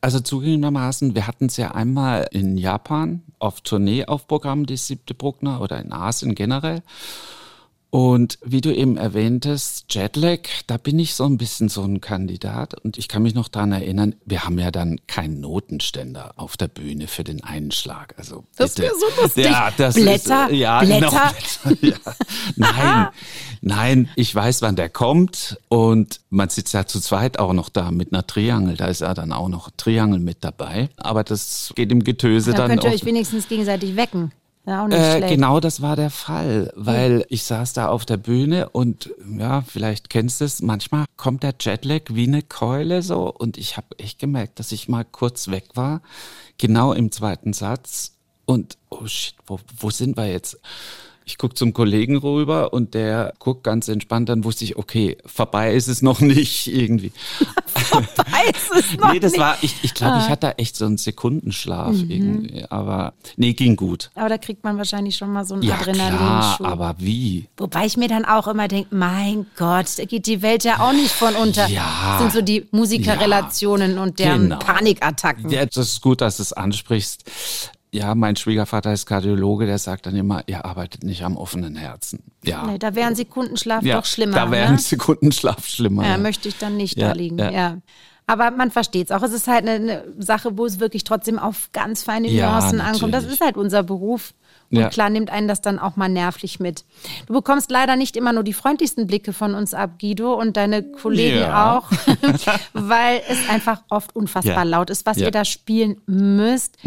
Also 0.00 0.20
zugegebenermaßen, 0.20 1.16
wir 1.16 1.26
hatten 1.26 1.46
es 1.46 1.56
ja 1.56 1.72
einmal 1.72 2.28
in 2.30 2.56
Japan 2.56 3.22
auf 3.40 3.62
Tournee 3.62 4.04
auf 4.06 4.28
Programm, 4.28 4.64
die 4.64 4.76
siebte 4.76 5.14
Bruckner 5.14 5.60
oder 5.60 5.80
in 5.80 5.92
Asien 5.92 6.36
generell. 6.36 6.82
Und 7.90 8.38
wie 8.44 8.60
du 8.60 8.74
eben 8.74 8.96
erwähntest, 8.96 9.86
Jetlag, 9.90 10.40
da 10.66 10.76
bin 10.76 10.98
ich 10.98 11.14
so 11.14 11.24
ein 11.24 11.38
bisschen 11.38 11.68
so 11.68 11.82
ein 11.82 12.00
Kandidat. 12.00 12.74
Und 12.74 12.98
ich 12.98 13.08
kann 13.08 13.22
mich 13.22 13.34
noch 13.34 13.48
dran 13.48 13.72
erinnern, 13.72 14.16
wir 14.24 14.44
haben 14.44 14.58
ja 14.58 14.70
dann 14.70 14.98
keinen 15.06 15.40
Notenständer 15.40 16.34
auf 16.36 16.56
der 16.56 16.68
Bühne 16.68 17.06
für 17.06 17.22
den 17.24 17.44
einen 17.44 17.70
Schlag. 17.70 18.14
Also 18.18 18.44
Das 18.56 18.74
bitte. 18.74 18.88
wär 18.88 18.94
so 18.98 19.22
lustig. 19.22 19.44
Ja, 19.44 19.72
das 19.76 19.94
Blätter, 19.94 20.46
ist, 20.46 20.52
äh, 20.52 20.56
ja, 20.56 20.80
Blätter. 20.80 21.32
Genau, 21.64 21.74
Blätter 21.74 21.96
ja. 22.04 22.14
Nein, 22.56 23.08
nein, 23.60 24.08
ich 24.16 24.34
weiß, 24.34 24.62
wann 24.62 24.76
der 24.76 24.88
kommt. 24.88 25.58
Und 25.68 26.20
man 26.28 26.48
sitzt 26.48 26.74
ja 26.74 26.86
zu 26.86 27.00
zweit 27.00 27.38
auch 27.38 27.52
noch 27.52 27.68
da 27.68 27.90
mit 27.92 28.12
einer 28.12 28.26
Triangel. 28.26 28.76
Da 28.76 28.86
ist 28.86 29.00
ja 29.00 29.14
dann 29.14 29.32
auch 29.32 29.48
noch 29.48 29.70
Triangel 29.76 30.18
mit 30.18 30.38
dabei. 30.42 30.88
Aber 30.96 31.24
das 31.24 31.72
geht 31.76 31.92
im 31.92 32.02
Getöse 32.02 32.50
Da 32.50 32.58
dann 32.58 32.68
könnt 32.70 32.84
ihr 32.84 32.90
euch 32.90 33.04
wenigstens 33.04 33.48
gegenseitig 33.48 33.96
wecken. 33.96 34.32
Ja, 34.66 34.82
auch 34.82 34.88
nicht 34.88 34.98
äh, 34.98 35.18
schlecht. 35.18 35.34
genau, 35.34 35.60
das 35.60 35.80
war 35.80 35.94
der 35.94 36.10
Fall, 36.10 36.72
weil 36.74 37.24
ich 37.28 37.44
saß 37.44 37.72
da 37.72 37.88
auf 37.88 38.04
der 38.04 38.16
Bühne 38.16 38.68
und 38.70 39.10
ja, 39.38 39.62
vielleicht 39.62 40.10
kennst 40.10 40.40
du 40.40 40.44
es, 40.44 40.60
manchmal 40.60 41.04
kommt 41.16 41.44
der 41.44 41.54
Jetlag 41.60 42.02
wie 42.08 42.26
eine 42.26 42.42
Keule 42.42 43.02
so 43.02 43.32
und 43.32 43.58
ich 43.58 43.76
habe 43.76 43.96
echt 43.98 44.18
gemerkt, 44.18 44.58
dass 44.58 44.72
ich 44.72 44.88
mal 44.88 45.04
kurz 45.04 45.48
weg 45.48 45.68
war, 45.74 46.02
genau 46.58 46.92
im 46.92 47.12
zweiten 47.12 47.52
Satz 47.52 48.16
und 48.44 48.76
oh 48.90 49.06
shit, 49.06 49.36
wo, 49.46 49.60
wo 49.78 49.90
sind 49.90 50.16
wir 50.16 50.26
jetzt? 50.26 50.58
Ich 51.28 51.38
guck 51.38 51.58
zum 51.58 51.72
Kollegen 51.74 52.16
rüber 52.18 52.72
und 52.72 52.94
der 52.94 53.34
guckt 53.40 53.64
ganz 53.64 53.88
entspannt, 53.88 54.28
dann 54.28 54.44
wusste 54.44 54.62
ich, 54.64 54.76
okay, 54.76 55.16
vorbei 55.26 55.74
ist 55.74 55.88
es 55.88 56.00
noch 56.00 56.20
nicht 56.20 56.68
irgendwie. 56.68 57.10
Weiß 57.90 58.70
es 58.78 58.96
noch 58.96 59.12
nee, 59.12 59.18
das 59.18 59.32
nicht. 59.32 59.40
Ah. 59.42 59.46
war, 59.48 59.58
ich, 59.60 59.74
ich 59.82 59.92
glaube, 59.92 60.18
ich 60.18 60.28
hatte 60.28 60.46
da 60.46 60.50
echt 60.52 60.76
so 60.76 60.84
einen 60.86 60.98
Sekundenschlaf 60.98 61.94
Mhm. 61.96 62.10
irgendwie, 62.10 62.64
aber 62.70 63.12
nee, 63.36 63.54
ging 63.54 63.74
gut. 63.74 64.10
Aber 64.14 64.28
da 64.28 64.38
kriegt 64.38 64.62
man 64.62 64.78
wahrscheinlich 64.78 65.16
schon 65.16 65.32
mal 65.32 65.44
so 65.44 65.54
einen 65.54 65.64
Ja, 65.64 65.74
Adrenalinschub. 65.74 66.64
aber 66.66 66.94
wie? 66.98 67.48
Wobei 67.56 67.86
ich 67.86 67.96
mir 67.96 68.08
dann 68.08 68.24
auch 68.24 68.46
immer 68.46 68.68
denke, 68.68 68.94
mein 68.94 69.46
Gott, 69.56 69.98
da 69.98 70.04
geht 70.04 70.26
die 70.26 70.42
Welt 70.42 70.62
ja 70.62 70.78
auch 70.78 70.92
nicht 70.92 71.10
von 71.10 71.34
unter. 71.34 71.66
Ja. 71.68 71.86
Das 72.12 72.20
sind 72.20 72.32
so 72.34 72.40
die 72.42 72.66
Musikerrelationen 72.70 73.98
und 73.98 74.20
deren 74.20 74.42
Genau. 74.42 74.58
Panikattacken. 74.60 75.50
Ja, 75.50 75.66
das 75.66 75.76
ist 75.88 76.02
gut, 76.02 76.20
dass 76.20 76.36
du 76.36 76.42
es 76.44 76.52
ansprichst. 76.52 77.24
Ja, 77.96 78.14
mein 78.14 78.36
Schwiegervater 78.36 78.92
ist 78.92 79.06
Kardiologe, 79.06 79.64
der 79.64 79.78
sagt 79.78 80.04
dann 80.06 80.14
immer, 80.16 80.42
ihr 80.46 80.64
arbeitet 80.66 81.02
nicht 81.02 81.24
am 81.24 81.36
offenen 81.36 81.76
Herzen. 81.76 82.22
Ja. 82.44 82.66
Nee, 82.66 82.78
da 82.78 82.94
wäre 82.94 83.06
ein 83.08 83.14
Sekundenschlaf 83.16 83.82
ja, 83.82 83.96
doch 83.96 84.04
schlimmer. 84.04 84.34
Da 84.36 84.46
ne? 84.46 84.56
ein 84.58 84.78
Sekundenschlaf 84.78 85.66
schlimmer. 85.66 86.02
Ja, 86.04 86.10
ja. 86.10 86.18
möchte 86.18 86.48
ich 86.48 86.58
dann 86.58 86.76
nicht 86.76 86.98
Ja, 86.98 87.08
da 87.08 87.14
liegen. 87.14 87.38
ja. 87.38 87.78
Aber 88.28 88.50
man 88.50 88.72
versteht 88.72 89.06
es 89.10 89.16
auch. 89.16 89.22
Es 89.22 89.32
ist 89.32 89.46
halt 89.46 89.68
eine, 89.68 90.02
Sache, 90.18 90.58
wo 90.58 90.66
es 90.66 90.80
wirklich 90.80 91.04
trotzdem 91.04 91.38
auf 91.38 91.70
ganz 91.72 92.02
feine 92.02 92.28
Nuancen 92.30 92.80
ankommt. 92.80 93.14
Das 93.14 93.24
ist 93.24 93.40
halt 93.40 93.56
unser 93.56 93.82
Beruf. 93.84 94.34
Und 94.70 94.78
Ja. 94.78 94.88
klar 94.88 95.10
nimmt 95.10 95.30
einen 95.30 95.46
das 95.46 95.60
dann 95.60 95.78
auch 95.78 95.94
mal 95.94 96.08
nervlich 96.08 96.58
mit. 96.58 96.84
Du 97.26 97.34
bekommst 97.34 97.70
leider 97.70 97.94
nicht 97.94 98.16
immer 98.16 98.32
nur 98.32 98.42
die 98.42 98.52
freundlichsten 98.52 99.06
Blicke 99.06 99.32
von 99.32 99.54
uns 99.54 99.74
ab, 99.74 100.00
Guido, 100.00 100.34
und 100.34 100.56
deine 100.56 100.82
Kollegen 100.82 101.38
Ja. 101.38 101.78
auch, 101.78 101.88
weil 102.72 103.22
es 103.28 103.48
einfach 103.48 103.82
oft 103.90 104.16
unfassbar 104.16 104.54
Ja. 104.56 104.62
laut 104.64 104.90
ist, 104.90 105.06
was. 105.06 105.18
Mhm. 105.18 105.22
ihr 105.22 105.30
da 105.30 105.44
spielen 105.44 106.00
müsst. 106.06 106.78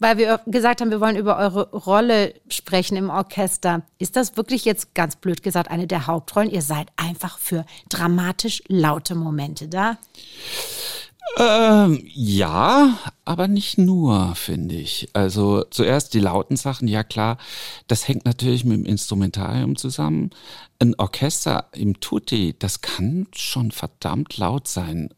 Weil 0.00 0.16
wir 0.16 0.40
gesagt 0.46 0.80
haben, 0.80 0.90
wir 0.90 1.00
wollen 1.00 1.16
über 1.16 1.36
eure 1.36 1.70
Rolle 1.70 2.34
sprechen 2.48 2.96
im 2.96 3.10
Orchester. 3.10 3.82
Ist 3.98 4.16
das 4.16 4.36
wirklich 4.36 4.64
jetzt 4.64 4.94
ganz 4.94 5.14
blöd 5.16 5.42
gesagt 5.42 5.70
eine 5.70 5.86
der 5.86 6.06
Hauptrollen? 6.06 6.50
Ihr 6.50 6.62
seid 6.62 6.88
einfach 6.96 7.38
für 7.38 7.66
dramatisch 7.90 8.62
laute 8.66 9.14
Momente 9.14 9.68
da. 9.68 9.98
Ähm, 11.38 12.02
ja, 12.12 12.98
aber 13.24 13.46
nicht 13.46 13.76
nur, 13.78 14.34
finde 14.34 14.74
ich. 14.74 15.10
Also 15.12 15.64
zuerst 15.70 16.14
die 16.14 16.20
lauten 16.20 16.56
Sachen, 16.56 16.88
ja 16.88 17.04
klar, 17.04 17.36
das 17.86 18.08
hängt 18.08 18.24
natürlich 18.24 18.64
mit 18.64 18.78
dem 18.78 18.86
Instrumentarium 18.86 19.76
zusammen. 19.76 20.30
Ein 20.78 20.94
Orchester 20.98 21.66
im 21.72 22.00
Tutti, 22.00 22.56
das 22.58 22.80
kann 22.80 23.26
schon 23.34 23.70
verdammt 23.70 24.38
laut 24.38 24.66
sein. 24.66 25.10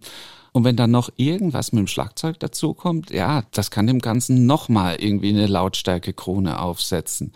Und 0.52 0.64
wenn 0.64 0.76
dann 0.76 0.90
noch 0.90 1.10
irgendwas 1.16 1.72
mit 1.72 1.80
dem 1.80 1.86
Schlagzeug 1.86 2.38
dazukommt, 2.38 3.10
ja, 3.10 3.44
das 3.52 3.70
kann 3.70 3.86
dem 3.86 4.00
Ganzen 4.00 4.44
nochmal 4.44 4.96
irgendwie 4.96 5.30
eine 5.30 5.46
Lautstärke-Krone 5.46 6.60
aufsetzen. 6.60 7.32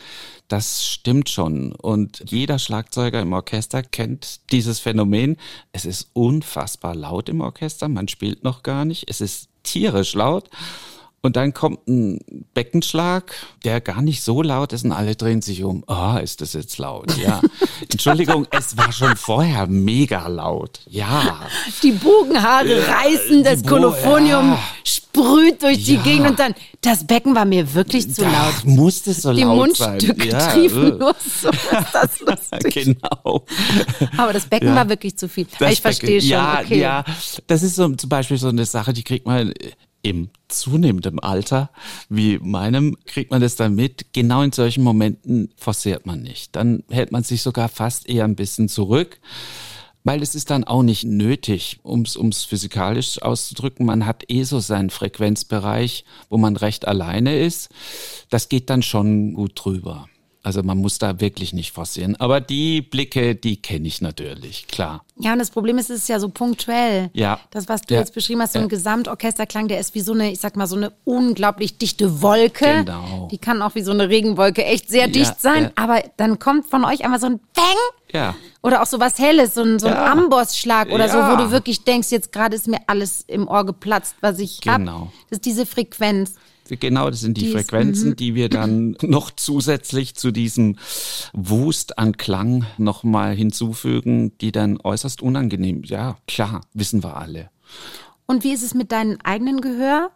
Das 0.49 0.87
stimmt 0.87 1.31
schon. 1.31 1.73
Und 1.73 2.23
jeder 2.31 2.59
Schlagzeuger 2.59 3.23
im 3.23 3.33
Orchester 3.33 3.83
kennt 3.83 4.53
dieses 4.53 4.81
Phänomen. 4.81 5.39
Es 5.73 5.87
ist 5.87 6.11
unfassbar 6.13 6.95
laut 6.95 7.31
im 7.31 7.41
Orchester. 7.41 7.89
Man 7.89 8.09
spielt 8.09 8.45
noch 8.45 8.63
gar 8.63 8.85
nicht. 8.85 9.09
Es 9.09 9.23
ist 9.23 9.49
tierisch 9.63 10.15
laut. 10.15 10.51
Und 11.27 11.37
dann 11.37 11.53
kommt 11.53 11.87
ein 11.89 12.21
Beckenschlag, 12.55 13.35
der 13.65 13.81
gar 13.81 14.01
nicht 14.01 14.23
so 14.23 14.43
laut 14.43 14.73
ist 14.73 14.85
und 14.85 14.93
alle 14.93 15.17
drehen 15.17 15.43
sich 15.43 15.63
um. 15.65 15.85
Ah, 15.87 16.19
ist 16.19 16.41
das 16.41 16.53
jetzt 16.55 16.79
laut? 16.79 17.17
Ja. 17.19 17.41
Entschuldigung, 17.93 18.47
es 18.51 18.77
war 18.77 18.93
schon 18.93 19.17
vorher 19.17 19.67
mega 19.67 20.27
laut. 20.29 20.81
Ja. 20.87 21.41
Die 21.83 21.93
Bogenhaare 21.93 22.87
reißen, 22.89 23.43
das 23.45 23.63
Bo- 23.63 23.69
Kolophonium 23.71 24.53
ja. 24.53 24.59
sprüht 24.85 25.63
durch 25.63 25.85
die 25.85 25.97
Ja. 25.97 26.03
Gegend 26.03 26.31
und 26.31 26.39
dann, 26.39 26.55
das 26.81 27.07
Becken 27.07 27.35
war 27.35 27.45
mir 27.45 27.75
wirklich 27.75 28.13
zu 28.15 28.23
laut. 28.23 28.33
Ach, 28.35 28.65
muss 28.65 29.03
das 29.03 29.23
so 29.23 29.33
Die 29.33 29.43
laut 29.43 29.77
sein? 29.77 29.91
Mundstücke 29.93 30.29
Ja, 30.29 30.53
triefen 30.53 30.85
äh. 30.93 30.97
los. 30.97 31.15
So 31.43 31.49
ist 31.51 31.93
das. 31.93 32.51
Genau. 32.73 33.45
Aber 34.17 34.33
das 34.33 34.47
Becken 34.47 34.69
Ja. 34.69 34.75
war 34.77 34.89
wirklich 34.89 35.17
zu 35.17 35.29
viel. 35.29 35.47
Das 35.59 35.73
ich 35.73 35.81
verstehe 35.81 36.21
schon. 36.21 36.31
Ja, 36.31 36.61
okay. 36.63 36.79
ja. 36.81 37.05
Das 37.47 37.63
ist 37.63 37.75
so 37.77 37.89
zum 37.95 38.09
Beispiel 38.09 38.37
so 38.39 38.49
eine 38.49 38.65
Sache, 38.65 38.93
die 38.93 39.03
kriegt 39.03 39.27
man 39.27 39.53
im 40.07 40.31
zunehmendem 40.47 41.19
Alter, 41.19 41.71
wie 42.09 42.39
meinem, 42.39 42.97
kriegt 43.07 43.33
man 43.33 43.41
das 43.41 43.57
dann 43.57 43.75
mit. 43.75 44.13
Genau 44.13 44.43
in 44.43 44.53
solchen 44.53 44.85
Momenten 44.85 45.51
forciert 45.57 46.07
man 46.07 46.23
nicht. 46.23 46.55
Dann 46.55 46.85
hält 46.89 47.11
man 47.11 47.25
sich 47.25 47.43
sogar 47.43 47.69
fast 47.69 48.09
eher 48.09 48.25
ein 48.25 48.37
bisschen 48.37 48.69
zurück. 48.69 49.19
Weil 50.05 50.23
es 50.23 50.37
ist 50.37 50.51
dann 50.51 50.63
auch 50.63 50.85
nicht 50.85 51.03
nötig, 51.03 51.81
um 51.83 52.03
es 52.03 52.45
physikalisch 52.45 53.21
auszudrücken. 53.21 53.85
Man 53.85 54.07
hat 54.07 54.23
eh 54.29 54.45
so 54.45 54.61
seinen 54.61 54.91
Frequenzbereich, 54.91 56.05
wo 56.29 56.39
man 56.39 56.57
recht 56.57 56.87
alleine 56.87 57.41
ist. 57.41 57.71
Das 58.31 58.49
geht 58.49 58.71
dann 58.71 58.83
schon 58.83 59.35
gut 59.35 59.53
drüber. 59.57 60.07
Also 60.47 60.63
man 60.63 60.79
muss 60.79 60.99
da 61.01 61.21
wirklich 61.21 61.53
nicht 61.53 61.73
forcieren. 61.73 62.15
Aber 62.21 62.41
die 62.41 62.81
Blicke, 62.81 63.35
die 63.35 63.61
kenne 63.61 63.89
ich 63.89 64.01
natürlich, 64.01 64.69
klar. 64.69 65.03
Ja, 65.19 65.33
und 65.33 65.41
das 65.41 65.51
Problem 65.51 65.77
ist, 65.77 65.91
es 65.91 66.03
ist 66.03 66.09
ja 66.09 66.21
so 66.21 66.29
punktuell. 66.29 67.11
Ja. 67.15 67.41
Das, 67.51 67.69
was 67.69 67.81
du 67.83 67.95
Ja. 67.95 68.01
jetzt 68.01 68.15
beschrieben 68.15 68.43
hast, 68.43 68.53
so 68.53 68.61
ein 68.61 68.67
Ja. 68.67 68.69
Gesamtorchesterklang, 68.69 69.67
der 69.67 69.81
ist 69.81 69.97
wie 69.97 70.03
so 70.03 70.13
eine, 70.13 70.31
ich 70.31 70.39
sag 70.39 70.55
mal, 70.55 70.69
so 70.69 70.77
eine 70.77 70.93
unglaublich 71.03 71.79
dichte 71.79 72.23
Wolke. 72.23 72.85
Genau. 72.85 73.27
Die 73.33 73.39
kann 73.39 73.61
auch 73.61 73.75
wie 73.75 73.83
so 73.83 73.91
eine 73.91 74.09
Regenwolke 74.09 74.65
echt 74.65 74.89
sehr 74.89 75.09
dicht 75.09 75.41
sein. 75.41 75.65
ja. 75.65 75.71
Aber 75.75 76.01
dann 76.17 76.39
kommt 76.39 76.69
von 76.71 76.85
euch 76.85 77.05
einmal 77.05 77.19
so 77.19 77.27
ein 77.27 77.41
Bang. 77.53 77.65
Ja. 78.13 78.37
Oder 78.63 78.83
auch 78.83 78.87
so 78.87 79.01
was 79.01 79.19
Helles, 79.19 79.55
so 79.55 79.63
ein, 79.63 79.81
so 79.81 79.89
ein 79.89 79.95
Ja. 79.95 80.13
Ambossschlag 80.13 80.93
oder 80.93 81.09
so, 81.09 81.19
Ja. 81.19 81.33
wo 81.33 81.43
du 81.43 81.51
wirklich 81.51 81.83
denkst, 81.83 82.13
jetzt 82.13 82.31
gerade 82.31 82.55
ist 82.55 82.69
mir 82.69 82.79
alles 82.87 83.25
im 83.27 83.49
Ohr 83.49 83.67
geplatzt, 83.67 84.15
was 84.21 84.39
ich. 84.39 84.61
Genau. 84.61 85.11
Das 85.29 85.39
ist 85.39 85.45
diese 85.45 85.67
Frequenz. 85.67 86.35
Genau, 86.69 87.11
das 87.11 87.21
sind 87.21 87.37
die, 87.37 87.43
Die 87.43 87.47
ist- 87.49 87.53
Frequenzen, 87.53 88.17
die 88.17 88.35
wir 88.35 88.49
dann 88.49 88.97
noch 89.03 89.31
zusätzlich 89.31 90.15
zu 90.17 90.31
diesem 90.33 90.77
Wust 91.33 91.99
an 91.99 92.17
Klang 92.17 92.67
nochmal 92.79 93.35
hinzufügen, 93.37 94.37
die 94.41 94.53
dann 94.53 94.79
äußerst 94.81 95.23
unangenehm, 95.23 95.83
ja, 95.85 96.17
klar, 96.27 96.63
wissen 96.75 97.03
wir 97.05 97.17
alle. 97.17 97.51
Und 98.27 98.43
wie 98.45 98.53
ist 98.53 98.63
es 98.63 98.75
mit 98.75 98.91
deinem 98.93 99.19
eigenen 99.23 99.61
Gehör? 99.61 100.11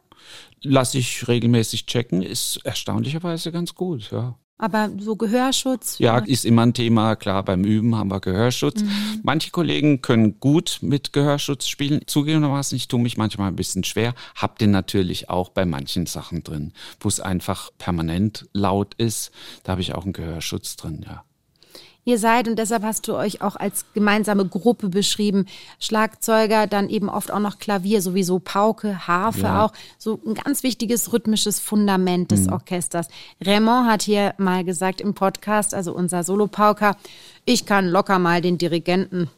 Lass 0.63 0.95
ich 0.95 1.27
regelmäßig 1.29 1.87
checken, 1.87 2.23
ist 2.23 2.59
erstaunlicherweise 2.65 3.53
ganz 3.53 3.75
gut, 3.75 4.11
ja. 4.11 4.35
Aber 4.61 4.91
so 4.99 5.17
Gehörschutz? 5.17 5.99
Ja, 5.99 6.19
ist 6.19 6.45
immer 6.45 6.67
ein 6.67 6.75
Thema. 6.75 7.17
Klar, 7.17 7.43
beim 7.43 7.65
Üben 7.65 7.97
haben 7.97 8.11
wir 8.11 8.21
Gehörschutz. 8.21 8.85
Manche 9.23 9.51
Kollegen 9.51 10.03
können 10.03 10.39
gut 10.39 10.81
mit 10.83 11.15
Gehörschutz 11.15 11.67
spielen. 11.67 12.03
Zugegebenermaßen, 12.07 12.77
ich 12.77 12.87
tue 12.87 13.01
mich 13.01 13.17
manchmal 13.17 13.49
ein 13.49 13.57
bisschen 13.57 13.85
schwer. 13.85 14.15
Hab 14.35 14.59
den 14.59 14.71
natürlich 14.71 15.31
auch 15.31 15.49
bei 15.49 15.65
manchen 15.65 16.05
Sachen 16.05 16.45
drin, 16.45 16.73
wo 17.01 17.09
es 17.09 17.21
einfach 17.21 17.71
permanent 17.79 18.49
laut 18.53 18.95
ist. 18.95 19.31
Da 19.63 19.73
habe 19.73 19.81
ich 19.81 19.95
auch 19.95 20.05
einen 20.05 20.13
Gehörschutz 20.13 20.77
drin, 20.77 21.07
ja. 21.09 21.25
Ihr 22.05 22.19
seid, 22.19 22.49
und 22.49 22.59
deshalb 22.59 22.83
hast 22.83 23.07
du 23.09 23.15
euch 23.15 23.43
auch 23.43 23.57
als 23.57 23.85
gemeinsame 23.93 24.47
Gruppe 24.47 24.89
beschrieben, 24.89 25.47
Schlagzeuger, 25.79 26.67
dann 26.67 26.89
eben 26.89 27.09
oft 27.09 27.31
auch 27.31 27.41
noch 27.41 27.59
Klavier, 27.59 28.01
sowieso 28.01 28.39
Pauke, 28.39 29.07
Harfe 29.07 29.41
Ja. 29.43 29.65
auch, 29.65 29.73
so 29.99 30.19
ein 30.27 30.35
ganz 30.35 30.63
wichtiges 30.63 31.13
rhythmisches 31.13 31.61
Fundament 31.61 32.31
des 32.31 32.47
Mhm. 32.47 32.53
Orchesters. 32.55 33.09
Raymond 33.45 33.89
hat 33.91 34.03
hier 34.03 34.35
mal 34.39 34.65
gesagt 34.65 35.01
im 35.01 35.15
Podcast, 35.15 35.75
also 35.75 35.93
unser 35.93 36.25
Solopauker, 36.25 36.97
ich 37.45 37.67
kann 37.67 37.89
locker 37.89 38.19
mal 38.19 38.41
den 38.41 38.57
Dirigenten 38.59 39.29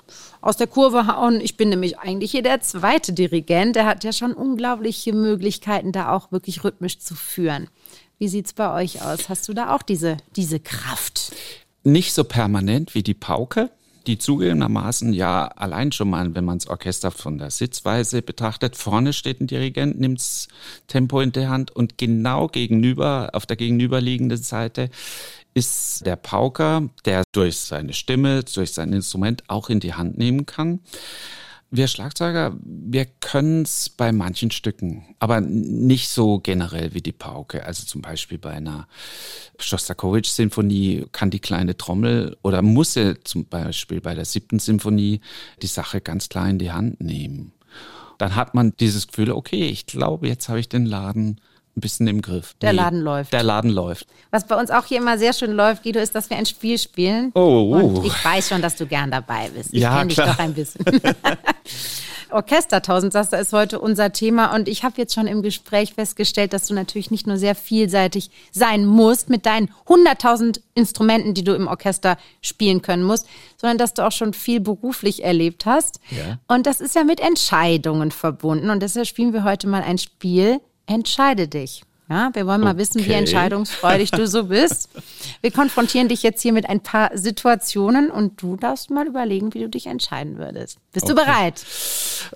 aus 0.41 0.57
der 0.57 0.67
Kurve 0.67 1.07
hauen. 1.07 1.41
Ich 1.41 1.57
bin 1.57 1.69
nämlich 1.71 1.99
eigentlich 1.99 2.33
hier 2.33 2.43
der 2.43 2.61
zweite 2.61 3.13
Dirigent. 3.13 3.77
Der 3.77 3.87
hat 3.87 4.05
ja 4.05 4.13
schon 4.13 4.33
unglaubliche 4.35 5.13
Möglichkeiten, 5.13 5.93
da 5.93 6.13
auch 6.13 6.31
wirklich 6.33 6.63
rhythmisch 6.65 6.99
zu 6.99 7.15
führen. 7.15 7.69
Wie 8.19 8.29
sieht's 8.29 8.53
bei 8.53 8.73
euch 8.73 9.03
aus? 9.03 9.29
Hast 9.29 9.49
du 9.49 9.53
da 9.55 9.75
auch 9.75 9.83
diese, 9.83 10.17
diese 10.37 10.61
Kraft? 10.61 11.33
Nicht 11.85 12.13
so 12.13 12.25
permanent 12.25 12.95
wie 12.95 13.03
die 13.03 13.15
Pauke. 13.15 13.71
Die 14.07 14.19
zugegebenermaßen 14.19 15.13
ja 15.13 15.47
allein 15.47 15.93
schon 15.93 16.11
mal, 16.11 16.35
wenn 16.35 16.45
man 16.45 16.59
das 16.59 16.67
Orchester 16.67 17.13
von 17.13 17.39
der 17.39 17.51
Sitzweise 17.51 18.21
betrachtet, 18.21 18.75
vorne 18.77 19.13
steht 19.13 19.41
ein 19.41 19.47
Dirigent, 19.47 20.01
nimmt's 20.01 20.49
Tempo 20.89 21.21
in 21.21 21.31
der 21.31 21.49
Hand 21.49 21.71
und 21.71 21.99
genau 21.99 22.49
gegenüber, 22.49 23.31
auf 23.33 23.47
der 23.47 23.57
gegenüberliegenden 23.57 24.39
Seite 24.39 24.91
ist 25.55 26.05
der 26.05 26.17
Pauker, 26.17 26.89
der 27.05 27.23
durch 27.31 27.59
seine 27.59 27.93
Stimme, 27.93 28.43
durch 28.43 28.73
sein 28.73 28.93
Instrument 28.93 29.45
auch 29.49 29.71
in 29.71 29.79
die 29.79 29.95
Hand 29.95 30.19
nehmen 30.19 30.47
kann. 30.47 30.81
Wir 31.75 31.89
Schlagzeuger, 31.89 32.55
wir 32.63 33.07
können's 33.07 33.89
bei 33.89 34.13
manchen 34.13 34.51
Stücken, 34.51 35.07
aber 35.19 35.41
nicht 35.41 36.11
so 36.11 36.39
generell 36.39 36.93
wie 36.93 37.01
die 37.01 37.13
Pauke. 37.13 37.65
Also 37.65 37.87
zum 37.87 38.03
Beispiel 38.03 38.37
bei 38.37 38.51
einer 38.51 38.87
Schostakowitsch-Sinfonie 39.59 41.07
kann 41.13 41.31
die 41.31 41.41
kleine 41.41 41.79
Trommel 41.79 42.37
oder 42.43 42.61
muss 42.61 42.93
sie 42.93 43.19
zum 43.25 43.47
Beispiel 43.47 44.03
bei 44.03 44.15
der 44.15 44.27
siebten 44.27 44.59
Sinfonie 44.59 45.23
die 45.63 45.67
Sache 45.67 46.03
ganz 46.03 46.29
klar 46.29 46.51
in 46.51 46.59
die 46.59 46.73
Hand 46.73 47.01
nehmen. 47.01 47.55
Dann 48.19 48.37
hat 48.37 48.53
man 48.53 48.75
dieses 48.79 49.07
Gefühl, 49.07 49.33
okay, 49.33 49.65
ich 49.65 49.87
glaube, 49.87 50.29
jetzt 50.29 50.51
habe 50.51 50.61
ich 50.61 50.69
den 50.69 50.85
Laden 50.85 51.41
ein 51.77 51.81
bisschen 51.81 52.07
im 52.07 52.21
Griff. 52.21 52.55
Der 52.61 52.73
Laden 52.73 53.01
läuft. 53.01 53.33
Der 53.33 53.43
Laden 53.43 53.71
läuft. 53.71 54.07
Was 54.31 54.47
bei 54.47 54.59
uns 54.59 54.71
auch 54.71 54.85
hier 54.85 54.99
immer 54.99 55.17
sehr 55.19 55.33
schön 55.33 55.53
läuft, 55.53 55.83
Guido, 55.83 56.01
ist, 56.01 56.15
dass 56.15 56.29
wir 56.29 56.37
ein 56.37 56.47
Spiel 56.47 56.79
spielen. 56.79 57.33
Oh. 57.35 57.71
Und 57.97 58.05
ich 58.05 58.25
weiß 58.25 58.49
schon, 58.51 58.61
dass 58.61 58.77
du 58.77 58.87
gern 58.87 59.11
dabei 59.11 59.49
bist. 59.55 59.73
Ich 59.73 59.81
Ja, 59.81 59.97
kenne 59.99 60.09
dich 60.09 60.17
klar. 60.17 60.29
doch 60.29 60.39
ein 60.39 60.53
bisschen. 60.55 60.85
Orchester 62.31 62.81
Tausendsaster 62.81 63.39
ist 63.39 63.53
heute 63.53 63.79
unser 63.79 64.11
Thema 64.13 64.55
und 64.55 64.67
ich 64.69 64.85
habe 64.85 64.95
jetzt 64.97 65.15
schon 65.15 65.27
im 65.27 65.43
Gespräch 65.43 65.93
festgestellt, 65.95 66.55
dass 66.55 66.67
du 66.67 66.73
natürlich 66.75 67.11
nicht 67.11 67.27
nur 67.27 67.37
sehr 67.37 67.55
vielseitig 67.55 68.31
sein 68.53 68.87
musst 68.87 69.29
mit 69.29 69.45
deinen 69.45 69.71
100.000 69.87 70.61
Instrumenten, 70.75 71.35
die 71.35 71.45
du 71.45 71.55
im 71.55 71.67
Orchester 71.67 72.17
spielen 72.41 72.81
können 72.81 73.03
musst, 73.03 73.27
sondern 73.59 73.77
dass 73.77 73.93
du 73.93 74.07
auch 74.07 74.13
schon 74.13 74.33
viel 74.33 74.61
beruflich 74.61 75.23
erlebt 75.25 75.67
hast. 75.67 76.01
Ja. 76.11 76.39
Und 76.49 76.67
das 76.67 76.81
ist 76.81 76.95
ja 76.95 77.05
mit 77.05 77.21
Entscheidungen 77.21 78.11
verbunden 78.11 78.71
und 78.71 78.81
deshalb 78.83 79.07
spielen 79.07 79.35
wir 79.35 79.45
heute 79.45 79.67
mal 79.69 79.83
ein 79.83 79.99
Spiel, 79.99 80.61
Entscheide 80.93 81.49
dich. 81.49 81.85
Ja, 82.13 82.31
wir 82.35 82.47
wollen 82.47 82.61
mal 82.61 82.77
wissen, 82.77 82.99
wie 83.01 83.05
Okay. 83.09 83.15
entscheidungsfreudig 83.21 84.11
du 84.11 84.27
so 84.27 84.45
bist. 84.45 84.91
Wir 85.41 85.51
konfrontieren 85.51 86.09
dich 86.09 86.23
jetzt 86.23 86.43
hier 86.43 86.53
mit 86.53 86.69
ein 86.69 86.81
paar 86.81 87.17
Situationen 87.17 88.11
und 88.11 88.43
du 88.43 88.57
darfst 88.57 88.91
mal 88.91 89.07
überlegen, 89.07 89.55
wie 89.55 89.61
du 89.61 89.69
dich 89.71 89.87
entscheiden 89.87 90.37
würdest. 90.37 90.77
Bist 90.93 91.09
du 91.09 91.15
bereit? 91.15 91.65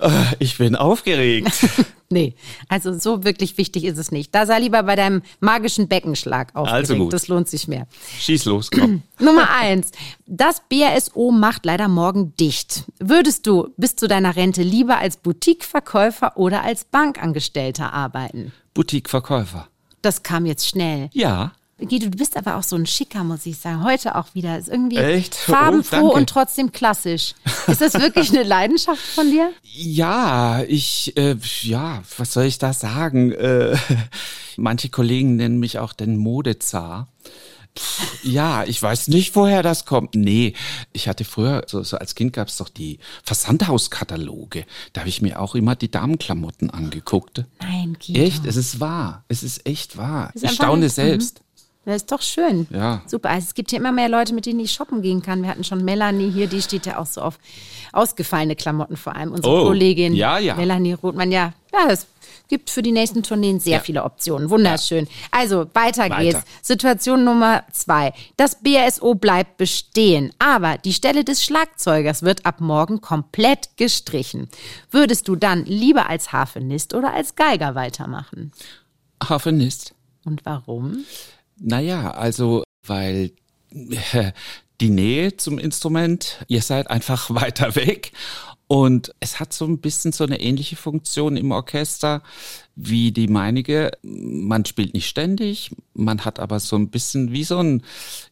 Äh, 0.01 0.11
Ich 0.39 0.57
bin 0.59 0.77
aufgeregt. 0.77 1.51
Nee, 2.09 2.37
also 2.69 2.97
so 2.97 3.25
wirklich 3.25 3.59
wichtig 3.59 3.83
ist 3.83 3.99
es 3.99 4.13
nicht. 4.13 4.33
Da 4.33 4.47
sei 4.47 4.61
lieber 4.61 4.81
bei 4.85 4.95
deinem 4.95 5.23
magischen 5.41 5.89
Beckenschlag 5.89 6.55
aufgeregt. 6.55 6.89
Also 6.89 6.95
gut. 6.99 7.13
Das 7.13 7.27
lohnt 7.27 7.49
sich 7.49 7.67
mehr. 7.67 7.89
Schieß 8.21 8.45
los, 8.45 8.71
komm. 8.71 9.03
Nummer 9.19 9.51
eins. 9.51 9.91
Das 10.25 10.63
BRSO 10.69 11.33
macht 11.33 11.67
leider 11.67 11.89
morgen 11.89 12.33
dicht. 12.37 12.85
Würdest 13.01 13.49
du 13.49 13.71
bis 13.77 13.97
zu 13.97 14.07
deiner 14.07 14.37
Rente 14.37 14.63
lieber 14.63 14.99
als 14.99 15.17
Boutiqueverkäufer 15.17 16.37
oder 16.37 16.63
als 16.63 16.85
Bankangestellter 16.85 17.93
arbeiten? 17.93 18.53
Boutiqueverkäufer. 18.77 19.69
Das 20.03 20.23
kam 20.23 20.47
jetzt 20.47 20.69
schnell. 20.69 21.11
Ja. 21.13 21.53
Guido, 21.79 22.09
du 22.09 22.17
bist 22.17 22.37
aber 22.39 22.57
auch 22.57 22.63
so 22.63 22.75
ein 22.77 22.87
Schicker, 22.87 23.23
muss 23.23 23.45
ich 23.45 23.59
sagen. 23.59 23.85
Heute 23.85 24.15
auch 24.15 24.35
wieder. 24.35 24.59
Ist 24.59 24.69
irgendwie 24.69 24.97
Echt? 24.97 25.37
Oh, 25.49 25.53
farbenfroh 25.53 25.97
danke. 25.97 26.15
und 26.15 26.29
trotzdem 26.29 26.73
klassisch. 26.73 27.35
Ist 27.67 27.83
das 27.83 27.95
wirklich 27.95 28.31
eine 28.31 28.45
Leidenschaft 28.45 29.03
von 29.03 29.31
dir? 29.31 29.51
Ja, 29.79 30.63
ich, 30.63 31.15
äh, 31.19 31.37
ja, 31.61 32.03
was 32.17 32.33
soll 32.33 32.45
ich 32.45 32.57
da 32.57 32.73
sagen? 32.73 33.33
Äh, 33.33 33.77
manche 34.57 34.89
Kollegen 34.89 35.37
nennen 35.37 35.59
mich 35.59 35.79
auch 35.79 35.93
den 35.93 36.17
Modezar. 36.17 37.09
Pff, 37.77 38.25
Ja, 38.25 38.65
ich 38.65 38.83
weiß 38.83 39.09
nicht, 39.09 39.37
woher 39.37 39.63
das 39.63 39.85
kommt. 39.85 40.15
Nee, 40.15 40.55
ich 40.93 41.09
hatte 41.09 41.25
früher, 41.25 41.63
so, 41.67 41.83
so 41.83 41.97
als 41.99 42.15
Kind 42.15 42.33
gab's 42.33 42.57
doch 42.57 42.69
die 42.69 42.99
Versandhauskataloge. 43.25 44.65
Da 44.93 45.01
habe 45.03 45.09
ich 45.09 45.23
mir 45.23 45.41
auch 45.41 45.55
immer 45.55 45.77
die 45.77 45.91
Damenklamotten 45.91 46.71
angeguckt. 46.71 47.45
Nein, 47.61 47.97
Guido. 48.05 48.21
Echt, 48.21 48.45
es 48.47 48.57
ist 48.57 48.81
wahr. 48.81 49.25
Es 49.29 49.43
ist 49.43 49.67
echt 49.67 49.97
wahr. 49.97 50.31
Ist 50.35 50.45
ich 50.45 50.53
staune 50.53 50.89
selbst. 50.89 51.41
Das 51.85 51.97
ist 51.97 52.11
doch 52.11 52.23
schön. 52.23 52.67
Ja. 52.71 53.03
Super. 53.07 53.31
Also 53.31 53.47
es 53.47 53.55
gibt 53.55 53.71
hier 53.71 53.79
immer 53.79 53.93
mehr 53.93 54.09
Leute, 54.09 54.35
mit 54.35 54.45
denen 54.47 54.59
ich 54.59 54.73
shoppen 54.73 55.03
gehen 55.03 55.23
kann. 55.23 55.43
Wir 55.43 55.49
hatten 55.51 55.63
schon 55.63 55.85
Melanie 55.85 56.33
hier, 56.33 56.49
die 56.49 56.61
steht 56.61 56.85
ja 56.85 56.99
auch 56.99 57.07
so 57.07 57.21
auf 57.21 57.39
ausgefallene 57.93 58.57
Klamotten, 58.57 58.97
vor 58.97 59.15
allem 59.15 59.31
unsere 59.31 59.63
Oh, 59.63 59.65
Kollegin 59.67 60.13
ja, 60.13 60.39
ja. 60.39 60.57
Melanie 60.57 60.95
Rothmann. 60.95 61.31
Ja, 61.31 61.53
ja, 61.73 61.89
es 61.91 62.07
gibt 62.49 62.71
für 62.71 62.83
die 62.83 62.93
nächsten 62.93 63.23
Tourneen 63.23 63.61
sehr 63.61 63.79
Ja. 63.79 63.81
viele 63.81 64.05
Optionen. 64.05 64.51
Wunderschön. 64.51 65.09
Also 65.31 65.67
weiter, 65.75 66.11
Weiter. 66.11 66.23
geht's. 66.23 66.41
Situation 66.63 67.25
Nummer 67.25 67.65
zwei. 67.73 68.13
Das 68.37 68.57
BSO 68.63 69.15
bleibt 69.15 69.57
bestehen, 69.57 70.33
aber 70.39 70.79
die 70.79 70.93
Stelle 70.93 71.25
des 71.25 71.45
Schlagzeugers 71.45 72.23
wird 72.23 72.47
ab 72.47 72.61
morgen 72.61 73.01
komplett 73.01 73.77
gestrichen. 73.77 74.49
Würdest 74.91 75.29
du 75.29 75.37
dann 75.37 75.65
lieber 75.65 76.09
als 76.09 76.33
Harfenist 76.33 76.95
oder 76.95 77.13
als 77.13 77.35
Geiger 77.37 77.75
weitermachen? 77.75 78.53
Harfenist. 79.23 79.95
Und 80.25 80.45
warum? 80.45 81.05
Naja, 81.59 82.11
also, 82.11 82.65
weil 82.87 83.33
äh, 84.13 84.33
die 84.81 84.91
Nähe 84.91 85.37
zum 85.37 85.59
Instrument, 85.59 86.45
ihr 86.49 86.61
seid 86.63 86.91
einfach 86.91 87.31
weiter 87.35 87.75
weg. 87.77 88.13
Und 88.69 89.15
es 89.21 89.39
hat 89.39 89.53
so 89.53 89.65
ein 89.65 89.79
bisschen 89.79 90.11
so 90.13 90.25
eine 90.25 90.41
ähnliche 90.41 90.75
Funktion 90.77 91.37
im 91.37 91.53
Orchester 91.53 92.23
wie 92.75 93.13
die 93.13 93.29
meinige. 93.29 93.93
Man 94.03 94.65
spielt 94.65 94.93
nicht 94.93 95.07
ständig, 95.09 95.71
man 95.95 96.25
hat 96.25 96.41
aber 96.41 96.59
so 96.59 96.75
ein 96.77 96.89
bisschen 96.91 97.31
wie 97.33 97.45
so 97.45 97.59
ein, 97.59 97.83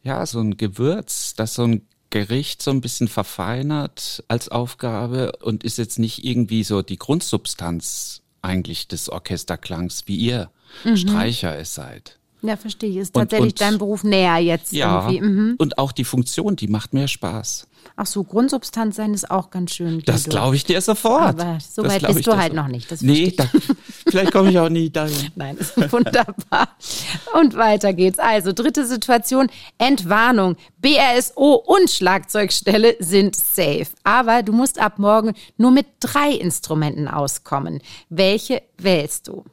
ja, 0.02 0.26
so 0.26 0.40
ein 0.40 0.56
Gewürz, 0.56 1.34
das 1.34 1.54
so 1.54 1.62
ein 1.62 1.82
Gericht 2.10 2.62
so 2.62 2.70
ein 2.72 2.80
bisschen 2.80 3.06
verfeinert 3.08 4.24
als 4.28 4.48
Aufgabe 4.48 5.32
und 5.42 5.62
ist 5.64 5.78
jetzt 5.78 5.98
nicht 5.98 6.24
irgendwie 6.24 6.64
so 6.64 6.82
die 6.82 6.98
Grundsubstanz 6.98 8.22
eigentlich 8.42 8.88
des 8.88 9.08
Orchesterklangs, 9.08 10.02
wie 10.06 10.16
ihr 10.16 10.50
Streicher 10.94 11.56
es 11.58 11.74
seid. 11.74 12.18
Ja, 12.42 12.56
verstehe 12.56 12.90
ich. 12.90 12.96
Ist 12.96 13.14
Und- 13.16 13.22
tatsächlich 13.22 13.52
und- 13.54 13.60
dein 13.60 13.78
Beruf 13.78 14.04
näher 14.04 14.36
jetzt 14.38 14.72
Ja, 14.72 15.08
irgendwie. 15.10 15.26
Mhm. 15.26 15.54
und 15.58 15.78
auch 15.78 15.92
die 15.92 16.04
Funktion, 16.04 16.56
die 16.56 16.68
macht 16.68 16.92
mir 16.92 17.08
Spaß. 17.08 17.66
Ach 17.96 18.06
so, 18.06 18.24
Grundsubstanz 18.24 18.96
sein 18.96 19.14
ist 19.14 19.30
auch 19.30 19.50
ganz 19.50 19.72
schön. 19.72 20.02
Das 20.04 20.24
Guido. 20.24 20.36
glaube 20.36 20.56
ich 20.56 20.64
dir 20.64 20.80
sofort. 20.80 21.40
Aber 21.40 21.58
so 21.60 21.82
Das 21.82 21.92
weit 21.92 22.06
bist 22.08 22.26
du 22.26 22.36
halt 22.36 22.52
noch 22.52 22.66
nicht, 22.66 22.90
das 22.90 23.02
nee, 23.02 23.30
da, 23.30 23.48
Vielleicht 24.08 24.32
komme 24.32 24.50
ich 24.50 24.58
auch 24.58 24.68
nie 24.68 24.90
dahin. 24.90 25.30
Nein, 25.36 25.56
ist 25.56 25.76
wunderbar. 25.92 26.76
Und 27.40 27.54
weiter 27.54 27.92
geht's. 27.92 28.18
Also, 28.18 28.52
dritte 28.52 28.84
Situation, 28.86 29.48
Entwarnung. 29.78 30.56
BRSO 30.78 31.54
und 31.54 31.88
Schlagzeugstelle 31.88 32.96
sind 32.98 33.36
safe. 33.36 33.86
Aber 34.02 34.42
du 34.42 34.52
musst 34.52 34.80
ab 34.80 34.98
morgen 34.98 35.32
nur 35.56 35.70
mit 35.70 35.86
drei 36.00 36.32
Instrumenten 36.32 37.06
auskommen. 37.06 37.80
Welche 38.08 38.62
wählst 38.76 39.28
du? 39.28 39.44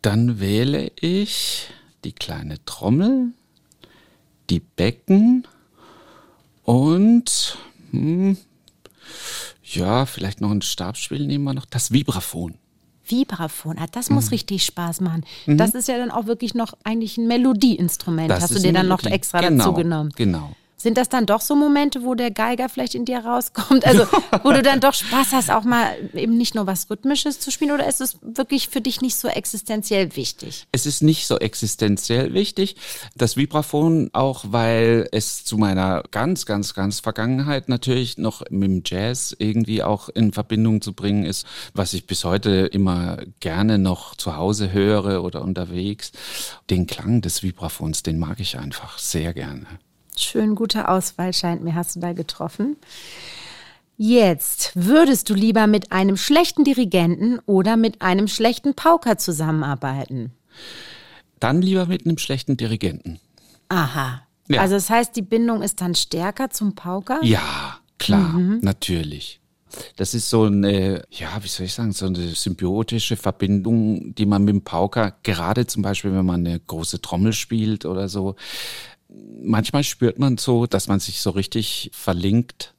Dann 0.00 0.38
wähle 0.38 0.92
ich 1.00 1.68
die 2.04 2.12
kleine 2.12 2.64
Trommel, 2.64 3.32
die 4.48 4.60
Becken 4.60 5.46
und 6.66 7.56
hm, 7.92 8.36
ja, 9.62 10.04
vielleicht 10.04 10.40
noch 10.40 10.50
ein 10.50 10.62
Stabspiel 10.62 11.26
nehmen 11.26 11.44
wir 11.44 11.54
noch, 11.54 11.64
das 11.64 11.92
Vibraphon. 11.92 12.54
Vibraphon, 13.04 13.78
ah, 13.78 13.86
das 13.92 14.10
muss 14.10 14.26
mhm. 14.26 14.30
richtig 14.30 14.64
Spaß 14.64 15.00
machen. 15.00 15.24
Mhm. 15.46 15.58
Das 15.58 15.74
ist 15.74 15.86
ja 15.86 15.96
dann 15.96 16.10
auch 16.10 16.26
wirklich 16.26 16.54
noch 16.54 16.76
eigentlich 16.82 17.18
ein 17.18 17.28
Melodieinstrument. 17.28 18.30
Das 18.30 18.42
Hast 18.42 18.56
du 18.56 18.60
dir 18.60 18.72
dann 18.72 18.88
noch 18.88 19.04
extra 19.04 19.40
genau, 19.40 19.64
dazu 19.64 19.74
genommen? 19.74 20.12
Genau. 20.16 20.56
Sind 20.78 20.98
das 20.98 21.08
dann 21.08 21.24
doch 21.24 21.40
so 21.40 21.56
Momente, 21.56 22.04
wo 22.04 22.14
der 22.14 22.30
Geiger 22.30 22.68
vielleicht 22.68 22.94
in 22.94 23.06
dir 23.06 23.20
rauskommt? 23.20 23.86
Also, 23.86 24.06
wo 24.42 24.50
du 24.52 24.62
dann 24.62 24.80
doch 24.80 24.92
Spaß 24.92 25.32
hast, 25.32 25.50
auch 25.50 25.64
mal 25.64 25.96
eben 26.12 26.36
nicht 26.36 26.54
nur 26.54 26.66
was 26.66 26.90
Rhythmisches 26.90 27.40
zu 27.40 27.50
spielen? 27.50 27.70
Oder 27.70 27.88
ist 27.88 28.02
es 28.02 28.18
wirklich 28.20 28.68
für 28.68 28.82
dich 28.82 29.00
nicht 29.00 29.16
so 29.16 29.28
existenziell 29.28 30.16
wichtig? 30.16 30.66
Es 30.72 30.84
ist 30.84 31.02
nicht 31.02 31.26
so 31.26 31.38
existenziell 31.38 32.34
wichtig. 32.34 32.76
Das 33.14 33.36
Vibraphon 33.36 34.10
auch, 34.12 34.44
weil 34.48 35.08
es 35.12 35.44
zu 35.44 35.56
meiner 35.56 36.02
ganz, 36.10 36.44
ganz, 36.44 36.74
ganz 36.74 37.00
Vergangenheit 37.00 37.70
natürlich 37.70 38.18
noch 38.18 38.42
mit 38.50 38.68
dem 38.68 38.82
Jazz 38.84 39.34
irgendwie 39.38 39.82
auch 39.82 40.10
in 40.10 40.32
Verbindung 40.32 40.82
zu 40.82 40.92
bringen 40.92 41.24
ist, 41.24 41.46
was 41.72 41.94
ich 41.94 42.06
bis 42.06 42.24
heute 42.24 42.50
immer 42.66 43.18
gerne 43.40 43.78
noch 43.78 44.14
zu 44.14 44.36
Hause 44.36 44.72
höre 44.72 45.24
oder 45.24 45.40
unterwegs. 45.40 46.12
Den 46.68 46.86
Klang 46.86 47.22
des 47.22 47.42
Vibraphons, 47.42 48.02
den 48.02 48.18
mag 48.18 48.40
ich 48.40 48.58
einfach 48.58 48.98
sehr 48.98 49.32
gerne. 49.32 49.66
Schön 50.18 50.54
gute 50.54 50.88
Auswahl 50.88 51.32
scheint 51.32 51.62
mir, 51.62 51.74
hast 51.74 51.96
du 51.96 52.00
da 52.00 52.12
getroffen. 52.12 52.76
Jetzt, 53.98 54.72
würdest 54.74 55.30
du 55.30 55.34
lieber 55.34 55.66
mit 55.66 55.92
einem 55.92 56.16
schlechten 56.16 56.64
Dirigenten 56.64 57.38
oder 57.46 57.76
mit 57.76 58.02
einem 58.02 58.28
schlechten 58.28 58.74
Pauker 58.74 59.16
zusammenarbeiten? 59.16 60.32
Dann 61.40 61.62
lieber 61.62 61.86
mit 61.86 62.04
einem 62.04 62.18
schlechten 62.18 62.56
Dirigenten. 62.56 63.20
Aha. 63.68 64.22
Ja. 64.48 64.60
Also 64.60 64.74
das 64.74 64.90
heißt, 64.90 65.16
die 65.16 65.22
Bindung 65.22 65.62
ist 65.62 65.80
dann 65.80 65.94
stärker 65.94 66.50
zum 66.50 66.74
Pauker? 66.74 67.20
Ja, 67.22 67.78
klar, 67.98 68.32
mhm. 68.34 68.60
natürlich. 68.62 69.40
Das 69.96 70.14
ist 70.14 70.30
so 70.30 70.44
eine, 70.44 71.02
ja, 71.10 71.28
wie 71.42 71.48
soll 71.48 71.66
ich 71.66 71.74
sagen, 71.74 71.92
so 71.92 72.06
eine 72.06 72.28
symbiotische 72.28 73.16
Verbindung, 73.16 74.14
die 74.14 74.26
man 74.26 74.44
mit 74.44 74.54
dem 74.54 74.62
Pauker, 74.62 75.14
gerade 75.22 75.66
zum 75.66 75.82
Beispiel, 75.82 76.12
wenn 76.12 76.24
man 76.24 76.46
eine 76.46 76.60
große 76.60 77.02
Trommel 77.02 77.32
spielt 77.32 77.84
oder 77.84 78.08
so, 78.08 78.36
manchmal 79.42 79.84
spürt 79.84 80.18
man 80.18 80.38
so, 80.38 80.66
dass 80.66 80.88
man 80.88 81.00
sich 81.00 81.20
so 81.20 81.30
richtig 81.30 81.90
verlinkt 81.92 82.74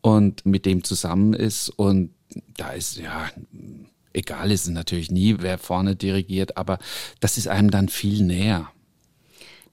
und 0.00 0.46
mit 0.46 0.66
dem 0.66 0.84
zusammen 0.84 1.34
ist. 1.34 1.68
Und 1.70 2.10
da 2.56 2.70
ist 2.70 2.96
ja, 2.96 3.30
egal 4.12 4.50
ist 4.50 4.62
es 4.62 4.68
natürlich 4.68 5.10
nie, 5.10 5.36
wer 5.40 5.58
vorne 5.58 5.96
dirigiert, 5.96 6.56
aber 6.56 6.78
das 7.20 7.38
ist 7.38 7.48
einem 7.48 7.70
dann 7.70 7.88
viel 7.88 8.22
näher. 8.22 8.70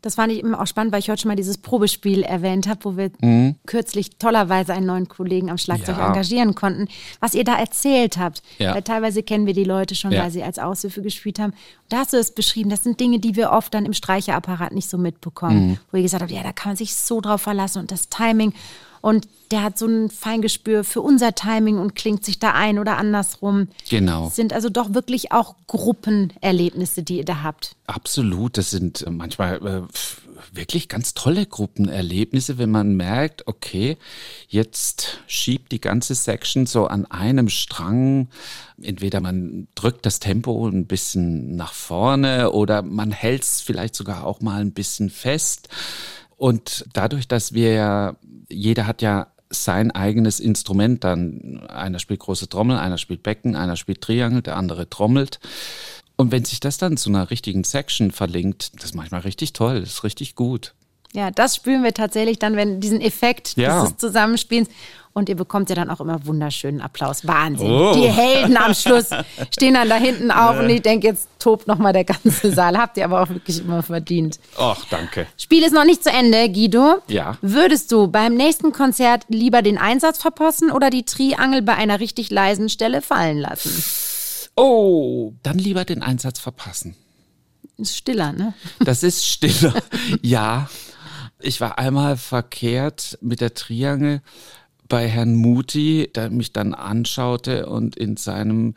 Das 0.06 0.14
fand 0.14 0.32
ich 0.32 0.40
immer 0.40 0.62
auch 0.62 0.68
spannend, 0.68 0.94
weil 0.94 1.00
ich 1.00 1.10
heute 1.10 1.24
schon 1.24 1.30
mal 1.30 1.36
dieses 1.36 1.58
Probespiel 1.58 2.22
erwähnt 2.22 2.68
habe, 2.68 2.86
wo 2.86 2.96
wir 2.96 3.10
mhm. 3.22 3.56
kürzlich 3.66 4.18
tollerweise 4.20 4.72
einen 4.72 4.86
neuen 4.86 5.08
Kollegen 5.08 5.50
am 5.50 5.58
Schlagzeug 5.58 5.98
ja. 5.98 6.06
engagieren 6.06 6.54
konnten, 6.54 6.90
was 7.20 7.34
ihr 7.34 7.44
da 7.44 7.58
erzählt 7.58 8.20
habt. 8.20 8.44
Ja. 8.60 8.76
Weil 8.76 8.84
teilweise 8.84 9.24
kennen 9.24 9.48
wir 9.48 9.56
die 9.56 9.64
Leute 9.64 9.96
schon, 9.96 10.12
ja. 10.12 10.22
weil 10.22 10.30
sie 10.30 10.44
als 10.44 10.60
Aushilfe 10.60 11.02
gespielt 11.02 11.40
haben. 11.40 11.54
Und 11.54 11.58
da 11.90 11.98
hast 11.98 12.14
du 12.14 12.18
es 12.18 12.30
beschrieben, 12.30 12.70
das 12.70 12.84
sind 12.84 13.00
Dinge, 13.00 13.18
die 13.18 13.36
wir 13.36 13.50
oft 13.50 13.74
dann 13.74 13.84
im 13.88 13.94
Streicherapparat 13.94 14.74
nicht 14.74 14.88
so 14.88 15.00
mitbekommen. 15.00 15.70
Mhm. 15.70 15.78
Wo 15.92 15.98
ihr 15.98 16.04
gesagt 16.04 16.22
habt, 16.22 16.32
ja, 16.32 16.44
da 16.44 16.52
kann 16.52 16.74
man 16.74 16.78
sich 16.78 16.94
so 16.94 17.20
drauf 17.20 17.42
verlassen 17.42 17.80
und 17.80 17.92
das 17.92 18.08
Timing. 18.08 18.54
Und 19.06 19.28
der 19.52 19.62
hat 19.62 19.78
so 19.78 19.86
ein 19.86 20.10
Feingespür 20.10 20.84
für 20.84 21.00
unser 21.00 21.36
Timing 21.36 21.78
und 21.78 21.94
klingt 21.94 22.26
sich 22.26 22.40
da 22.40 22.54
ein 22.54 22.80
oder 22.80 22.98
andersrum. 22.98 23.68
Genau. 23.88 24.26
Das 24.26 24.36
sind 24.36 24.52
also 24.52 24.70
doch 24.70 24.96
wirklich 24.96 25.32
auch 25.32 25.54
Gruppenerlebnisse, 25.68 27.04
die 27.04 27.18
ihr 27.18 27.24
da 27.26 27.44
habt. 27.44 27.76
Absolut. 27.86 28.58
Das 28.58 28.72
sind 28.72 29.04
äh, 29.04 29.12
manchmal 29.12 29.58
äh, 29.64 29.82
wirklich 30.52 30.90
ganz 30.90 31.14
tolle 31.14 31.46
Gruppenerlebnisse, 31.46 32.58
wenn 32.58 32.72
man 32.72 32.96
merkt, 32.96 33.48
okay, 33.48 33.98
jetzt 34.48 35.20
schiebt 35.28 35.72
die 35.72 35.82
ganze 35.82 36.16
Section 36.16 36.66
so 36.66 36.88
an 36.88 37.06
einem 37.06 37.50
Strang. 37.50 38.30
Entweder 38.82 39.22
man 39.22 39.68
drückt 39.76 40.08
das 40.08 40.20
Tempo 40.20 40.68
ein 40.68 40.88
bisschen 40.88 41.56
nach 41.56 41.74
vorne 41.74 42.50
oder 42.54 42.82
man 42.82 43.12
hält 43.12 43.44
es 43.44 43.62
vielleicht 43.62 43.94
sogar 43.94 44.26
auch 44.26 44.42
mal 44.42 44.62
ein 44.62 44.72
bisschen 44.72 45.12
fest. 45.12 45.70
Und 46.38 46.86
dadurch, 46.94 47.28
dass 47.28 47.54
wir 47.54 47.74
ja, 47.74 48.16
jeder 48.50 48.88
hat 48.88 49.02
ja 49.02 49.28
sein 49.50 49.92
eigenes 49.92 50.40
Instrument 50.40 51.04
dann. 51.04 51.66
Einer 51.68 52.00
spielt 52.00 52.20
große 52.20 52.50
Trommel, 52.50 52.78
einer 52.78 52.98
spielt 52.98 53.24
Becken, 53.24 53.56
einer 53.56 53.76
spielt 53.76 54.02
Triangel, 54.02 54.42
der 54.42 54.58
andere 54.58 54.90
trommelt. 54.90 55.40
Und 56.18 56.32
wenn 56.32 56.46
sich 56.46 56.60
das 56.60 56.78
dann 56.78 56.98
zu 56.98 57.10
einer 57.10 57.30
richtigen 57.30 57.64
Section 57.64 58.12
verlinkt, 58.12 58.76
das 58.76 58.86
ist 58.86 58.96
manchmal 58.96 59.22
richtig 59.22 59.54
toll, 59.54 59.82
das 59.82 59.90
ist 59.90 60.04
richtig 60.04 60.36
gut. 60.36 60.74
Ja, 61.14 61.32
das 61.32 61.56
spüren 61.56 61.84
wir 61.84 61.94
tatsächlich 61.94 62.40
dann, 62.40 62.56
wenn 62.56 62.80
diesen 62.80 63.02
Effekt 63.02 63.56
ja. 63.56 63.82
dieses 63.82 63.98
Zusammenspielens. 63.98 64.70
Und 65.18 65.30
ihr 65.30 65.38
bekommt 65.38 65.70
ja 65.70 65.76
dann 65.76 65.90
auch 65.90 66.02
immer 66.02 66.26
wunderschönen 66.26 66.82
Applaus. 66.82 67.26
Wahnsinn. 67.26 67.72
Oh. 67.72 67.94
Die 67.96 68.10
Helden 68.10 68.58
am 68.58 68.74
Schluss 68.74 69.12
stehen 69.54 69.76
dann 69.76 69.88
da 69.88 69.96
hinten 69.96 70.30
auf 70.30 70.60
und 70.60 70.70
ich 70.70 70.82
denke, 70.82 71.08
jetzt 71.08 71.30
tobt 71.40 71.68
nochmal 71.68 71.94
der 71.94 72.04
ganze 72.04 72.52
Saal. 72.52 72.78
Habt 72.78 72.98
ihr 72.98 73.06
aber 73.06 73.22
auch 73.22 73.30
wirklich 73.30 73.62
immer 73.62 73.82
verdient. 73.82 74.42
Ach, 74.58 74.84
danke. 74.90 75.26
Spiel 75.38 75.64
ist 75.64 75.72
noch 75.72 75.86
nicht 75.86 76.04
zu 76.04 76.10
Ende, 76.10 76.50
Guido. 76.52 76.96
Ja. 77.08 77.38
Würdest 77.42 77.94
du 77.94 78.10
beim 78.10 78.34
nächsten 78.34 78.74
Konzert 78.74 79.24
lieber 79.30 79.62
den 79.62 79.78
Einsatz 79.78 80.18
verpassen 80.18 80.70
oder 80.70 80.90
die 80.90 81.06
Triangel 81.06 81.62
bei 81.62 81.76
einer 81.76 82.02
richtig 82.02 82.30
leisen 82.30 82.68
Stelle 82.68 83.02
fallen 83.02 83.38
lassen? 83.38 83.72
Oh, 84.58 85.32
dann 85.44 85.58
lieber 85.58 85.86
den 85.86 86.04
Einsatz 86.04 86.40
verpassen. 86.40 86.98
Ist 87.78 87.96
stiller, 87.96 88.34
ne? 88.34 88.54
Das 88.80 89.04
ist 89.04 89.26
stiller. 89.26 89.74
ja. 90.22 90.70
Ich 91.46 91.62
war 91.62 91.78
einmal 91.78 92.18
verkehrt 92.18 93.20
mit 93.22 93.40
der 93.40 93.54
Triangel 93.54 94.22
bei 94.88 95.08
Herrn 95.08 95.36
Muti, 95.36 96.10
der 96.16 96.32
mich 96.32 96.54
dann 96.54 96.74
anschaute 96.74 97.68
und 97.68 97.96
in 97.96 98.18
seinem 98.18 98.74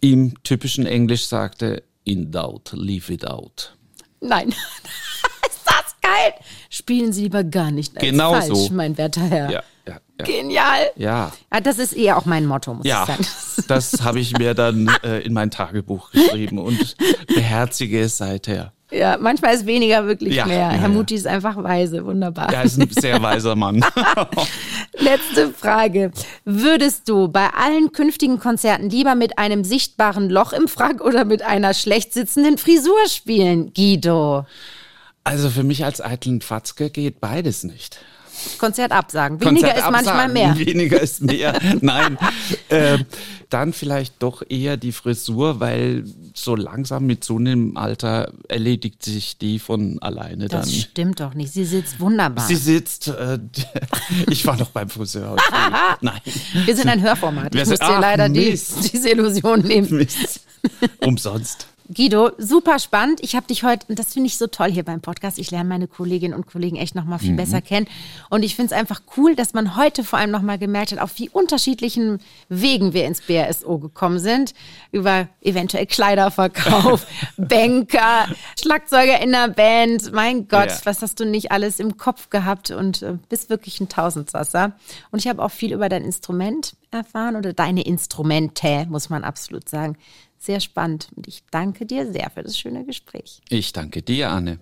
ihm 0.00 0.42
typischen 0.42 0.86
Englisch 0.86 1.26
sagte, 1.26 1.84
in 2.02 2.32
doubt, 2.32 2.72
leave 2.72 3.12
it 3.12 3.26
out. 3.26 3.76
Nein. 4.20 4.48
Ist 5.48 5.62
das 5.64 5.94
geil? 6.02 6.34
Spielen 6.68 7.12
Sie 7.12 7.22
lieber 7.22 7.44
gar 7.44 7.70
nicht 7.70 7.96
als 7.96 8.04
genau 8.04 8.32
falsch, 8.32 8.46
so. 8.46 8.68
mein 8.72 8.98
werter 8.98 9.22
Herr. 9.22 9.50
Ja, 9.50 9.62
ja, 9.86 10.00
ja. 10.18 10.24
Genial. 10.24 10.90
Ja. 10.96 11.32
Das 11.62 11.78
ist 11.78 11.92
eher 11.92 12.16
auch 12.16 12.24
mein 12.24 12.46
Motto, 12.46 12.74
muss 12.74 12.86
ja, 12.86 13.02
ich 13.02 13.08
sagen. 13.08 13.26
Das 13.68 14.02
habe 14.02 14.18
ich 14.18 14.36
mir 14.36 14.54
dann 14.54 14.88
äh, 15.04 15.20
in 15.20 15.32
mein 15.32 15.52
Tagebuch 15.52 16.10
geschrieben 16.10 16.58
und 16.58 16.96
beherzige 17.28 18.00
es 18.00 18.16
seither. 18.16 18.72
Ja, 18.94 19.16
manchmal 19.18 19.54
ist 19.54 19.66
weniger 19.66 20.06
wirklich 20.06 20.34
ja, 20.34 20.46
mehr. 20.46 20.58
Ja, 20.58 20.70
Herr 20.70 20.88
Mutti 20.88 21.14
ist 21.14 21.26
einfach 21.26 21.56
weise, 21.56 22.04
wunderbar. 22.04 22.52
Er 22.52 22.62
ist 22.62 22.80
ein 22.80 22.88
sehr 22.90 23.20
weiser 23.20 23.56
Mann. 23.56 23.84
Letzte 24.98 25.50
Frage. 25.50 26.12
Würdest 26.44 27.08
du 27.08 27.28
bei 27.28 27.48
allen 27.48 27.92
künftigen 27.92 28.38
Konzerten 28.38 28.88
lieber 28.90 29.14
mit 29.14 29.38
einem 29.38 29.64
sichtbaren 29.64 30.30
Loch 30.30 30.52
im 30.52 30.68
Frack 30.68 31.00
oder 31.00 31.24
mit 31.24 31.42
einer 31.42 31.74
schlecht 31.74 32.12
sitzenden 32.12 32.56
Frisur 32.58 33.08
spielen, 33.08 33.72
Guido? 33.74 34.46
Also 35.24 35.50
für 35.50 35.64
mich 35.64 35.84
als 35.84 36.00
eitlen 36.00 36.40
Fatzke 36.40 36.90
geht 36.90 37.20
beides 37.20 37.64
nicht. 37.64 37.98
Konzert 38.58 38.92
absagen. 38.92 39.40
Weniger 39.40 39.68
Konzert 39.68 39.84
ist 39.84 39.90
manchmal 39.90 40.28
mehr. 40.28 40.58
Weniger 40.58 41.00
ist 41.00 41.22
mehr. 41.22 41.58
Nein. 41.80 42.18
äh, 42.68 42.98
dann 43.50 43.72
vielleicht 43.72 44.22
doch 44.22 44.42
eher 44.48 44.76
die 44.76 44.92
Frisur, 44.92 45.60
weil 45.60 46.04
so 46.34 46.56
langsam 46.56 47.06
mit 47.06 47.24
so 47.24 47.36
einem 47.36 47.76
Alter 47.76 48.32
erledigt 48.48 49.04
sich 49.04 49.38
die 49.38 49.58
von 49.58 50.00
alleine 50.02 50.48
das 50.48 50.50
dann. 50.50 50.60
Das 50.60 50.82
stimmt 50.82 51.20
doch 51.20 51.34
nicht. 51.34 51.52
Sie 51.52 51.64
sitzt 51.64 52.00
wunderbar. 52.00 52.46
Sie 52.46 52.56
sitzt. 52.56 53.08
Äh, 53.08 53.38
ich 54.30 54.46
war 54.46 54.56
noch 54.56 54.70
beim 54.70 54.88
Friseur. 54.88 55.36
Nein. 56.00 56.20
Wir 56.64 56.74
sind 56.74 56.88
ein 56.88 57.00
Hörformat. 57.00 57.54
Ich 57.54 57.66
muss 57.66 57.78
dir 57.78 58.00
leider 58.00 58.28
die, 58.28 58.50
diese 58.50 59.10
Illusion 59.10 59.60
nehmen. 59.60 59.88
Mist. 59.98 60.40
Umsonst. 61.00 61.68
Guido, 61.92 62.30
super 62.38 62.78
spannend. 62.78 63.20
Ich 63.22 63.36
habe 63.36 63.46
dich 63.46 63.62
heute, 63.62 63.86
und 63.88 63.98
das 63.98 64.14
finde 64.14 64.28
ich 64.28 64.38
so 64.38 64.46
toll 64.46 64.70
hier 64.70 64.84
beim 64.84 65.02
Podcast, 65.02 65.38
ich 65.38 65.50
lerne 65.50 65.68
meine 65.68 65.86
Kolleginnen 65.86 66.32
und 66.32 66.46
Kollegen 66.46 66.76
echt 66.76 66.94
nochmal 66.94 67.18
viel 67.18 67.32
mhm. 67.32 67.36
besser 67.36 67.60
kennen. 67.60 67.86
Und 68.30 68.42
ich 68.42 68.56
finde 68.56 68.74
es 68.74 68.78
einfach 68.80 69.02
cool, 69.18 69.36
dass 69.36 69.52
man 69.52 69.76
heute 69.76 70.02
vor 70.02 70.18
allem 70.18 70.30
nochmal 70.30 70.58
gemerkt 70.58 70.92
hat, 70.92 70.98
auf 70.98 71.18
wie 71.18 71.28
unterschiedlichen 71.28 72.20
Wegen 72.48 72.94
wir 72.94 73.04
ins 73.04 73.20
BRSO 73.20 73.78
gekommen 73.78 74.18
sind. 74.18 74.54
Über 74.92 75.28
eventuell 75.42 75.84
Kleiderverkauf, 75.84 77.06
Banker, 77.36 78.28
Schlagzeuger 78.58 79.20
in 79.20 79.32
der 79.32 79.48
Band. 79.48 80.10
Mein 80.12 80.48
Gott, 80.48 80.68
ja. 80.68 80.80
was 80.84 81.02
hast 81.02 81.20
du 81.20 81.26
nicht 81.26 81.52
alles 81.52 81.80
im 81.80 81.98
Kopf 81.98 82.30
gehabt 82.30 82.70
und 82.70 83.02
äh, 83.02 83.18
bist 83.28 83.50
wirklich 83.50 83.78
ein 83.80 83.90
Tausendsasser. 83.90 84.72
Und 85.10 85.18
ich 85.18 85.28
habe 85.28 85.42
auch 85.42 85.50
viel 85.50 85.74
über 85.74 85.90
dein 85.90 86.04
Instrument 86.04 86.76
erfahren 86.90 87.36
oder 87.36 87.52
deine 87.52 87.82
Instrumente, 87.82 88.86
muss 88.88 89.10
man 89.10 89.22
absolut 89.22 89.68
sagen. 89.68 89.96
Sehr 90.44 90.60
spannend 90.60 91.08
und 91.16 91.26
ich 91.26 91.42
danke 91.50 91.86
dir 91.86 92.12
sehr 92.12 92.28
für 92.28 92.42
das 92.42 92.58
schöne 92.58 92.84
Gespräch. 92.84 93.40
Ich 93.48 93.72
danke 93.72 94.02
dir, 94.02 94.28
Anne. 94.28 94.58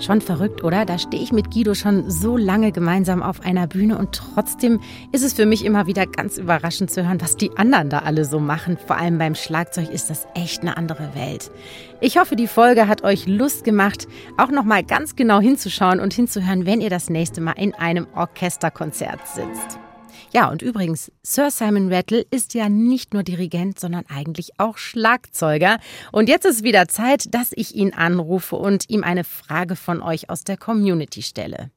Schon 0.00 0.20
verrückt, 0.20 0.64
oder? 0.64 0.84
Da 0.84 0.98
stehe 0.98 1.22
ich 1.22 1.30
mit 1.30 1.52
Guido 1.52 1.74
schon 1.74 2.10
so 2.10 2.36
lange 2.36 2.72
gemeinsam 2.72 3.22
auf 3.22 3.42
einer 3.42 3.68
Bühne 3.68 3.96
und 3.96 4.10
trotzdem 4.10 4.80
ist 5.12 5.22
es 5.22 5.34
für 5.34 5.46
mich 5.46 5.64
immer 5.64 5.86
wieder 5.86 6.04
ganz 6.04 6.36
überraschend 6.36 6.90
zu 6.90 7.06
hören, 7.06 7.20
was 7.20 7.36
die 7.36 7.56
anderen 7.56 7.90
da 7.90 8.00
alle 8.00 8.24
so 8.24 8.40
machen. 8.40 8.76
Vor 8.76 8.96
allem 8.96 9.18
beim 9.18 9.36
Schlagzeug 9.36 9.88
ist 9.90 10.10
das 10.10 10.26
echt 10.34 10.62
eine 10.62 10.76
andere 10.76 11.14
Welt. 11.14 11.52
Ich 12.00 12.18
hoffe, 12.18 12.34
die 12.34 12.48
Folge 12.48 12.88
hat 12.88 13.04
euch 13.04 13.28
Lust 13.28 13.62
gemacht, 13.62 14.08
auch 14.36 14.50
noch 14.50 14.64
mal 14.64 14.82
ganz 14.82 15.14
genau 15.14 15.38
hinzuschauen 15.38 16.00
und 16.00 16.12
hinzuhören, 16.12 16.66
wenn 16.66 16.80
ihr 16.80 16.90
das 16.90 17.08
nächste 17.08 17.40
Mal 17.40 17.52
in 17.52 17.72
einem 17.74 18.08
Orchesterkonzert 18.16 19.20
sitzt. 19.28 19.78
Ja, 20.32 20.48
und 20.48 20.62
übrigens, 20.62 21.10
Sir 21.24 21.50
Simon 21.50 21.92
Rattle 21.92 22.24
ist 22.30 22.54
ja 22.54 22.68
nicht 22.68 23.12
nur 23.12 23.24
Dirigent, 23.24 23.80
sondern 23.80 24.04
eigentlich 24.08 24.52
auch 24.58 24.78
Schlagzeuger. 24.78 25.78
Und 26.12 26.28
jetzt 26.28 26.46
ist 26.46 26.62
wieder 26.62 26.86
Zeit, 26.86 27.34
dass 27.34 27.50
ich 27.52 27.74
ihn 27.74 27.94
anrufe 27.94 28.54
und 28.54 28.88
ihm 28.88 29.02
eine 29.02 29.24
Frage 29.24 29.74
von 29.74 30.00
euch 30.00 30.30
aus 30.30 30.44
der 30.44 30.56
Community 30.56 31.22
stelle. 31.22 31.72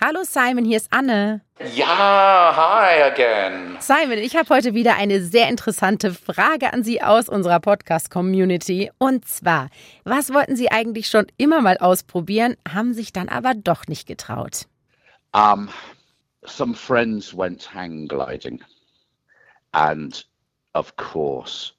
Hallo 0.00 0.24
Simon, 0.24 0.64
hier 0.64 0.76
ist 0.78 0.92
Anne. 0.92 1.40
Ja, 1.76 2.52
hi 2.56 3.02
again. 3.04 3.76
Simon, 3.78 4.18
ich 4.18 4.34
habe 4.34 4.48
heute 4.48 4.74
wieder 4.74 4.96
eine 4.96 5.22
sehr 5.22 5.48
interessante 5.48 6.12
Frage 6.12 6.72
an 6.72 6.82
Sie 6.82 7.00
aus 7.00 7.28
unserer 7.28 7.60
Podcast-Community. 7.60 8.90
Und 8.98 9.26
zwar, 9.28 9.70
was 10.02 10.34
wollten 10.34 10.56
Sie 10.56 10.70
eigentlich 10.70 11.06
schon 11.06 11.26
immer 11.36 11.62
mal 11.62 11.78
ausprobieren, 11.78 12.56
haben 12.68 12.92
sich 12.92 13.12
dann 13.12 13.28
aber 13.28 13.54
doch 13.54 13.86
nicht 13.86 14.08
getraut? 14.08 14.66
Um, 15.32 15.68
some 16.44 16.74
friends 16.74 17.32
went 17.32 17.72
hang 17.72 18.08
gliding. 18.08 18.62
And 19.70 20.26
of 20.72 20.96
course, 20.96 21.72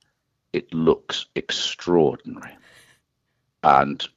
it 0.54 0.74
looks 0.74 1.28
extraordinary. 1.36 2.58
And 3.62 4.10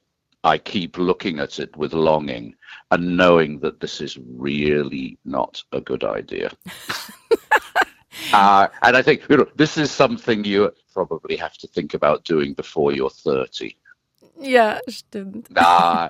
I 0.43 0.57
keep 0.57 0.97
looking 0.97 1.39
at 1.39 1.59
it 1.59 1.75
with 1.75 1.93
longing 1.93 2.55
and 2.91 3.17
knowing 3.17 3.59
that 3.59 3.79
this 3.79 4.01
is 4.01 4.17
really 4.17 5.17
not 5.25 5.63
a 5.71 5.81
good 5.81 6.03
idea. 6.03 6.51
uh, 8.33 8.67
and 8.81 8.95
I 8.95 9.01
think 9.01 9.23
you 9.29 9.37
know 9.37 9.47
this 9.55 9.77
is 9.77 9.91
something 9.91 10.45
you 10.45 10.71
probably 10.93 11.35
have 11.35 11.57
to 11.57 11.67
think 11.67 11.93
about 11.93 12.23
doing 12.23 12.53
before 12.53 12.93
you're 12.93 13.09
30. 13.09 13.75
Yeah, 14.39 14.79
stimmt. 14.89 15.47
Uh, 15.55 16.09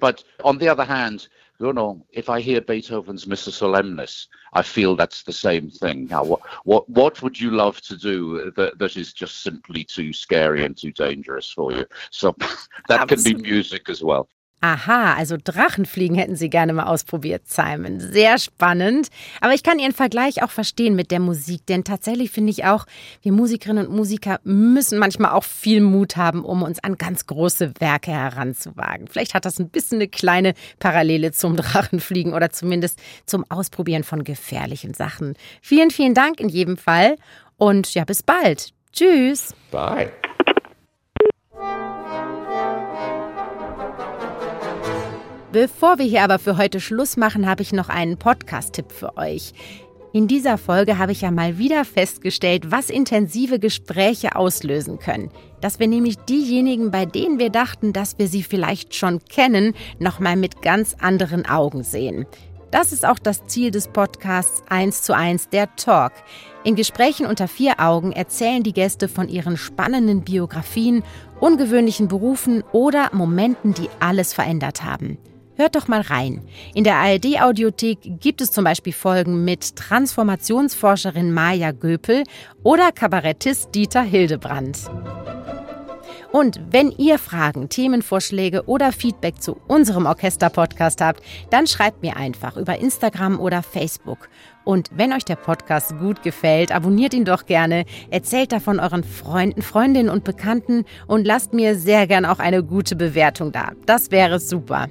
but 0.00 0.24
on 0.42 0.58
the 0.58 0.68
other 0.68 0.84
hand, 0.84 1.28
you 1.60 1.72
know, 1.72 2.06
if 2.12 2.28
I 2.28 2.40
hear 2.40 2.60
Beethoven's 2.60 3.26
Missa 3.26 3.50
Solemnis, 3.50 4.26
I 4.52 4.62
feel 4.62 4.94
that's 4.94 5.22
the 5.24 5.32
same 5.32 5.70
thing. 5.70 6.06
Now, 6.06 6.24
what 6.24 6.40
what 6.64 6.88
what 6.88 7.22
would 7.22 7.38
you 7.38 7.50
love 7.50 7.80
to 7.82 7.96
do 7.96 8.52
that, 8.56 8.78
that 8.78 8.96
is 8.96 9.12
just 9.12 9.42
simply 9.42 9.84
too 9.84 10.12
scary 10.12 10.64
and 10.64 10.76
too 10.76 10.92
dangerous 10.92 11.50
for 11.50 11.72
you? 11.72 11.84
So 12.10 12.36
that 12.88 13.00
Absolutely. 13.00 13.34
can 13.34 13.42
be 13.42 13.50
music 13.50 13.88
as 13.88 14.02
well. 14.02 14.28
Aha, 14.60 15.14
also 15.14 15.36
Drachenfliegen 15.42 16.16
hätten 16.16 16.34
Sie 16.34 16.50
gerne 16.50 16.72
mal 16.72 16.86
ausprobiert, 16.86 17.42
Simon. 17.46 18.00
Sehr 18.00 18.38
spannend. 18.38 19.08
Aber 19.40 19.54
ich 19.54 19.62
kann 19.62 19.78
Ihren 19.78 19.92
Vergleich 19.92 20.42
auch 20.42 20.50
verstehen 20.50 20.96
mit 20.96 21.12
der 21.12 21.20
Musik, 21.20 21.64
denn 21.66 21.84
tatsächlich 21.84 22.32
finde 22.32 22.50
ich 22.50 22.64
auch, 22.64 22.84
wir 23.22 23.32
Musikerinnen 23.32 23.86
und 23.86 23.94
Musiker 23.94 24.40
müssen 24.42 24.98
manchmal 24.98 25.30
auch 25.30 25.44
viel 25.44 25.80
Mut 25.80 26.16
haben, 26.16 26.44
um 26.44 26.62
uns 26.62 26.82
an 26.82 26.96
ganz 26.96 27.26
große 27.26 27.74
Werke 27.78 28.10
heranzuwagen. 28.10 29.06
Vielleicht 29.06 29.34
hat 29.34 29.44
das 29.44 29.60
ein 29.60 29.68
bisschen 29.68 29.98
eine 29.98 30.08
kleine 30.08 30.54
Parallele 30.80 31.30
zum 31.30 31.54
Drachenfliegen 31.56 32.34
oder 32.34 32.50
zumindest 32.50 32.98
zum 33.26 33.44
Ausprobieren 33.48 34.02
von 34.02 34.24
gefährlichen 34.24 34.92
Sachen. 34.92 35.34
Vielen, 35.62 35.90
vielen 35.90 36.14
Dank 36.14 36.40
in 36.40 36.48
jedem 36.48 36.76
Fall 36.76 37.14
und 37.58 37.94
ja, 37.94 38.04
bis 38.04 38.24
bald. 38.24 38.72
Tschüss. 38.92 39.54
Bye. 39.70 40.10
Bevor 45.50 45.98
wir 45.98 46.04
hier 46.04 46.24
aber 46.24 46.38
für 46.38 46.58
heute 46.58 46.78
Schluss 46.78 47.16
machen, 47.16 47.48
habe 47.48 47.62
ich 47.62 47.72
noch 47.72 47.88
einen 47.88 48.18
Podcast-Tipp 48.18 48.92
für 48.92 49.16
euch. 49.16 49.54
In 50.12 50.28
dieser 50.28 50.58
Folge 50.58 50.98
habe 50.98 51.12
ich 51.12 51.22
ja 51.22 51.30
mal 51.30 51.56
wieder 51.56 51.86
festgestellt, 51.86 52.70
was 52.70 52.90
intensive 52.90 53.58
Gespräche 53.58 54.36
auslösen 54.36 54.98
können. 54.98 55.30
Dass 55.62 55.80
wir 55.80 55.86
nämlich 55.86 56.16
diejenigen, 56.16 56.90
bei 56.90 57.06
denen 57.06 57.38
wir 57.38 57.48
dachten, 57.48 57.94
dass 57.94 58.18
wir 58.18 58.28
sie 58.28 58.42
vielleicht 58.42 58.94
schon 58.94 59.20
kennen, 59.24 59.72
nochmal 59.98 60.36
mit 60.36 60.60
ganz 60.60 60.94
anderen 61.00 61.46
Augen 61.46 61.82
sehen. 61.82 62.26
Das 62.70 62.92
ist 62.92 63.06
auch 63.06 63.18
das 63.18 63.46
Ziel 63.46 63.70
des 63.70 63.88
Podcasts 63.88 64.62
1 64.68 65.00
zu 65.00 65.16
1 65.16 65.48
der 65.48 65.74
Talk. 65.76 66.12
In 66.62 66.74
Gesprächen 66.74 67.24
unter 67.24 67.48
vier 67.48 67.80
Augen 67.80 68.12
erzählen 68.12 68.62
die 68.62 68.74
Gäste 68.74 69.08
von 69.08 69.30
ihren 69.30 69.56
spannenden 69.56 70.24
Biografien, 70.24 71.02
ungewöhnlichen 71.40 72.08
Berufen 72.08 72.62
oder 72.72 73.08
Momenten, 73.14 73.72
die 73.72 73.88
alles 73.98 74.34
verändert 74.34 74.84
haben. 74.84 75.16
Hört 75.58 75.74
doch 75.74 75.88
mal 75.88 76.02
rein. 76.02 76.40
In 76.72 76.84
der 76.84 76.94
ARD-Audiothek 76.94 78.20
gibt 78.20 78.40
es 78.40 78.52
zum 78.52 78.62
Beispiel 78.62 78.92
Folgen 78.92 79.44
mit 79.44 79.74
Transformationsforscherin 79.74 81.34
Maja 81.34 81.72
Göpel 81.72 82.22
oder 82.62 82.92
Kabarettist 82.92 83.74
Dieter 83.74 84.02
Hildebrand. 84.02 84.88
Und 86.30 86.60
wenn 86.70 86.92
ihr 86.92 87.18
Fragen, 87.18 87.68
Themenvorschläge 87.68 88.68
oder 88.68 88.92
Feedback 88.92 89.42
zu 89.42 89.56
unserem 89.66 90.06
Orchester-Podcast 90.06 91.00
habt, 91.00 91.24
dann 91.50 91.66
schreibt 91.66 92.02
mir 92.02 92.16
einfach 92.16 92.56
über 92.56 92.78
Instagram 92.78 93.40
oder 93.40 93.64
Facebook. 93.64 94.28
Und 94.64 94.90
wenn 94.94 95.12
euch 95.12 95.24
der 95.24 95.36
Podcast 95.36 95.98
gut 95.98 96.22
gefällt, 96.22 96.70
abonniert 96.70 97.14
ihn 97.14 97.24
doch 97.24 97.46
gerne, 97.46 97.84
erzählt 98.10 98.52
davon 98.52 98.78
euren 98.78 99.02
Freunden, 99.02 99.62
Freundinnen 99.62 100.10
und 100.10 100.22
Bekannten 100.22 100.84
und 101.08 101.26
lasst 101.26 101.52
mir 101.52 101.74
sehr 101.74 102.06
gern 102.06 102.26
auch 102.26 102.38
eine 102.38 102.62
gute 102.62 102.94
Bewertung 102.94 103.50
da. 103.50 103.72
Das 103.86 104.12
wäre 104.12 104.38
super. 104.38 104.86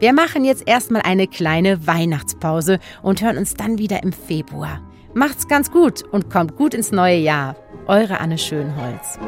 Wir 0.00 0.14
machen 0.14 0.46
jetzt 0.46 0.66
erstmal 0.66 1.02
eine 1.02 1.26
kleine 1.26 1.86
Weihnachtspause 1.86 2.78
und 3.02 3.20
hören 3.20 3.36
uns 3.36 3.52
dann 3.52 3.76
wieder 3.76 4.02
im 4.02 4.14
Februar. 4.14 4.80
Macht's 5.12 5.46
ganz 5.46 5.70
gut 5.70 6.04
und 6.04 6.30
kommt 6.30 6.56
gut 6.56 6.72
ins 6.72 6.90
neue 6.90 7.18
Jahr. 7.18 7.54
Eure 7.86 8.18
Anne 8.18 8.38
Schönholz. 8.38 9.18